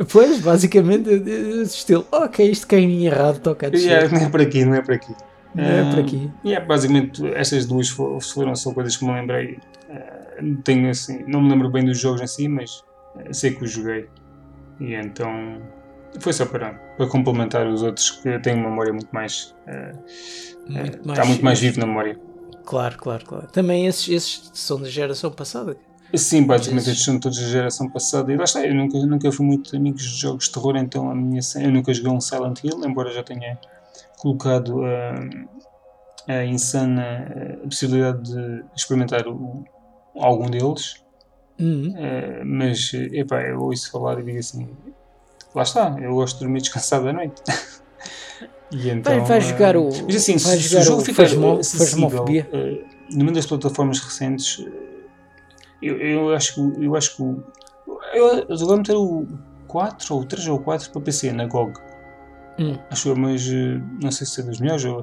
[0.08, 1.10] Pois, basicamente,
[1.62, 3.88] estilo, ok, isto caminho errado, toca a descer.
[3.88, 5.14] Yeah, não é por aqui, não é por aqui.
[5.56, 6.30] É, por aqui.
[6.44, 9.58] E é basicamente estas duas foram só coisas que me lembrei.
[9.88, 12.84] Uh, tenho assim, não me lembro bem dos jogos em si, mas
[13.16, 14.08] uh, sei que os joguei.
[14.78, 15.60] E então
[16.20, 19.54] foi só para, para complementar os outros que eu tenho uma memória muito mais.
[19.66, 22.18] Uh, muito mais está muito mais vivo na memória.
[22.64, 23.46] Claro, claro, claro.
[23.48, 25.76] Também esses, esses são da geração passada.
[26.14, 28.32] Sim, basicamente estes são todos da geração passada.
[28.32, 31.14] E lá está, eu nunca, nunca fui muito amigo de jogos de terror, então a
[31.14, 33.58] minha, eu nunca joguei um Silent Hill, embora já tenha
[34.20, 39.64] colocado a, a insana a possibilidade de experimentar o,
[40.14, 41.02] algum deles.
[41.58, 41.90] Uhum.
[41.90, 44.68] Uh, mas, epá, eu ouço falar e digo assim:
[45.54, 47.42] lá está, eu gosto de dormir descansado à noite.
[48.70, 49.88] e então, vai, vai jogar o.
[50.06, 54.64] Mas assim, se, se o jogo ficar acessível uh, numa das plataformas recentes,
[55.82, 56.84] eu, eu acho que.
[56.84, 59.26] Eu acho que eu, eu vou meter o
[59.66, 61.89] 4 ou 3 ou 4 para PC na GOG.
[62.60, 62.76] Hum.
[62.90, 65.02] Acho eu, mas eh, não sei se é das melhores ou.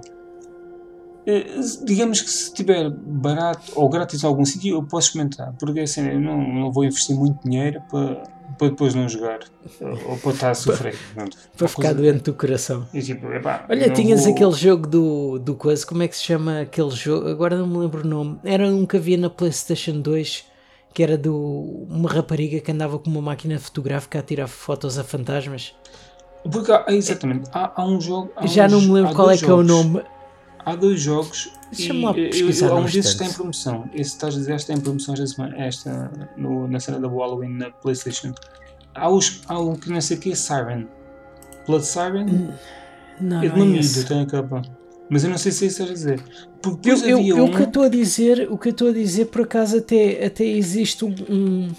[1.25, 5.79] Eh, digamos que se estiver barato ou grátis em algum sítio, eu posso experimentar, porque
[5.79, 8.23] assim, eu não, não vou investir muito dinheiro para,
[8.59, 9.39] para depois não jogar
[9.81, 10.95] ou para estar a sofrer.
[11.57, 11.95] para ficar coisa...
[11.95, 12.87] doente do coração.
[12.93, 14.33] E, tipo, epá, Olha, tinhas vou...
[14.33, 17.27] aquele jogo do, do coisa, como é que se chama aquele jogo?
[17.27, 18.39] Agora não me lembro o nome.
[18.43, 20.45] Era um que havia na PlayStation 2
[20.93, 25.03] que era de uma rapariga que andava com uma máquina fotográfica a tirar fotos a
[25.03, 25.75] fantasmas.
[26.51, 28.31] Porque há, exatamente, há, há um jogo.
[28.35, 30.01] Há Já uns, não me lembro qual é que é o nome.
[30.65, 31.51] Há dois jogos.
[31.71, 32.71] Deixa-me pesquisar.
[32.71, 33.89] Há um desses está em promoção.
[33.93, 37.49] Esse estás a dizer está em promoção esta, semana, esta no, na cena da Halloween
[37.49, 38.33] na PlayStation.
[38.93, 40.87] Há, os, há um que não sei o que é Siren.
[41.67, 42.25] Blood Siren?
[42.25, 42.53] Hum,
[43.19, 44.61] não, é de uma é tem a capa.
[45.09, 46.23] Mas eu não sei se é isso estás a dizer.
[46.61, 47.45] Porque eu, eu, eu, um...
[47.45, 50.25] o que eu estou a dizer, o que eu estou a dizer, por acaso até,
[50.25, 51.69] até existe um, um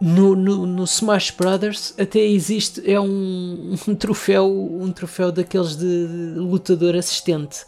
[0.00, 6.06] no, no, no, Smash Brothers até existe é um, um troféu um troféu daqueles de,
[6.36, 7.66] lutador assistente.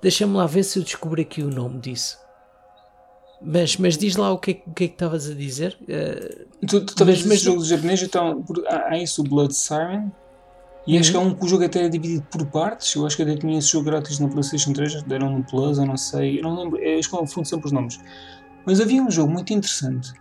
[0.00, 2.18] Deixa-me lá ver se eu descubro aqui o nome disso.
[3.40, 5.76] Mas, mas diz lá o que, é, o que é que estavas a dizer.
[5.82, 10.10] Uh, tu, tu talvez mas, mas jogo japonês então há, há isso o Blood Siren?
[10.86, 11.00] E uhum.
[11.00, 12.94] acho que há um que o jogo até é dividido por partes.
[12.94, 15.86] Eu acho que até tinha esse jogo grátis na Playstation 3 deram no Plus, eu
[15.86, 18.00] não sei eu não lembro, é, acho que é sempre os nomes.
[18.64, 20.12] Mas havia um jogo muito interessante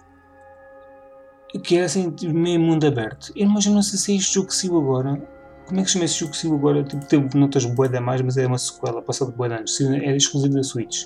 [1.60, 3.32] que era assim, tipo, meio mundo aberto.
[3.36, 5.22] Eu mas eu não sei se é este jogo que saiu agora.
[5.66, 6.84] Como é que chama esse jogo que saiu agora?
[6.84, 9.80] Tipo, teve notas boeda mais, mas é uma sequela, passado de boeda anos.
[9.80, 11.06] É exclusivo da Switch.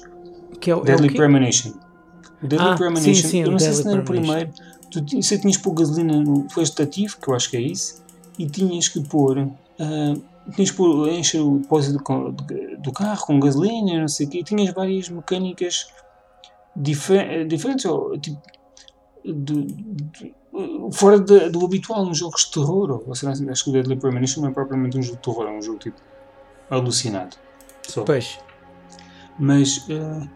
[0.59, 1.73] Que é o, Deadly é o Premonition.
[2.41, 4.51] O Deadly ah, Premonition, sim, sim, eu não sei se no primeiro,
[4.91, 8.01] tu você tinhas pôr gasolina no vegetativo, que eu acho que é isso,
[8.39, 9.39] e tinhas que pôr.
[9.39, 10.23] Uh,
[10.55, 14.39] tinhas que pôr, encher o depósito do, do, carro com gasolina, não sei o quê,
[14.39, 15.87] e tinhas várias mecânicas
[16.75, 18.41] difer diferentes, ou, tipo,
[19.33, 20.35] de, de,
[20.91, 23.03] fora de, do habitual nos jogos de terror.
[23.05, 25.51] Ou seja, acho que o Deadly Premonition não é propriamente um jogo de terror, é
[25.51, 26.01] um jogo tipo
[26.69, 27.37] alucinado.
[27.87, 28.03] Só.
[28.03, 28.39] Pois.
[29.39, 30.27] Mas uh,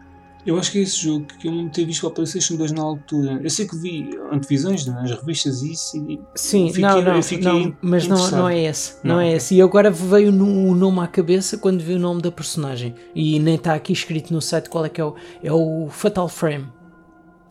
[0.44, 2.72] eu acho que é esse jogo que eu não ter visto para a PlayStation 2
[2.72, 3.40] na altura.
[3.42, 5.96] Eu sei que vi antevisões nas revistas e isso.
[5.98, 8.96] E Sim, fiquei, não, não, não mas não, não é esse.
[9.04, 9.54] Não, não é esse.
[9.54, 12.94] E agora veio o nome à cabeça quando vi o nome da personagem.
[13.14, 15.14] E nem está aqui escrito no site qual é que é o.
[15.42, 16.66] É o Fatal Frame.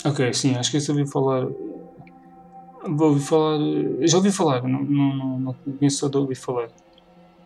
[0.06, 1.46] Ok, sim, acho que esse eu ouvi falar.
[2.88, 3.60] Vou ouvir falar.
[4.02, 6.70] Já ouvi falar, não, não, não conheço só de ouvir falar.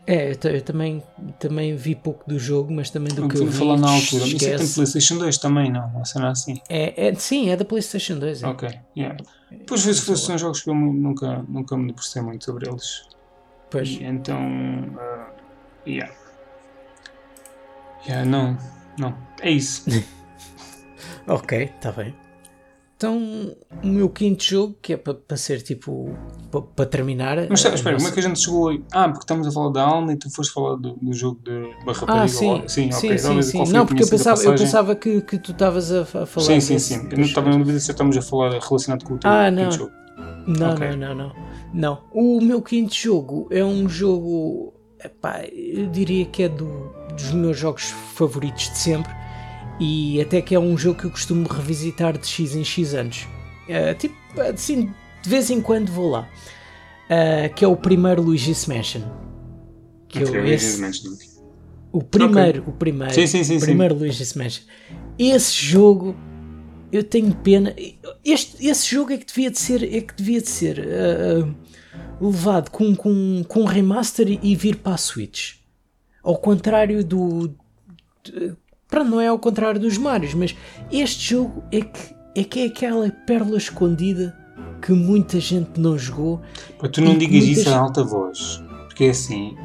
[0.07, 1.03] É, eu, eu, também,
[1.39, 3.57] também vi pouco do jogo, mas também do não que eu vi.
[3.57, 4.21] falar na altura.
[4.21, 5.91] Mas isso é tem PlayStation 2 também, não?
[5.91, 6.61] Não será assim?
[6.69, 8.43] É, é, sim, é da PlayStation 2.
[8.43, 8.47] É.
[8.47, 9.17] Ok, yeah.
[9.65, 13.07] Pois vezes é, são jogos que eu nunca, nunca me debrucei muito sobre eles.
[13.71, 13.89] Pois.
[13.89, 14.39] E, então.
[14.39, 16.13] Uh, yeah.
[18.07, 18.55] Yeah, não,
[18.99, 19.17] não.
[19.41, 19.85] É isso.
[21.27, 22.13] ok, está bem.
[22.97, 23.53] Então,
[23.83, 26.15] o meu quinto jogo, que é para ser tipo.
[26.75, 27.35] para terminar.
[27.49, 28.81] Mas espera, espera como é que a gente chegou aí?
[28.93, 31.71] Ah, porque estamos a falar da alma e tu foste falar do, do jogo de
[31.85, 33.63] Barra Ah, sim, sim, sim, sim, sim.
[33.73, 36.45] Não, porque eu pensava, eu pensava que, que tu estavas a, a, falar.
[36.45, 37.07] Sim, sim, sim.
[37.11, 39.71] Eu não estava na dúvida se estamos a falar relacionado com o teu ah, não.
[39.71, 39.91] jogo.
[40.47, 40.95] Não, okay.
[40.95, 41.35] não, não, não.
[41.73, 42.01] Não.
[42.13, 44.73] O meu quinto jogo é um jogo.
[45.03, 49.24] Epá, eu diria que é do, dos meus jogos favoritos de sempre
[49.79, 53.27] e até que é um jogo que eu costumo revisitar de X em X anos.
[53.67, 54.91] Uh, tipo, assim,
[55.21, 56.29] de vez em quando vou lá.
[57.05, 59.01] Uh, que é o primeiro Luigi's Mansion.
[60.07, 60.81] Que okay, eu, esse,
[61.91, 62.73] o primeiro, okay.
[62.73, 64.63] o primeiro, sim, sim, sim, o primeiro Luigi's Mansion.
[65.17, 66.15] Esse jogo
[66.91, 67.75] eu tenho pena.
[68.23, 71.55] Este, esse jogo é que devia de ser, é que devia de ser uh,
[72.25, 75.55] levado com, com, com um remaster e vir para a Switch.
[76.23, 77.53] Ao contrário do.
[78.87, 80.55] Pronto, não é ao contrário dos Marios, mas
[80.91, 84.35] este jogo é que é, que é aquela pérola escondida
[84.81, 86.41] que muita gente não jogou.
[86.79, 87.69] Pá, tu não digas isso gente...
[87.69, 89.55] a alta voz, porque é assim.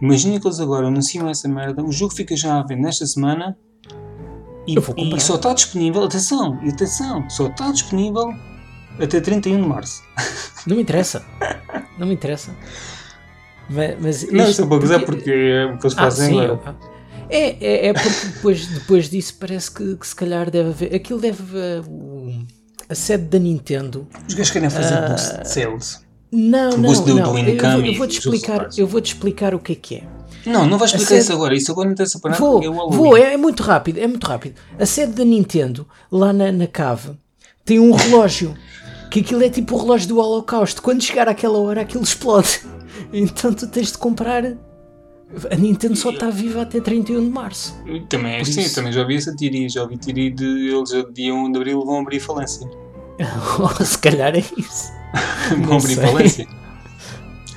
[0.00, 3.56] Imagina que eles agora anunciam essa merda, o jogo fica já a ver nesta semana
[4.66, 8.32] e, e só está disponível, atenção, atenção, só está disponível
[8.98, 10.02] até 31 de março.
[10.66, 11.24] Não me interessa.
[11.98, 12.56] Não me interessa.
[13.68, 15.04] Mas, mas não, isto é para porque...
[15.06, 16.76] porque é o que eles fazem ah, agora.
[17.28, 20.94] É, é, é porque depois, depois disso parece que, que se calhar deve haver.
[20.94, 21.42] Aquilo deve.
[21.42, 22.46] Uh,
[22.88, 24.06] a sede da Nintendo.
[24.28, 26.04] Os gajos querem fazer uh, boost de sales.
[26.30, 27.32] Não, não, do, não.
[27.32, 30.04] Do eu, eu vou te explicar, eu vou te explicar o que é que é.
[30.46, 31.22] Não, não vais explicar sede...
[31.22, 31.54] isso agora.
[31.54, 32.42] Isso agora não interessa para nada.
[32.42, 33.16] Vou, é vou.
[33.16, 34.56] É, é, muito rápido, é muito rápido.
[34.78, 37.12] A sede da Nintendo, lá na, na cave,
[37.64, 38.54] tem um relógio.
[39.10, 40.82] que aquilo é tipo o relógio do Holocausto.
[40.82, 42.60] Quando chegar àquela hora, aquilo explode.
[43.12, 44.56] Então tu tens de comprar
[45.50, 47.74] a Nintendo só está viva até 31 de março.
[48.08, 48.74] Também é assim, isso.
[48.74, 49.68] também já vi essa teoria.
[49.68, 52.68] Já ouvi teoria de eles a dia 1 de abril vão abrir falência.
[53.84, 54.92] Se calhar é isso.
[55.64, 56.06] vão abrir sei.
[56.06, 56.46] falência.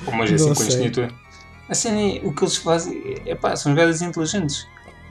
[0.06, 1.08] Ou mas assim com isto
[1.68, 4.66] A cena é, o que eles fazem é pá, são jogadas inteligentes.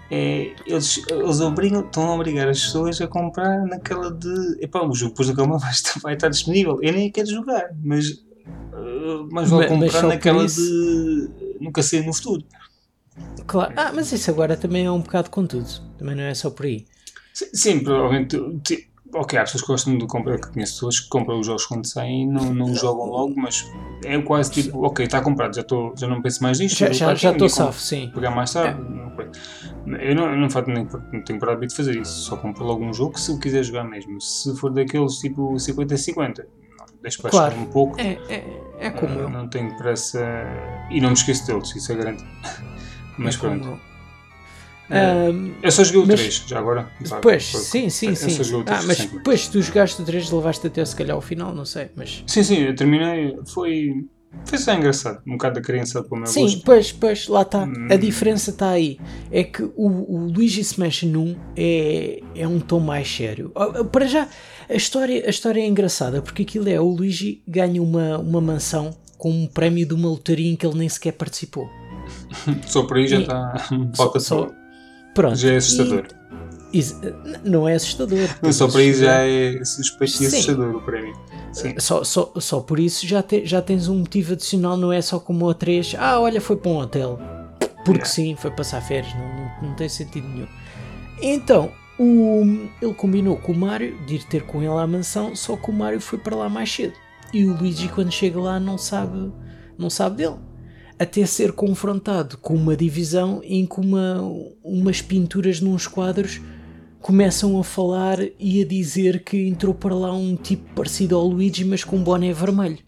[0.09, 4.93] É, eles, eles obrigam, estão a obrigar as pessoas a comprar naquela de epá, o
[4.93, 6.79] jogo depois nunca mais vai estar disponível.
[6.81, 11.29] Eu nem quero jogar, mas, uh, mas vou mas, comprar mas naquela de
[11.59, 12.43] nunca ser no futuro.
[13.45, 15.67] Claro, ah, mas isso agora também é um bocado com tudo,
[15.97, 16.85] também não é só por aí.
[17.33, 18.37] Sim, sim provavelmente.
[19.13, 21.85] Ok, há pessoas que gostam de comprar, que conheço pessoas que compram os jogos quando
[21.87, 23.65] saem e não, não jogam logo, mas
[24.03, 26.77] é quase tipo, ok, está comprado, já, tô, já não penso mais nisto.
[26.93, 28.11] Já estou safo, sim.
[28.13, 28.81] Pegar mais tarde.
[28.81, 30.11] É.
[30.11, 32.83] Eu não, eu não, faço, nem, não tenho para de fazer isso, só compro logo
[32.83, 34.19] um jogo se eu quiser jogar mesmo.
[34.19, 36.45] Se for daqueles tipo 50-50,
[37.01, 37.55] deixo para claro.
[37.55, 37.99] um pouco.
[37.99, 39.29] É, é, é como uh, eu.
[39.29, 40.21] Não tenho pressa.
[40.91, 42.23] E não me esqueço deles, isso é grande.
[43.17, 43.79] Mas pronto.
[44.89, 46.89] Um, eu só joguei o mas- 3, já agora.
[47.21, 48.29] Pois, Foi- sim, sim, eu sim.
[48.29, 51.13] só joguei o Ah, 3 mas depois tu jogaste o 3, levaste até se calhar
[51.15, 52.23] ao final, não sei, mas...
[52.25, 53.37] Sim, sim, eu terminei.
[53.53, 54.05] Foi.
[54.45, 55.21] Foi só engraçado.
[55.27, 56.61] Um bocado da criança para o meu Sim, gosto.
[56.63, 57.63] pois, pois, lá está.
[57.65, 57.87] Hum.
[57.89, 58.99] A diferença está aí.
[59.31, 63.51] É que o, o Luigi's Mansion 1 é, é um tom mais sério.
[63.55, 64.27] Ah, Para já,
[64.69, 68.95] a história, a história é engraçada porque aquilo é o Luigi ganha uma, uma mansão
[69.17, 71.67] com um prémio de uma lotaria em que ele nem sequer participou.
[72.67, 73.67] Só por aí já E- está.
[73.95, 74.49] Falta só-.
[75.13, 75.35] Pronto.
[75.35, 76.05] Já é assustador.
[76.73, 78.27] E- n- não é assustador.
[78.41, 81.13] Não, só por aí já é suspeito e assustador o prémio.
[81.53, 81.73] Sim.
[81.79, 85.19] Só, só, só por isso já, te- já tens um motivo adicional, não é só
[85.19, 85.95] como o 3.
[85.97, 87.19] Ah, olha, foi para um hotel.
[87.85, 88.05] Porque Yeah.
[88.05, 89.21] sim, foi passar férias, não,
[89.61, 90.47] não, não tem sentido nenhum.
[91.21, 92.43] Então, o,
[92.81, 95.73] ele combinou com o Mario de ir ter com ele à mansão, só que o
[95.73, 96.93] Mario foi para lá mais cedo.
[97.33, 99.31] E o Luigi, quando chega lá, não sabe,
[99.77, 100.35] não sabe dele.
[100.99, 104.19] Até ser confrontado com uma divisão em que uma,
[104.63, 106.41] umas pinturas nos quadros
[106.99, 111.63] começam a falar e a dizer que entrou para lá um tipo parecido ao Luigi,
[111.63, 112.79] mas com um boné vermelho.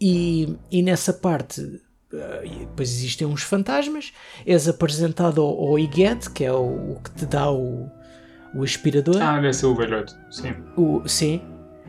[0.00, 1.80] E, e nessa parte,
[2.12, 4.12] eh, depois existem uns fantasmas.
[4.46, 7.90] És apresentado ao, ao Iguete, que é o, o que te dá o,
[8.54, 9.20] o aspirador.
[9.20, 10.14] Ah, deve ser o velhote.
[10.30, 10.54] Sim.
[10.76, 11.40] O, sim.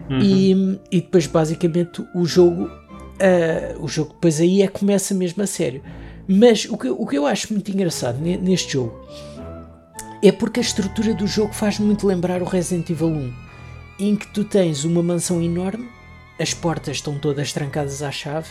[0.10, 0.20] Uhum.
[0.22, 0.52] E,
[0.92, 2.70] e depois, basicamente, o jogo.
[3.20, 5.82] Eh, o jogo depois aí é começa mesmo a sério.
[6.28, 8.94] Mas o que, o que eu acho muito engraçado ne- neste jogo
[10.22, 13.34] é porque a estrutura do jogo faz muito lembrar o Resident Evil 1,
[14.00, 15.88] em que tu tens uma mansão enorme,
[16.40, 18.50] as portas estão todas trancadas à chave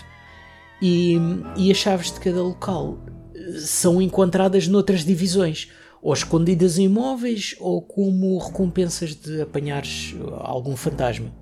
[0.81, 1.17] e,
[1.57, 2.99] e as chaves de cada local
[3.35, 5.71] eh, são encontradas noutras divisões,
[6.03, 11.33] ou escondidas em móveis, ou como recompensas de apanhares algum fantasma.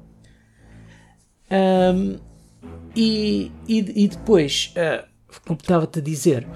[1.51, 2.17] Ahm,
[2.97, 5.05] e, e, e depois, ah,
[5.47, 6.47] como estava-te a dizer,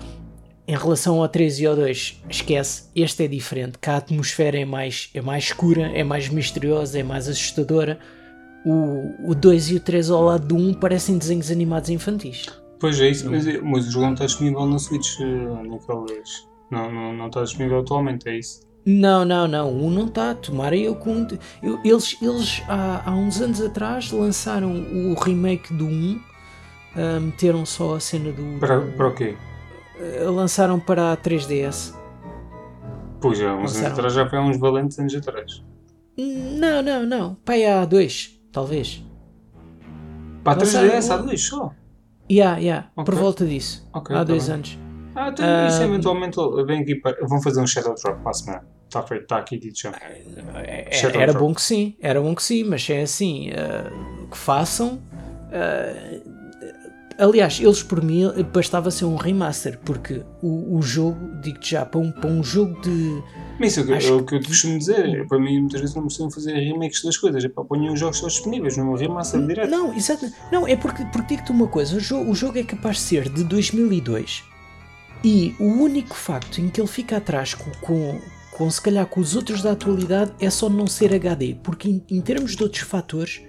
[0.66, 4.64] em relação ao 3 e ao 2, esquece, este é diferente, que a atmosfera é
[4.64, 7.98] mais, é mais escura, é mais misteriosa, é mais assustadora.
[8.66, 12.46] O, o 2 e o 3 ao lado do 1 parecem desenhos animados infantis.
[12.78, 16.46] Pois é isso, mas, mas o jogo não está disponível no Switch eh, naquelas.
[16.70, 18.60] Não, não, não está disponível atualmente, é isso.
[18.86, 20.34] Não, não, não, o 1 não está.
[20.34, 21.26] Tomara eu com.
[21.62, 26.20] eu- eles eles há, há uns anos atrás lançaram o remake do 1,
[26.96, 28.58] ah, meteram só a cena do.
[28.58, 29.36] Para, para o quê?
[30.26, 31.94] ah, lançaram para a 3DS.
[33.20, 33.92] Pois já, uns anos Lançaram.
[33.94, 35.62] atrás já foi há uns valentes anos atrás.
[36.16, 37.34] Não, não, não.
[37.44, 39.04] Pai, há dois, talvez.
[40.42, 41.72] Para a Lançaram 3DS há um- dois só.
[42.30, 43.14] Yeah, yeah, por Ok.
[43.18, 43.88] volta disso.
[43.92, 44.54] Ok, há tá dois bem.
[44.54, 44.78] anos.
[45.20, 46.36] Ah, então isso Ah, eventualmente
[46.66, 47.16] vem aqui para.
[47.26, 48.64] Vão fazer um Shadow Drop para a semana.
[48.86, 49.90] Está feito, está aqui dito já.
[50.64, 51.46] É- Shadow era Drop.
[51.48, 53.90] bom que sim, era bom que sim, mas é assim, ah,
[54.30, 55.00] que façam.
[55.52, 56.20] ah,
[57.18, 62.00] aliás, eles por mim bastava ser um remaster, porque o, o jogo, digo-te já, para
[62.00, 63.22] um, para um jogo de.
[63.58, 65.04] Mas isso é o que- é que eu te costumo dizer.
[65.20, 67.44] é, Para mim, muitas vezes não precisam fazer remakes das coisas.
[67.44, 69.68] É para ponham os jogos todos disponíveis, não é remaster direto.
[69.70, 70.26] Não, exato.
[70.52, 73.28] Não, é porque, porque digo-te uma coisa: o jogo, o jogo é capaz de ser
[73.28, 74.44] de 2002
[75.24, 78.20] e o único facto em que ele fica atrás com, com,
[78.52, 82.02] com se calhar com os outros da atualidade é só não ser HD, porque em,
[82.10, 83.42] em termos de outros fatores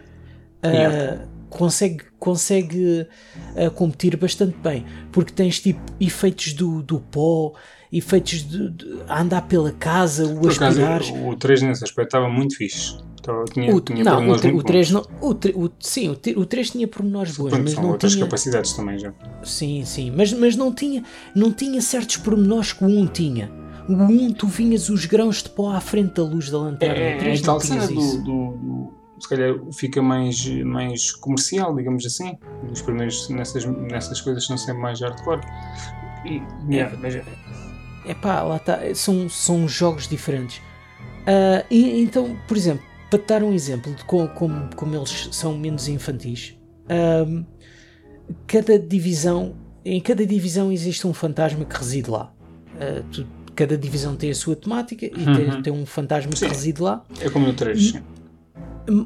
[0.62, 1.26] Yeah.
[1.50, 3.08] consegue, consegue
[3.56, 7.54] ah, competir bastante bem, porque tens tipo efeitos do, do pó,
[7.92, 11.26] efeitos de, de andar pela casa, o Por acaso, aspirar.
[11.26, 12.98] o 3 nesse aspecto estava muito fixe.
[13.20, 15.08] Estava, tinha, O, tinha não, o, pormenores tre- muito o 3 bons.
[15.22, 15.30] não.
[15.30, 18.26] O, o- sim, o, o 3 tinha pormenores bons, Pronto, mas são não outras tinha.
[18.26, 19.14] capacidades também já.
[19.44, 21.04] Sim, sim, mas, mas não tinha
[21.36, 23.52] não tinha certos pormenores que o 1 tinha.
[23.90, 26.96] O 1 tu vinhas os grãos de pó à frente da luz da lanterna.
[26.96, 28.18] É, o é, 3 é não tinhas cena do, isso.
[28.24, 32.38] do, do- Se calhar fica mais, mais comercial, digamos assim.
[32.72, 35.42] Os primeiros nessas, nessas coisas são sempre mais hardcore.
[36.26, 36.42] E,
[36.72, 37.16] yeah, mas-
[38.06, 38.80] É pá, lá está.
[38.96, 40.62] São, são jogos diferentes.
[41.28, 45.30] Ah, e, então, por exemplo, para te dar um exemplo de como, como, como eles
[45.32, 46.56] são menos infantis,
[46.90, 47.44] ahm,
[48.48, 52.32] cada divisão, em cada divisão existe um fantasma que reside lá.
[52.80, 53.26] Ah, tu-
[53.56, 55.62] cada divisão tem a sua temática e tem, Uhum.
[55.62, 56.46] tem um fantasma Sim.
[56.46, 57.04] que reside lá.
[57.20, 57.94] é como no 3.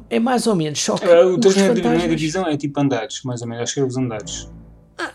[0.08, 2.56] É mais ou menos, só que Ah, o os 3 não é, é divisão, é
[2.56, 3.64] tipo andares, mais ou menos.
[3.64, 4.48] Acho que é os andares.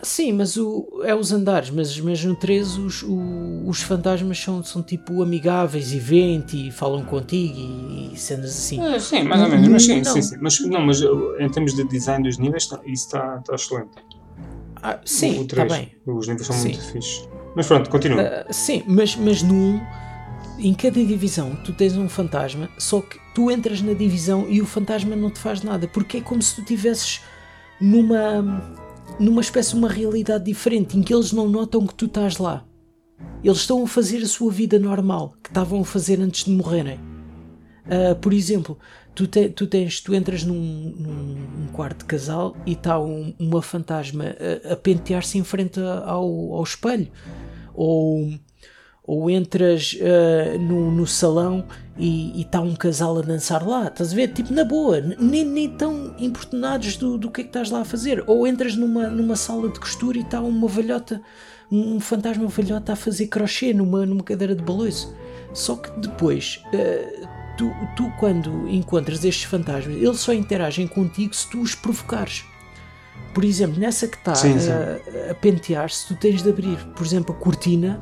[0.02, 4.62] Sim, mas o, é os andares, mas, mas no 3 os, o- os fantasmas são,
[4.64, 8.80] são tipo amigáveis e vêm-te e falam contigo e, e cenas assim.
[8.80, 9.68] Ah, sim, mais ou menos.
[9.68, 10.12] Mas sim, Não.
[10.12, 10.36] sim, sim.
[10.40, 13.90] Mas, não, mas uh, em termos de design dos níveis, tá- isso está está excelente.
[14.82, 15.92] Ah, sim, o está 3, bem.
[16.06, 16.68] Os níveis são Sim.
[16.70, 17.28] muito fixes.
[17.54, 18.22] Mas pronto, continua.
[18.22, 19.80] Ah, sim, mas, mas no 1,
[20.60, 24.66] em cada divisão, tu tens um fantasma, só que tu entras na divisão e o
[24.66, 27.20] fantasma não te faz nada, porque é como se tu estivesses
[27.78, 28.42] numa,
[29.20, 32.64] numa espécie de uma realidade diferente, em que eles não notam que tu estás lá.
[33.44, 36.98] Eles estão a fazer a sua vida normal que estavam a fazer antes de morrerem.
[37.84, 38.78] Uh, por exemplo,
[39.14, 43.60] tu, te, tu, tens, tu entras num, num, quarto de casal e está um, uma
[43.60, 44.24] fantasma
[44.68, 47.08] a, a pentear-se em frente ao, ao espelho.
[47.74, 48.32] Ou,
[49.10, 51.64] ou entras uh, no, no salão
[51.98, 54.28] e está um casal a dançar lá, estás a ver?
[54.28, 57.84] Tipo, na boa, nem, nem tão importunados do, do que é que estás lá a
[57.84, 58.22] fazer.
[58.28, 61.20] Ou entras numa, numa sala de costura e está uma velhota,
[61.72, 65.12] um fantasma velhota a fazer crochê numa, numa cadeira de balanço.
[65.52, 67.26] Só que depois, uh,
[67.58, 72.44] tu, tu quando encontras estes fantasmas, eles só interagem contigo se tu os provocares.
[73.34, 77.38] Por exemplo, nessa que está a, a pentear-se, tu tens de abrir, por exemplo, a
[77.38, 78.00] cortina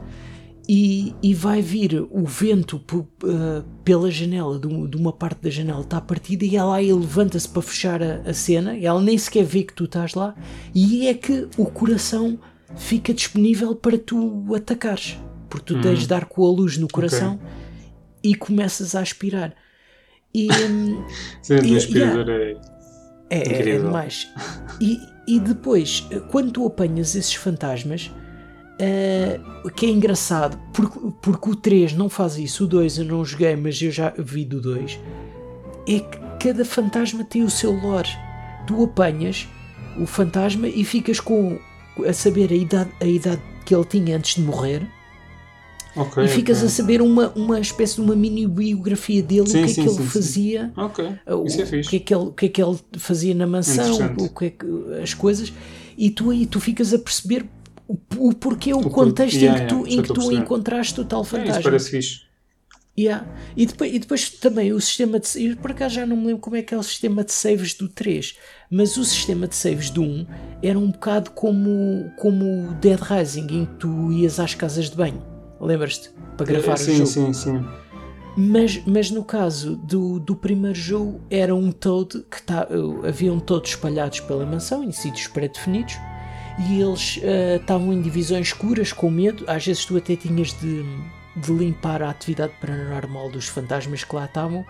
[0.68, 5.98] e, e vai vir o vento uh, pela janela, de, uma parte da janela está
[5.98, 9.62] partida e ela aí levanta-se para fechar a, a, cena, e ela nem sequer vê
[9.62, 10.34] que tu estás lá,
[10.74, 12.38] e é que o coração
[12.76, 15.18] fica disponível para tu atacares,
[15.48, 15.80] porque tu hum.
[15.80, 18.32] tens de dar com a luz no coração okay.
[18.32, 19.54] e começas a aspirar.
[20.34, 21.02] E, um,
[21.40, 22.60] Sendo e, aspirador yeah,
[23.30, 24.28] é, é, é demais.
[24.78, 28.10] E, e depois, quando tu apanhas esses fantasmas
[28.80, 33.24] Uh, que é engraçado, porque, porque o 3 não faz isso, o 2 eu não
[33.24, 35.00] joguei, mas eu já vi do 2.
[35.88, 38.08] É que cada fantasma tem o seu lore.
[38.66, 39.48] Tu apanhas
[40.00, 41.58] o fantasma e ficas com
[42.06, 44.86] a saber a idade, a idade que ele tinha antes de morrer.
[45.96, 46.68] Okay, e ficas okay.
[46.68, 49.82] a saber uma, uma espécie de uma mini biografia dele, sim, o que é sim,
[49.82, 51.06] que ele sim, fazia, okay.
[51.06, 54.14] o, é o, que é que ele, o que é que ele fazia na mansão,
[54.18, 54.66] o que é que,
[55.02, 55.52] as coisas,
[55.96, 57.44] e tu aí tu ficas a perceber
[57.88, 61.04] o, porquê, o, o contexto yeah, em que tu, yeah, em que tu encontraste o
[61.04, 61.54] tal fantasma.
[61.54, 62.28] É, isso parece fixe.
[62.98, 63.26] Yeah.
[63.56, 65.46] E, depois, e depois também o sistema de.
[65.46, 67.72] Eu por acaso já não me lembro como é que é o sistema de saves
[67.74, 68.36] do 3,
[68.70, 70.26] mas o sistema de saves do 1
[70.62, 74.96] era um bocado como, como o Dead Rising, em que tu ias às casas de
[74.96, 75.22] banho.
[75.60, 76.10] Lembras-te?
[76.36, 77.06] Para gravar é, sim, o jogo.
[77.06, 77.64] Sim, sim, sim.
[78.36, 82.68] Mas, mas no caso do, do primeiro jogo, era um Toad que tá,
[83.06, 85.96] haviam todos espalhados pela mansão, em sítios pré-definidos
[86.66, 89.44] e eles uh, estavam em divisões escuras com medo.
[89.46, 90.82] Às vezes tu até tinhas de,
[91.36, 94.64] de limpar a atividade paranormal dos fantasmas que lá estavam,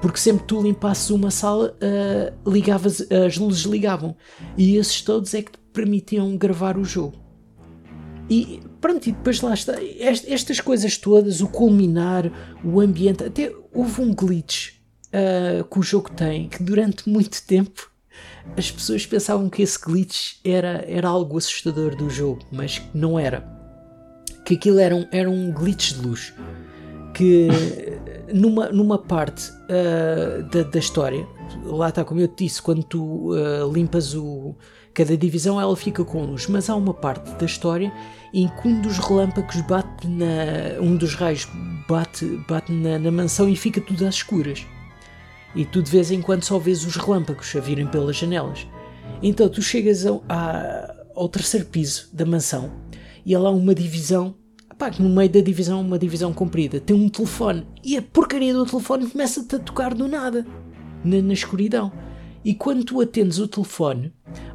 [0.00, 4.16] porque sempre que tu limpasses uma sala, uh, ligavas, as luzes ligavam.
[4.56, 7.28] E esses todos é que te permitiam gravar o jogo.
[8.30, 9.74] E pronto, e depois lá está.
[9.98, 12.30] Estas coisas todas, o culminar,
[12.62, 14.74] o ambiente, até houve um glitch
[15.08, 17.90] uh, que o jogo tem que durante muito tempo
[18.56, 23.46] as pessoas pensavam que esse glitch era, era algo assustador do jogo, mas não era.
[24.44, 26.32] Que aquilo era um, era um glitch de luz.
[27.14, 27.48] Que
[28.32, 31.26] numa, numa parte uh, da, da história,
[31.64, 34.54] lá está como eu te disse, quando tu uh, limpas o,
[34.94, 37.92] cada divisão ela fica com luz, mas há uma parte da história
[38.32, 40.80] em que um dos relâmpagos bate na.
[40.80, 41.48] um dos raios
[41.88, 44.66] bate, bate na, na mansão e fica tudo às escuras
[45.54, 48.66] e tu de vez em quando só vês os relâmpagos a virem pelas janelas.
[49.22, 52.70] Então tu chegas a, a, ao terceiro piso da mansão
[53.24, 54.34] e há lá uma divisão,
[54.78, 58.64] pá, no meio da divisão, uma divisão comprida, tem um telefone e a porcaria do
[58.64, 60.46] telefone começa-te a tocar do nada,
[61.04, 61.92] na, na escuridão.
[62.48, 64.10] E quando tu atendes o telefone,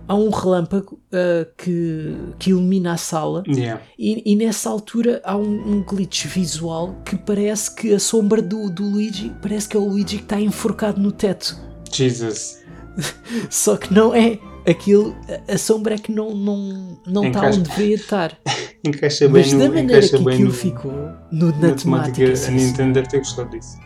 [0.07, 3.79] há um relâmpago uh, que, que ilumina a sala yeah.
[3.99, 8.67] e, e, nessa altura há um, um, glitch visual que parece que a sombra do,
[8.71, 11.55] do Luigi parece que é o Luigi que está enforcado no teto.
[11.91, 12.63] Jesus.
[13.51, 14.39] Só que não é.
[14.67, 15.15] Aquilo,
[15.47, 18.39] a sombra é que não, não, não está onde deveria estar.
[18.83, 20.91] encaixa bem Mas no, da maneira que aquilo no, ficou
[21.31, 23.77] no, na, na temática, temática a Nintendo deve ter gostado disso.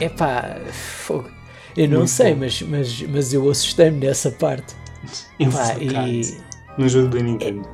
[0.00, 1.33] É pá, fogo.
[1.76, 4.74] Eu não Muito sei, mas, mas, mas eu assustei-me nessa parte.
[5.52, 6.22] Pá, e...
[6.78, 7.68] No jogo da Nintendo.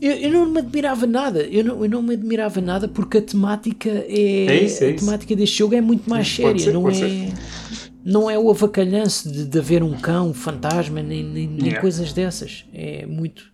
[0.00, 3.22] Eu, eu, não me admirava nada, eu não, eu não me admirava nada porque a
[3.22, 6.88] temática é, é isso, é a temática deste jogo é muito mais séria, ser, não
[6.88, 7.32] é ser.
[8.04, 11.80] não é o avacalhanço de, de haver um cão, um fantasma, nem, nem, nem yeah.
[11.80, 12.64] coisas dessas.
[12.74, 13.44] É muito.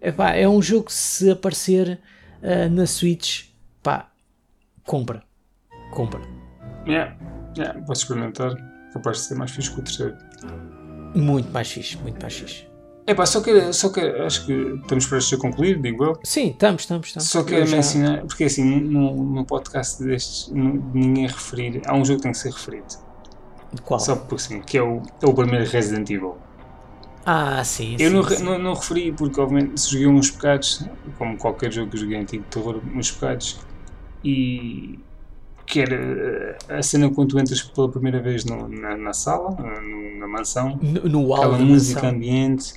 [0.00, 1.98] Epá, é um jogo que se aparecer
[2.42, 3.44] uh, na Switch,
[3.82, 4.10] pá,
[4.84, 5.22] compra.
[5.90, 6.20] Compra.
[6.86, 7.16] Yeah.
[7.58, 8.54] Yeah, posso experimentar.
[8.92, 10.16] Capaz de ser mais fixe que o terceiro.
[11.14, 12.66] Muito mais fixe, muito mais fixe.
[13.06, 16.20] É pá, só que, só que acho que estamos para a concluir, digo eu.
[16.22, 17.06] Sim, estamos, estamos.
[17.06, 17.28] estamos.
[17.28, 21.80] Só quero mencionar, porque assim, no, no podcast destes, ninguém referir.
[21.86, 22.86] Há um jogo que tem que ser referido.
[23.82, 23.98] Qual?
[23.98, 26.36] Só porque sim, que é o, é o primeiro Resident Evil.
[27.24, 27.96] Ah, sim.
[27.98, 28.42] Eu sim, não, sim.
[28.42, 30.84] Não, não referi porque, obviamente, se joguei uns pecados,
[31.16, 33.58] como qualquer jogo que eu joguei antigo de terror, uns pecados,
[34.22, 34.98] e
[35.68, 39.50] que era eh, a cena quando tu entras pela primeira vez no, na, na, sala,
[39.82, 42.16] no, na mansão, no, no aquela música mansão.
[42.16, 42.74] ambiente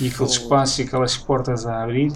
[0.00, 2.10] e aqueles espaços e aquelas portas a abrir.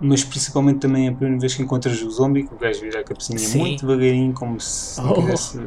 [0.00, 3.04] mas principalmente também a primeira vez que encontras o zombie, que o gajo vira a
[3.04, 3.58] cabecinha Sim.
[3.58, 5.14] muito devagarinho, como se Oh.
[5.14, 5.60] quisesse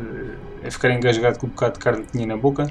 [0.64, 2.68] eh, ficar engasgado com o bocado de carne que tinha na boca.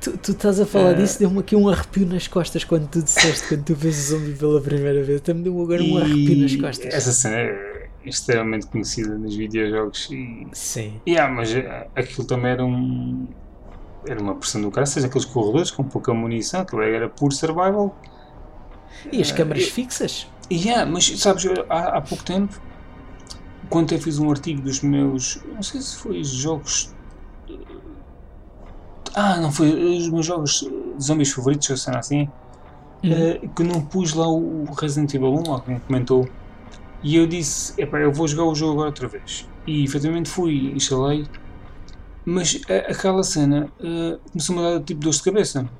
[0.00, 0.94] Tu, tu estás a falar Eh.
[0.94, 4.32] disso, deu-me aqui um arrepio nas costas quando tu disseste, quando tu vês o zombie
[4.32, 5.20] pela primeira vez.
[5.20, 6.92] Até me deu agora um arrepio nas costas.
[6.92, 7.73] essa cena é
[8.04, 11.00] extremamente conhecida nos videojogos e Sim.
[11.08, 13.28] Yeah, mas eh, aquilo também era um.
[14.06, 17.98] Era uma pressão do cara, seja aqueles corredores com pouca munição, aquilo era puro survival.
[19.12, 20.26] E as Eh, câmaras e- fixas?
[20.52, 22.60] Yeah, mas sabes, há, há pouco tempo,
[23.68, 25.42] quando eu fiz um artigo dos meus.
[25.46, 26.94] Não sei se foi jogos.
[27.48, 27.54] eh,
[29.14, 29.70] Ah, não foi.
[29.98, 30.60] Os meus jogos
[31.00, 32.32] zombies favoritos, ou seja assim.
[33.04, 33.12] Uhum.
[33.12, 36.36] eh, que não pus lá o Resident Evil 1, alguém comentou.
[37.04, 39.50] E eu disse: epá, eu vou jogar o jogo agora outra vez.
[39.66, 41.24] E efetivamente fui, instalei.
[42.24, 45.70] Mas a- aquela cena eh, começou-me a dar tipo dor de cabeça.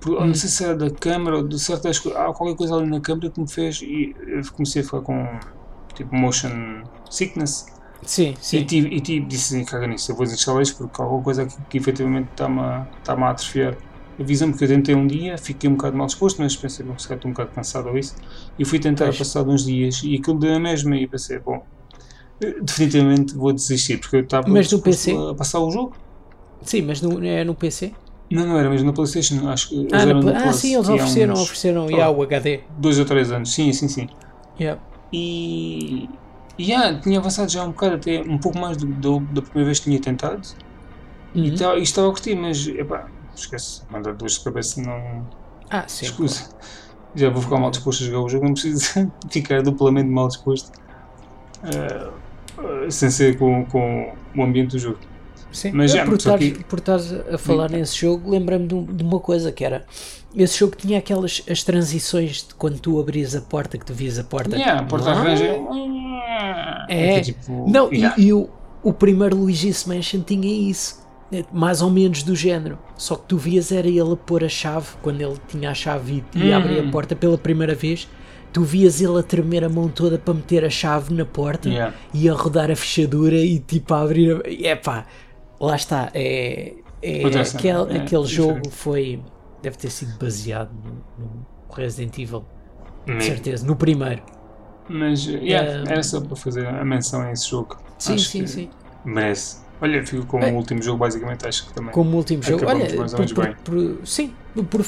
[0.00, 0.26] Por- Hum.
[0.26, 2.20] Não sei se era da câmera ou de certas coisas.
[2.20, 3.80] Há qualquer coisa ali na câmera que me fez.
[3.82, 5.38] E eu comecei a ficar com
[5.94, 7.64] tipo motion sickness.
[8.06, 8.66] Sim, E, sim.
[8.66, 11.46] tive, e tive, disse assim: caga nisso, eu vou desinstalar isto porque há alguma coisa
[11.46, 13.76] que, que efetivamente está-me a, está a atrofiar.
[14.20, 17.06] Avisou-me que eu tentei um dia, fiquei um bocado mal disposto, mas pensei, bom, se
[17.08, 18.14] calhar estou um bocado cansado ou isso.
[18.58, 19.16] E fui tentar Pois.
[19.16, 20.96] passar uns dias e aquilo deu a mesma.
[20.96, 21.60] E pensei, bom,
[22.62, 25.28] definitivamente vou desistir porque eu estava Mas no PC?
[25.32, 25.98] a passar o jogo.
[26.70, 27.96] Sim, mas no, é no PC?
[28.30, 30.14] Não, não era mesmo na PlayStation, acho que Ah, na
[30.48, 31.90] ah, Plus, sim, eles e há ofereceram, uns ofereceram oh.
[31.90, 32.70] yeah, o HD.
[32.70, 34.06] Dois ou três anos, sim, sim, sim.
[34.58, 34.78] Yeah.
[35.12, 36.20] E.
[36.58, 39.66] E ah, tinha avançado já um bocado, até um pouco mais do, do- da primeira
[39.66, 40.40] vez que tinha tentado.
[41.42, 41.54] E, Uhum.
[41.54, 45.26] tá, e estava a curtir, mas epá, esquece, mandar duas de cabeça não.
[45.70, 46.06] Ah, sim.
[46.06, 46.48] Escusa.
[47.14, 50.70] Já vou ficar mal disposto a jogar o jogo, não preciso ficar duplamente mal disposto.
[51.64, 52.08] eh,
[52.86, 54.98] eh, sem ser com, com o ambiente do jogo.
[55.52, 55.70] Sim.
[55.72, 59.52] Mas Eu, já, por, estares a falar nesse jogo, lembrei-me de, um- de uma coisa
[59.52, 59.84] que era.
[60.34, 64.18] Esse jogo tinha aquelas as transições de quando tu abrias a porta, que tu vias
[64.18, 64.56] a porta.
[64.56, 65.56] Yeah, a porta Ah, arranja.
[66.88, 67.20] É.
[67.20, 68.20] tipo, Não, e- yeah.
[68.20, 68.48] e, o,
[68.82, 71.03] o primeiro Luigi's Mansion tinha isso.
[71.32, 72.78] É, Mais ou menos do género.
[72.96, 76.24] Só que tu vias era ele a pôr a chave, quando ele tinha a chave
[76.34, 76.56] e, e Uhum.
[76.56, 78.08] abria a porta pela primeira vez.
[78.52, 81.92] Tu vias ele a tremer a mão toda para meter a chave na porta Yeah.
[82.12, 84.36] e a rodar a fechadura e tipo a abrir.
[84.36, 84.68] A...
[84.68, 85.06] É pá,
[85.60, 86.10] lá está.
[86.14, 89.20] É, é, Outra cena, aquele, é jogo foi.
[89.60, 92.44] Deve ter sido baseado no, no Resident Evil,
[93.06, 93.22] Mesmo.
[93.22, 94.22] certeza, no primeiro.
[94.88, 97.76] Mas yeah, Um, era só para fazer a menção a esse jogo.
[97.98, 98.70] Sim, Acho sim, sim.
[99.04, 99.63] Merece.
[99.84, 100.50] Olha, fico como É.
[100.50, 101.92] o último jogo, basicamente, acho que também.
[101.92, 102.64] Como último jogo.
[102.66, 103.54] Olha, por, por- bem.
[103.62, 104.32] por- sim,
[104.70, 104.82] por,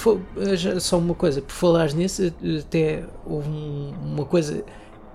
[0.81, 4.65] só uma coisa, por falares nisso, até houve um- uma coisa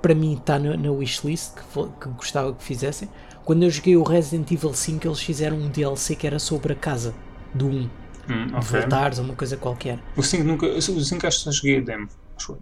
[0.01, 1.61] para mim está na, na wishlist que,
[1.99, 3.09] que gostava que fizessem.
[3.43, 6.75] Quando eu joguei o Resident Evil 5, eles fizeram um DLC que era sobre a
[6.75, 7.13] casa
[7.53, 7.89] do 1,
[8.29, 8.79] Hum, de ok.
[8.81, 9.97] voltares ou uma coisa qualquer.
[10.15, 10.67] O 5 nunca.
[10.67, 12.07] O 5 acho que só joguei a demo.
[12.37, 12.57] Acho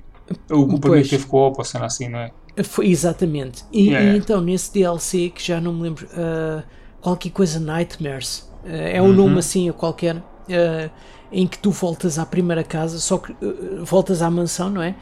[0.49, 0.57] eu.
[0.57, 1.09] O, o Pois.
[1.09, 2.31] teve co-op ou cena assim, não é?
[2.63, 3.63] Foi, exatamente.
[3.71, 4.17] E, Yeah, e yeah.
[4.17, 6.63] então, nesse DLC, que já não me lembro, ah,
[7.01, 9.13] qualquer coisa Nightmares, ah, é um Uhum.
[9.13, 10.17] nome assim, qualquer,
[10.49, 10.89] ah,
[11.31, 14.95] em que tu voltas à primeira casa, só que ah, voltas à mansão, não é?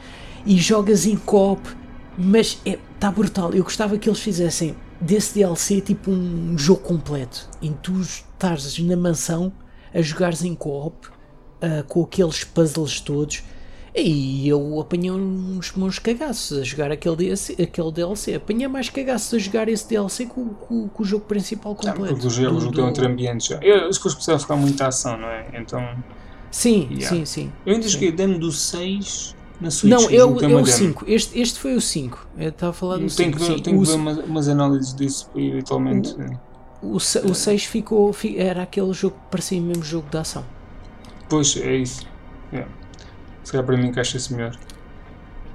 [0.46, 1.60] E jogas em co-op,
[2.16, 3.52] mas está brutal.
[3.52, 8.96] Eu gostava que eles fizessem desse DLC tipo um jogo completo, em tu estás na
[8.96, 9.52] mansão
[9.94, 11.08] a jogares em co-op,
[11.88, 13.42] com aqueles puzzles todos.
[14.00, 17.56] E eu apanhei uns bons cagaços a jogar aquele DLC.
[17.62, 18.34] Aquele DLC.
[18.34, 22.14] Apanhei mais cagaços a jogar esse DLC que o, que o- jogo principal Ah, completo.
[22.14, 23.58] porque o jogo, o Do- jogo tem do- outro ambiente já.
[23.60, 25.46] Eu, as coisas a ficar muita ação, não é?
[25.54, 25.82] Então.
[26.50, 27.08] Sim, Yeah.
[27.08, 27.52] sim, sim.
[27.66, 29.90] Eu ainda joguei demo do 6 na Switch.
[29.92, 30.66] Não, eu uma o demo.
[30.66, 31.04] 5.
[31.06, 32.26] Este, este foi o 5.
[32.38, 33.32] Eu estava a falar do Tenho 5.
[33.38, 33.62] que ver, sim.
[33.62, 36.14] tenho o, que ver umas, umas análises disso eventualmente.
[36.82, 40.44] o, se- o 6 ficou, fi- era aquele jogo que parecia mesmo jogo de ação.
[41.28, 42.06] Pois, é isso.
[42.52, 42.70] Yeah.
[43.48, 44.54] Se calhar para mim encaixa-se melhor.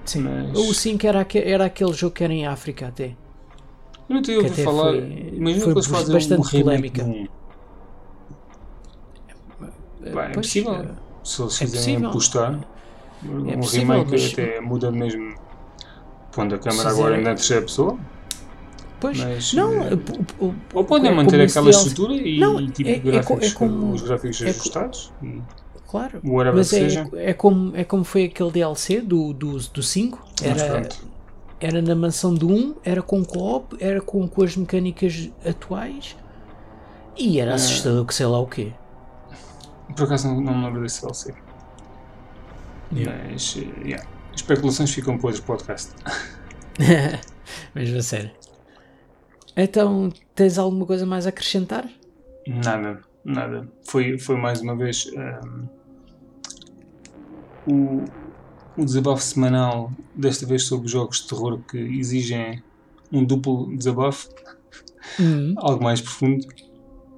[0.03, 0.21] Sim.
[0.23, 3.15] Mas- O 5 era, aque- era aquele jogo que era em África até.
[4.09, 4.89] Eu não te Que ouvi até falar.
[4.93, 7.03] foi- Imagina foi que eles fazem bastante um polémica.
[7.03, 7.27] um.
[10.01, 10.73] Bem, é possível.
[10.73, 10.87] eh,
[11.23, 12.59] Se eles é quiserem apostar,
[13.23, 15.35] um É possível, remake mas- até muda mesmo.
[16.31, 17.99] Pondo a câmera agora quiserem- na terceira pessoa.
[18.99, 22.93] Pois, Mas, não, p- Ou podem é manter aquela estrutura e, Não, e tipo é-
[22.93, 25.13] é co- gráficos, é como- os gráficos é co- ajustados.
[25.21, 25.41] e
[25.93, 26.19] claro.
[26.25, 29.33] whatever Mas é, é, como, é como foi aquele DLC do 5.
[29.33, 30.25] Do, do cinco.
[30.41, 31.07] Mas era, pronto.
[31.59, 36.15] era na mansão do 1, um, era com co-op, era com, com as mecânicas atuais
[37.15, 37.53] e era É.
[37.53, 38.73] assustador que sei lá o quê.
[39.95, 41.33] Por acaso não, não me lembro desse DLC.
[42.91, 44.07] Mas, eh, yeah.
[44.35, 45.91] Especulações ficam para outro podcast.
[47.75, 48.31] Mesmo a sério.
[49.55, 51.87] Então, tens alguma coisa mais a acrescentar?
[52.47, 53.67] Nada, nada.
[53.87, 55.07] Foi, foi mais uma vez.
[55.15, 55.67] ehm,
[57.67, 58.03] o,
[58.77, 62.61] o desabafo semanal, desta vez sobre jogos de terror que exigem
[63.11, 64.27] um duplo desabafo,
[65.19, 65.53] Uhum.
[65.57, 66.45] algo mais profundo.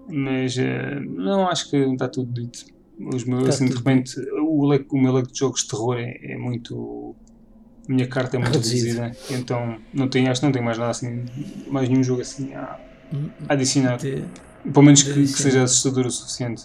[0.08, 2.60] Mas eh, não acho que está tudo dito.
[3.14, 5.98] Os meus, Está assim, de repente, o, leque, o meu leque de jogos de terror
[5.98, 7.16] é, é muito.
[7.88, 10.92] A minha carta é muito reduzida, então não tenho, acho que não tenho mais nada
[10.92, 11.24] assim,
[11.68, 12.62] mais nenhum jogo assim a,
[13.48, 13.98] a adicionar.
[13.98, 14.24] De-
[14.72, 16.64] Pelo menos de que, que seja assustador o suficiente.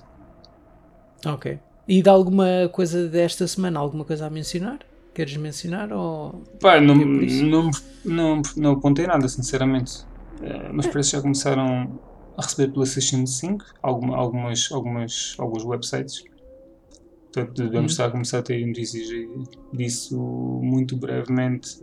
[1.26, 1.58] Ok.
[1.90, 4.78] E de alguma coisa desta semana, alguma coisa a mencionar?
[5.12, 6.40] Queres mencionar ou.
[6.60, 7.70] Pá, não, É não,
[8.04, 10.04] não, não apontei nada, sinceramente.
[10.72, 11.98] Mas parece que já começaram
[12.38, 16.22] a receber PlayStation 5, alguma, algumas, algumas, alguns websites.
[17.32, 17.94] Portanto, devemos Hum.
[17.94, 19.08] estar a começar a ter notícias
[19.72, 20.16] disso
[20.62, 21.76] muito brevemente.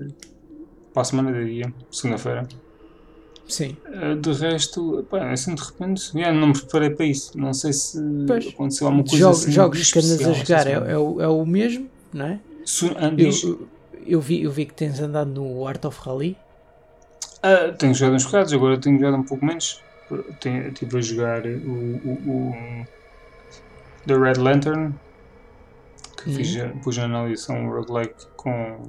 [0.93, 2.47] Para a semana da dia, segunda-feira.
[3.47, 3.77] Sim.
[3.85, 7.31] Eh, de resto, pá, assim de repente, não me preparei para isso.
[7.35, 7.97] Não sei se
[8.27, 8.47] Pois.
[8.47, 10.91] aconteceu alguma coisa Jogos, assim jogos que andas a jogar é, semana.
[10.91, 12.41] é, o, é o mesmo, não é?
[12.65, 13.69] Su- ah, Eu,
[14.05, 16.35] eu, vi, eu vi que tens andado no Art of Rally.
[17.41, 19.83] Ah, tenho jogado uns bocados, agora tenho jogado um pouco menos.
[20.39, 22.85] Tenho, estive a jogar o, o, o
[24.05, 24.93] The Red Lantern,
[26.17, 26.35] que Uhum.
[26.35, 28.83] fiz, pus a análise a um roguelike com.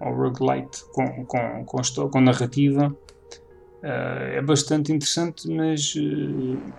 [0.00, 2.92] ao roguelite com, com, com, histó- com narrativa.
[3.82, 3.88] Ah,
[4.38, 5.92] é bastante interessante, mas.
[5.96, 6.72] eh,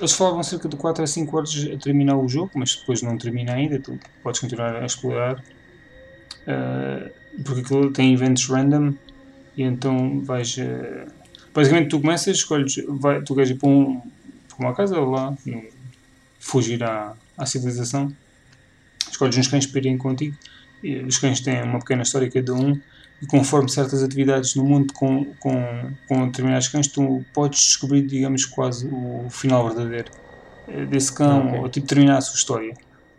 [0.00, 3.18] eles falavam cerca de 4 a 5 horas a terminar o jogo, mas depois não
[3.18, 5.36] termina ainda, tu podes continuar a explorar.
[6.46, 7.10] Ah,
[7.44, 8.94] porque aquilo tem eventos random
[9.56, 10.56] e então vais.
[10.58, 11.06] eh,
[11.54, 14.02] basicamente tu começas, escolhes, vai, tu queres ir para, um,
[14.48, 15.34] para uma casa lá,
[16.38, 18.16] fugir à, à civilização,
[19.10, 20.36] escolhes uns cães para irem contigo,
[20.82, 22.80] e os cães têm uma pequena história cada um,
[23.22, 28.44] e conforme certas atividades no mundo com, com, com determinados cães, tu podes descobrir, digamos,
[28.44, 30.10] quase o final verdadeiro
[30.68, 31.60] eh, desse cão, Ok.
[31.60, 32.74] ou tipo terminar a sua história.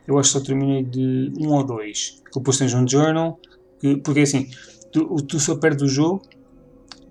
[0.07, 2.22] Eu acho que só terminei de um ou dois.
[2.34, 3.40] Depois tens um journal,
[3.80, 4.49] que, porque assim,
[4.91, 6.23] tu, tu só perdes o jogo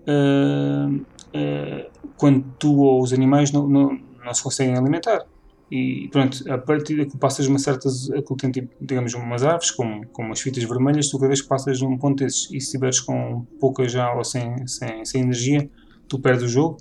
[0.07, 0.89] ah,
[1.35, 1.87] ah,
[2.17, 5.25] quando tu ou os animais não, não, não se conseguem alimentar.
[5.71, 7.89] E pronto, a partir da que passas uma certa.
[7.89, 11.49] Aquilo tem tipo, digamos, umas árvores com, com umas fitas vermelhas, tu cada vez que
[11.49, 15.71] passas num ponto desses e se estiveres com pouca já ou sem, sem, sem energia,
[16.09, 16.77] tu perdes o jogo.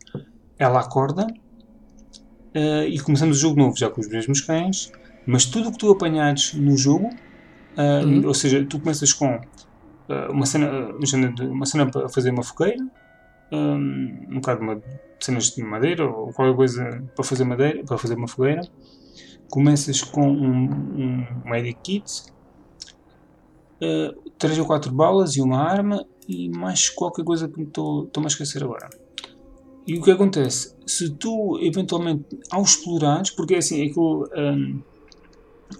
[0.58, 1.28] Ela acorda
[2.56, 4.92] ah, e começamos o jogo novo, já com os mesmos cães,
[5.26, 7.10] mas tudo o que tu apanhares no jogo,
[7.78, 8.26] ah, Uhum.
[8.28, 9.40] ou seja, tu começas com
[10.10, 12.84] ah, uma cena, uma cena de- uma cena para fazer uma fogueira,
[13.52, 18.16] um, um bocado de cenas de madeira ou qualquer coisa para fazer madeira, para fazer
[18.16, 18.62] uma fogueira.
[19.50, 20.64] Começas com um,
[20.96, 22.24] um medic kit,
[23.82, 28.28] uh, três ou quatro balas e uma arma e mais qualquer coisa que estou a
[28.28, 28.90] esquecer agora.
[29.88, 30.76] E o que acontece?
[30.86, 34.84] Se tu eventualmente ao explorares, porque é assim, é que o, um,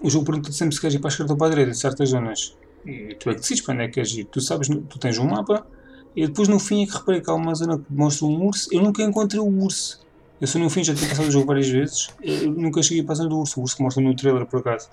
[0.02, 1.74] o jogo pergunta sempre se queres ir para a esquerda ou para a direita, em
[1.74, 2.56] certas zonas.
[2.84, 4.24] E tu é que decides para onde é que queres ir.
[4.24, 5.64] Tu sabes, tu tens um mapa
[6.14, 8.68] e depois no fim é que reparei que há uma zona que mostra um urso.
[8.72, 10.00] Eu nunca encontrei o urso.
[10.40, 12.08] Eu sou no fim, já tinha passado o jogo várias vezes.
[12.22, 13.60] Eu nunca cheguei a passar do urso.
[13.60, 14.88] O urso que mostra no trailer por acaso.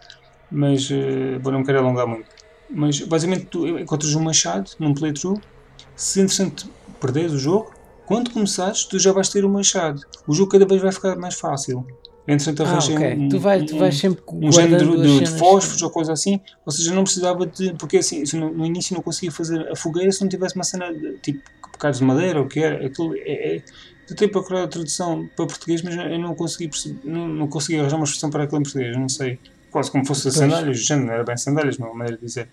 [0.52, 2.27] Mas uh, vou não me quero alongar muito.
[2.69, 5.39] Mas basicamente tu encontras um machado num playthrough.
[5.95, 6.69] Se entretanto
[6.99, 7.72] perderes o jogo,
[8.06, 10.02] quando começares, tu já vais ter o machado.
[10.27, 11.85] O jogo cada vez vai ficar mais fácil.
[12.27, 13.13] Entretanto, Ah, arranjei ok.
[13.15, 16.41] um, tu, vais, tu um- vais sempre um género de, de fósforos ou coisa assim,
[16.65, 17.73] ou seja, não precisava de.
[17.75, 20.93] Porque assim, no, no início não conseguia fazer a fogueira se não tivesse uma cena
[20.93, 21.41] de, tipo
[21.71, 22.85] bocados de madeira ou o que era.
[22.85, 23.63] Aquilo é, é,
[24.05, 26.69] tentei procurar a tradução para português, mas eu não consegui,
[27.05, 29.39] não, não consegui arranjar uma expressão para aquilo em português, não sei.
[29.71, 30.35] Quase como fosse Pois.
[30.35, 32.49] sandálias, já não era bem sandálias, não uma maneira de dizer.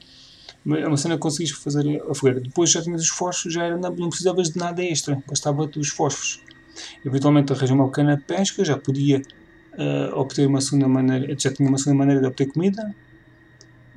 [0.66, 2.40] É uma cena que conseguiste fazer a fogueira.
[2.40, 5.88] Depois já tinhas os fósforos, já era, não, não precisavas de nada extra, bastava dos
[5.88, 6.40] fósforos.
[7.04, 9.20] Eventualmente arranjei uma pequena pesca, já podia
[9.78, 12.94] eh, obter uma segunda maneira, já tinha uma segunda maneira de obter comida.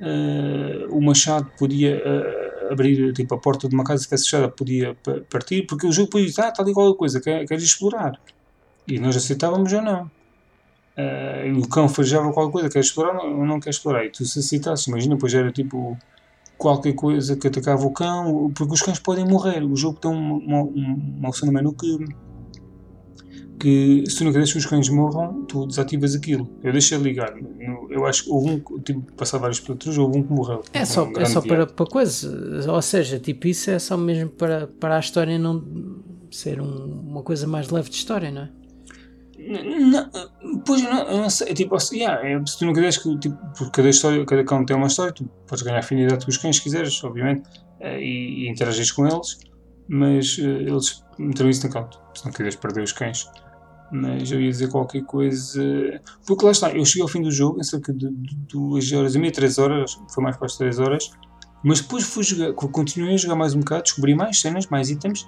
[0.00, 4.48] Eh, o machado podia eh, abrir tipo, a porta de uma casa que estivesse fechada,
[4.48, 8.12] podia pa- partir, porque o jogo podia ah, está ali qualquer coisa, quer, queres explorar?
[8.86, 10.10] E nós aceitávamos ou não.
[11.46, 14.04] E o cão farejava qualquer coisa, quer explorar ou não quer explorar?
[14.04, 15.96] E tu se aceitasses, imagina, pois era tipo
[16.56, 19.62] qualquer coisa que atacava o cão, porque os cães podem morrer.
[19.62, 21.86] O jogo tem uma, uma, uma opção no menu que,
[23.58, 26.48] que se tu não queres que os cães morram, tu desativas aquilo.
[26.62, 27.34] Eu deixei ligar.
[27.90, 30.62] Eu acho que houve um, que- tipo, passar vários pelados, houve um que morreu.
[30.72, 32.72] É só, Um é só para, para coisa.
[32.72, 35.64] Ou seja, tipo, isso é só mesmo para, para a história não
[36.30, 38.48] ser um- uma coisa mais leve de história, não é?
[39.40, 40.10] Não,
[40.66, 43.70] pois não, eu não sei, tipo, yeah, é, se tu não quiseres que, tipo, porque
[43.76, 46.62] cada história, cada cão tem uma história, tu podes ganhar afinidade com os cães se
[46.62, 47.48] quiseres, obviamente,
[47.80, 49.38] eh, e, e interagires com eles,
[49.88, 53.26] mas eh, eles meteram isso na conta, se não quiseres perder os cães.
[53.90, 55.62] Mas eu ia dizer qualquer coisa,
[56.26, 58.08] porque lá está, eu cheguei ao fim do jogo, em cerca de
[58.52, 61.10] 2 horas e meia, 3 horas, foi mais para as 3 horas,
[61.62, 65.26] Mas depois fui jogar, continuei a jogar mais um bocado, descobri mais cenas, mais itens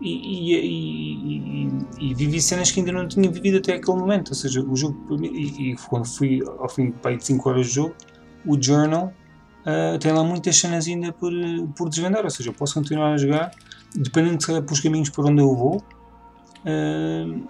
[0.00, 1.68] e, e, e,
[2.00, 4.30] e, vivi cenas que ainda não tinha vivido até aquele momento.
[4.30, 7.94] Ou seja, o jogo, e, quando fui ao fim de 5 horas de jogo,
[8.46, 9.12] o Journal
[9.66, 11.32] uh, tem lá muitas cenas ainda por,
[11.76, 12.24] por desvendar.
[12.24, 13.50] Ou seja, eu posso continuar a jogar,
[13.94, 15.82] dependendo de se pelos caminhos por onde eu vou,
[16.64, 17.46] uh,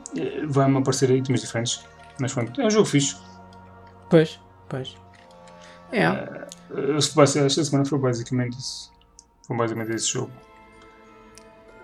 [0.49, 1.85] vai-me aparecer itens diferentes.
[2.21, 3.17] Mas pronto, é um jogo fixe.
[4.09, 4.39] Pois,
[4.69, 4.95] pois.
[5.93, 6.09] É.
[6.09, 8.93] Uh, esta semana foi basicamente isso.
[9.47, 10.31] Foi basicamente esse jogo.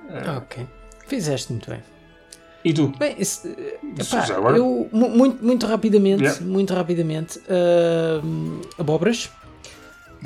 [0.09, 0.67] Uh, ok.
[1.07, 1.83] Fizeste muito bem.
[2.65, 2.89] E tu?
[2.99, 4.27] Bem, esse, epá,
[4.57, 6.45] eu muito, muito rapidamente, yeah.
[6.45, 9.31] muito rapidamente, uh, abobras.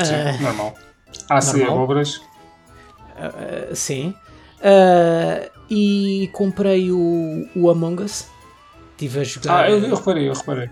[0.02, 0.74] Sim, uh, normal.
[1.43, 2.16] Sim, abobras.
[2.16, 4.14] Uh, sim.
[4.60, 8.26] Uh, e comprei o, o Among Us.
[8.92, 9.64] Estive a jogar.
[9.64, 10.68] Ah, eu, eu reparei, eu reparei.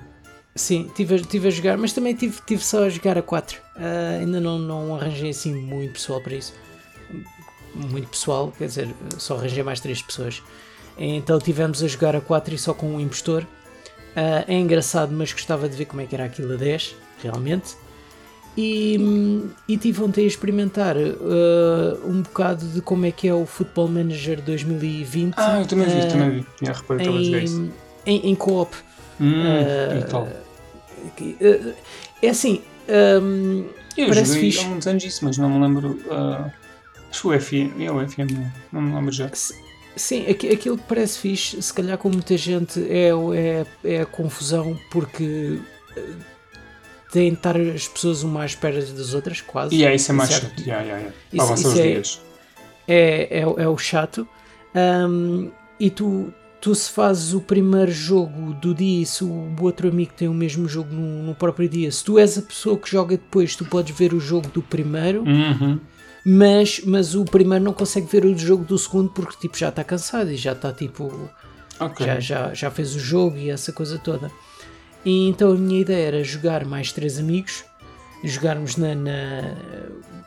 [0.54, 3.58] Sim, estive a, tive a jogar, mas também tive, tive só a jogar a 4.
[3.58, 6.52] Uh, ainda não, não arranjei assim muito pessoal para isso.
[7.74, 8.88] Muito pessoal, quer dizer,
[9.18, 10.42] só arranjei mais 3 pessoas.
[10.98, 13.44] Então tivemos a jogar a 4 e só com um impostor.
[13.44, 17.76] Uh, é engraçado, mas gostava de ver como é que era aquilo a 10, realmente.
[18.60, 18.98] E,
[19.68, 23.86] e tive ontem a experimentar uh, um bocado de como é que é o Football
[23.86, 25.34] Manager 2020.
[25.36, 26.46] Ah, eu também vi, uh, também vi.
[26.62, 27.72] Já reparei, em,
[28.04, 28.74] em, em co-op.
[29.20, 29.44] Hum,
[31.40, 31.74] uh,
[32.20, 32.62] é assim.
[33.22, 33.64] Um,
[33.96, 34.64] eu parece joguei fixe.
[34.64, 35.90] há muitos anos isso, mas não me lembro.
[36.06, 36.50] Uh,
[37.08, 39.30] acho que o FM, é o FM, não me lembro já.
[39.94, 44.76] Sim, aquilo que parece fixe, se calhar com muita gente, é, é, é a confusão
[44.90, 45.60] porque
[47.14, 49.74] estar as pessoas uma à espera das outras, quase.
[49.74, 50.48] E yeah, é isso é mais certo?
[50.48, 50.60] chato.
[50.60, 51.16] Yeah, yeah, yeah.
[51.32, 52.20] Isso, isso os é, dias.
[52.86, 54.28] É, é, é, o chato.
[54.74, 59.88] Um, e tu, tu se fazes o primeiro jogo do dia e se o outro
[59.88, 62.90] amigo tem o mesmo jogo no, no, próprio dia, se tu és a pessoa que
[62.90, 65.80] joga depois, tu podes ver o jogo do primeiro, uhum.
[66.24, 69.84] mas, mas o primeiro não consegue ver o jogo do segundo porque tipo, já está
[69.84, 71.30] cansado e já está tipo.
[71.80, 72.06] Okay.
[72.06, 74.30] Já, já, já fez o jogo e essa coisa toda.
[75.08, 77.64] E então a minha ideia era jogar mais três amigos,
[78.22, 79.54] jogarmos na, na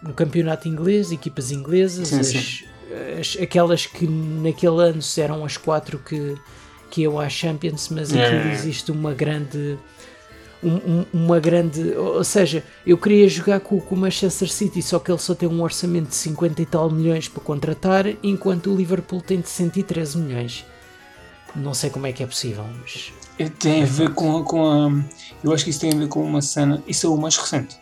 [0.02, 2.66] no campeonato inglês, equipas inglesas, sim, as, sim.
[3.20, 6.36] As, aquelas que naquele ano eram as quatro que,
[6.90, 8.52] que iam à Champions, mas aqui é.
[8.52, 9.78] existe uma grande.
[10.64, 11.91] Um, uma grande.
[11.94, 15.48] Ou seja, eu queria jogar com, com o Manchester City, só que ele só tem
[15.48, 20.18] um orçamento de 50 e tal milhões para contratar, enquanto o Liverpool tem de 113
[20.18, 20.66] milhões.
[21.56, 23.12] Não sei como é que é possível, mas.
[23.49, 24.91] Tem a ver com a, com a.
[25.43, 26.81] Eu acho que isso tem a ver com uma cena.
[26.88, 27.76] Isso é o mais recente.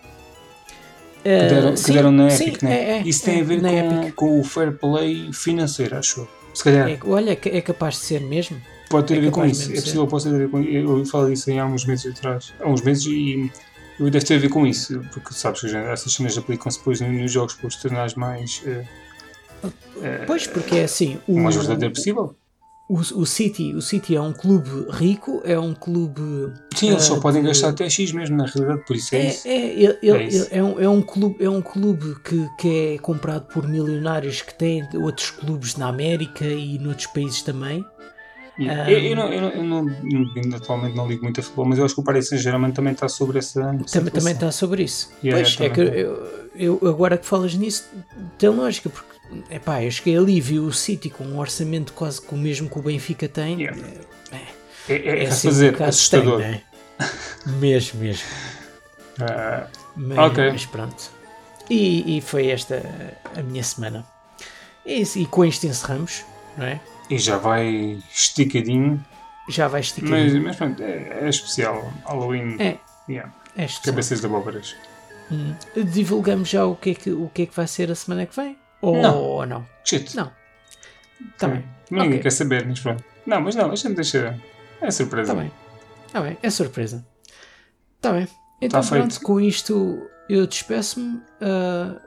[1.20, 2.74] Uh, que, deram, sim, que deram na Epic, sim, né?
[2.74, 6.28] É, é, isso tem é, a ver com, com, o fair play financeiro, acho eu.
[6.54, 6.90] Se calhar.
[6.90, 8.62] É, olha, é capaz de ser mesmo.
[8.90, 9.72] Pode ter a ver com isso.
[9.72, 12.54] É possível, pode ter a ver com Eu falo disso há uns meses atrás.
[12.60, 13.52] Há uns meses e.
[14.00, 17.32] Eu deve ter a ver com isso, porque sabes que essas cenas aplicam-se depois nos
[17.32, 18.64] jogos para os tornar mais.
[18.66, 18.88] Uh,
[20.26, 21.20] pois, porque é assim.
[21.28, 22.34] O mais verdadeiro possível
[22.90, 26.52] o, o City, o City é um clube rico, é um clube.
[26.74, 29.28] Sim, eles uh, só podem gastar até X mesmo, na realidade, por isso é, é
[29.28, 29.48] isso.
[29.48, 30.48] É, é, é, isso.
[30.50, 34.56] é, um, é um clube, é um clube que, que é comprado por milionários que
[34.56, 37.86] têm outros clubes na América e noutros países também.
[38.60, 39.64] Um, eu, eu, não, eu, não, eu
[40.48, 42.94] não, atualmente não ligo muito a futebol, mas eu acho que o Paris Saint-Germain também
[42.94, 43.62] está sobre essa.
[43.92, 45.12] Também, também está sobre isso.
[45.24, 47.88] Yeah, pois, é que eu, eu, agora que falas nisso,
[48.40, 49.19] tem lógica, porque
[49.50, 52.70] Epá, eu cheguei ali e vi o City com um orçamento quase que o mesmo
[52.70, 53.62] que o Benfica tem.
[53.62, 53.82] Yeah.
[54.32, 56.42] É, é, é, é assim fazer um assustador.
[56.42, 56.62] Tem, né?
[57.60, 58.28] mesmo, mesmo.
[59.20, 60.52] Uh, mas, ok.
[60.52, 61.12] Mas pronto.
[61.70, 62.84] E, e, foi esta
[63.36, 64.06] a minha semana.
[64.86, 66.26] E, e, com isto encerramos,
[66.58, 66.80] não é?
[67.10, 69.04] E já vai esticadinho.
[69.48, 70.34] Já vai esticadinho.
[70.42, 71.94] Mas, mas pronto, é, é especial.
[72.06, 72.56] Halloween.
[72.60, 72.78] É.
[73.08, 73.32] Yeah.
[73.56, 73.94] é especial.
[73.94, 74.76] Cabeças de abóboras.
[75.32, 75.54] Hum.
[75.76, 78.36] Divulgamos já o que, é que, o que é que vai ser a semana que
[78.36, 78.58] vem?
[78.82, 79.46] Ou não?
[79.46, 79.66] não?
[79.84, 80.16] Shit.
[80.16, 80.32] Não.
[81.38, 81.64] Tá bem.
[81.92, 82.20] Ninguém okay.
[82.20, 83.04] quer saber, mas pronto.
[83.26, 84.40] Não, mas não, a gente deixa.
[84.82, 85.34] É surpresa.
[85.34, 85.52] Tá bem.
[86.12, 87.06] Tá bem, é surpresa.
[88.02, 88.28] Tá bem.
[88.62, 89.26] Então tá pronto, feito.
[89.26, 91.18] com isto eu despeço-me.
[91.42, 92.00] Uh,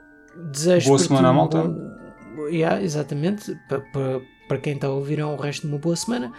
[0.50, 1.62] desejo boa semana à malta.
[1.64, 3.56] Um yeah, exatamente.
[4.48, 6.32] Para quem está a ouvir é um resto de uma boa semana.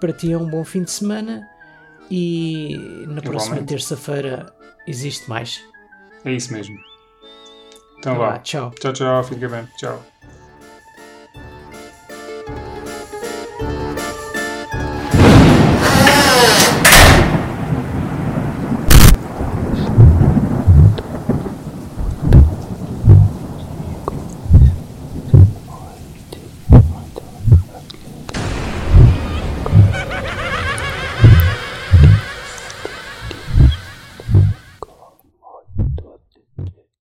[0.00, 1.48] Para ti é um bom fim de semana.
[2.10, 2.76] E
[3.06, 4.52] na próxima terça-feira
[4.86, 5.62] existe mais.
[6.24, 6.87] É isso mesmo.
[7.98, 8.38] Então vá.
[8.38, 8.70] Tchau.
[8.80, 9.24] Tchau, tchau.
[9.24, 9.66] Fica bem.
[9.76, 10.17] Tchau.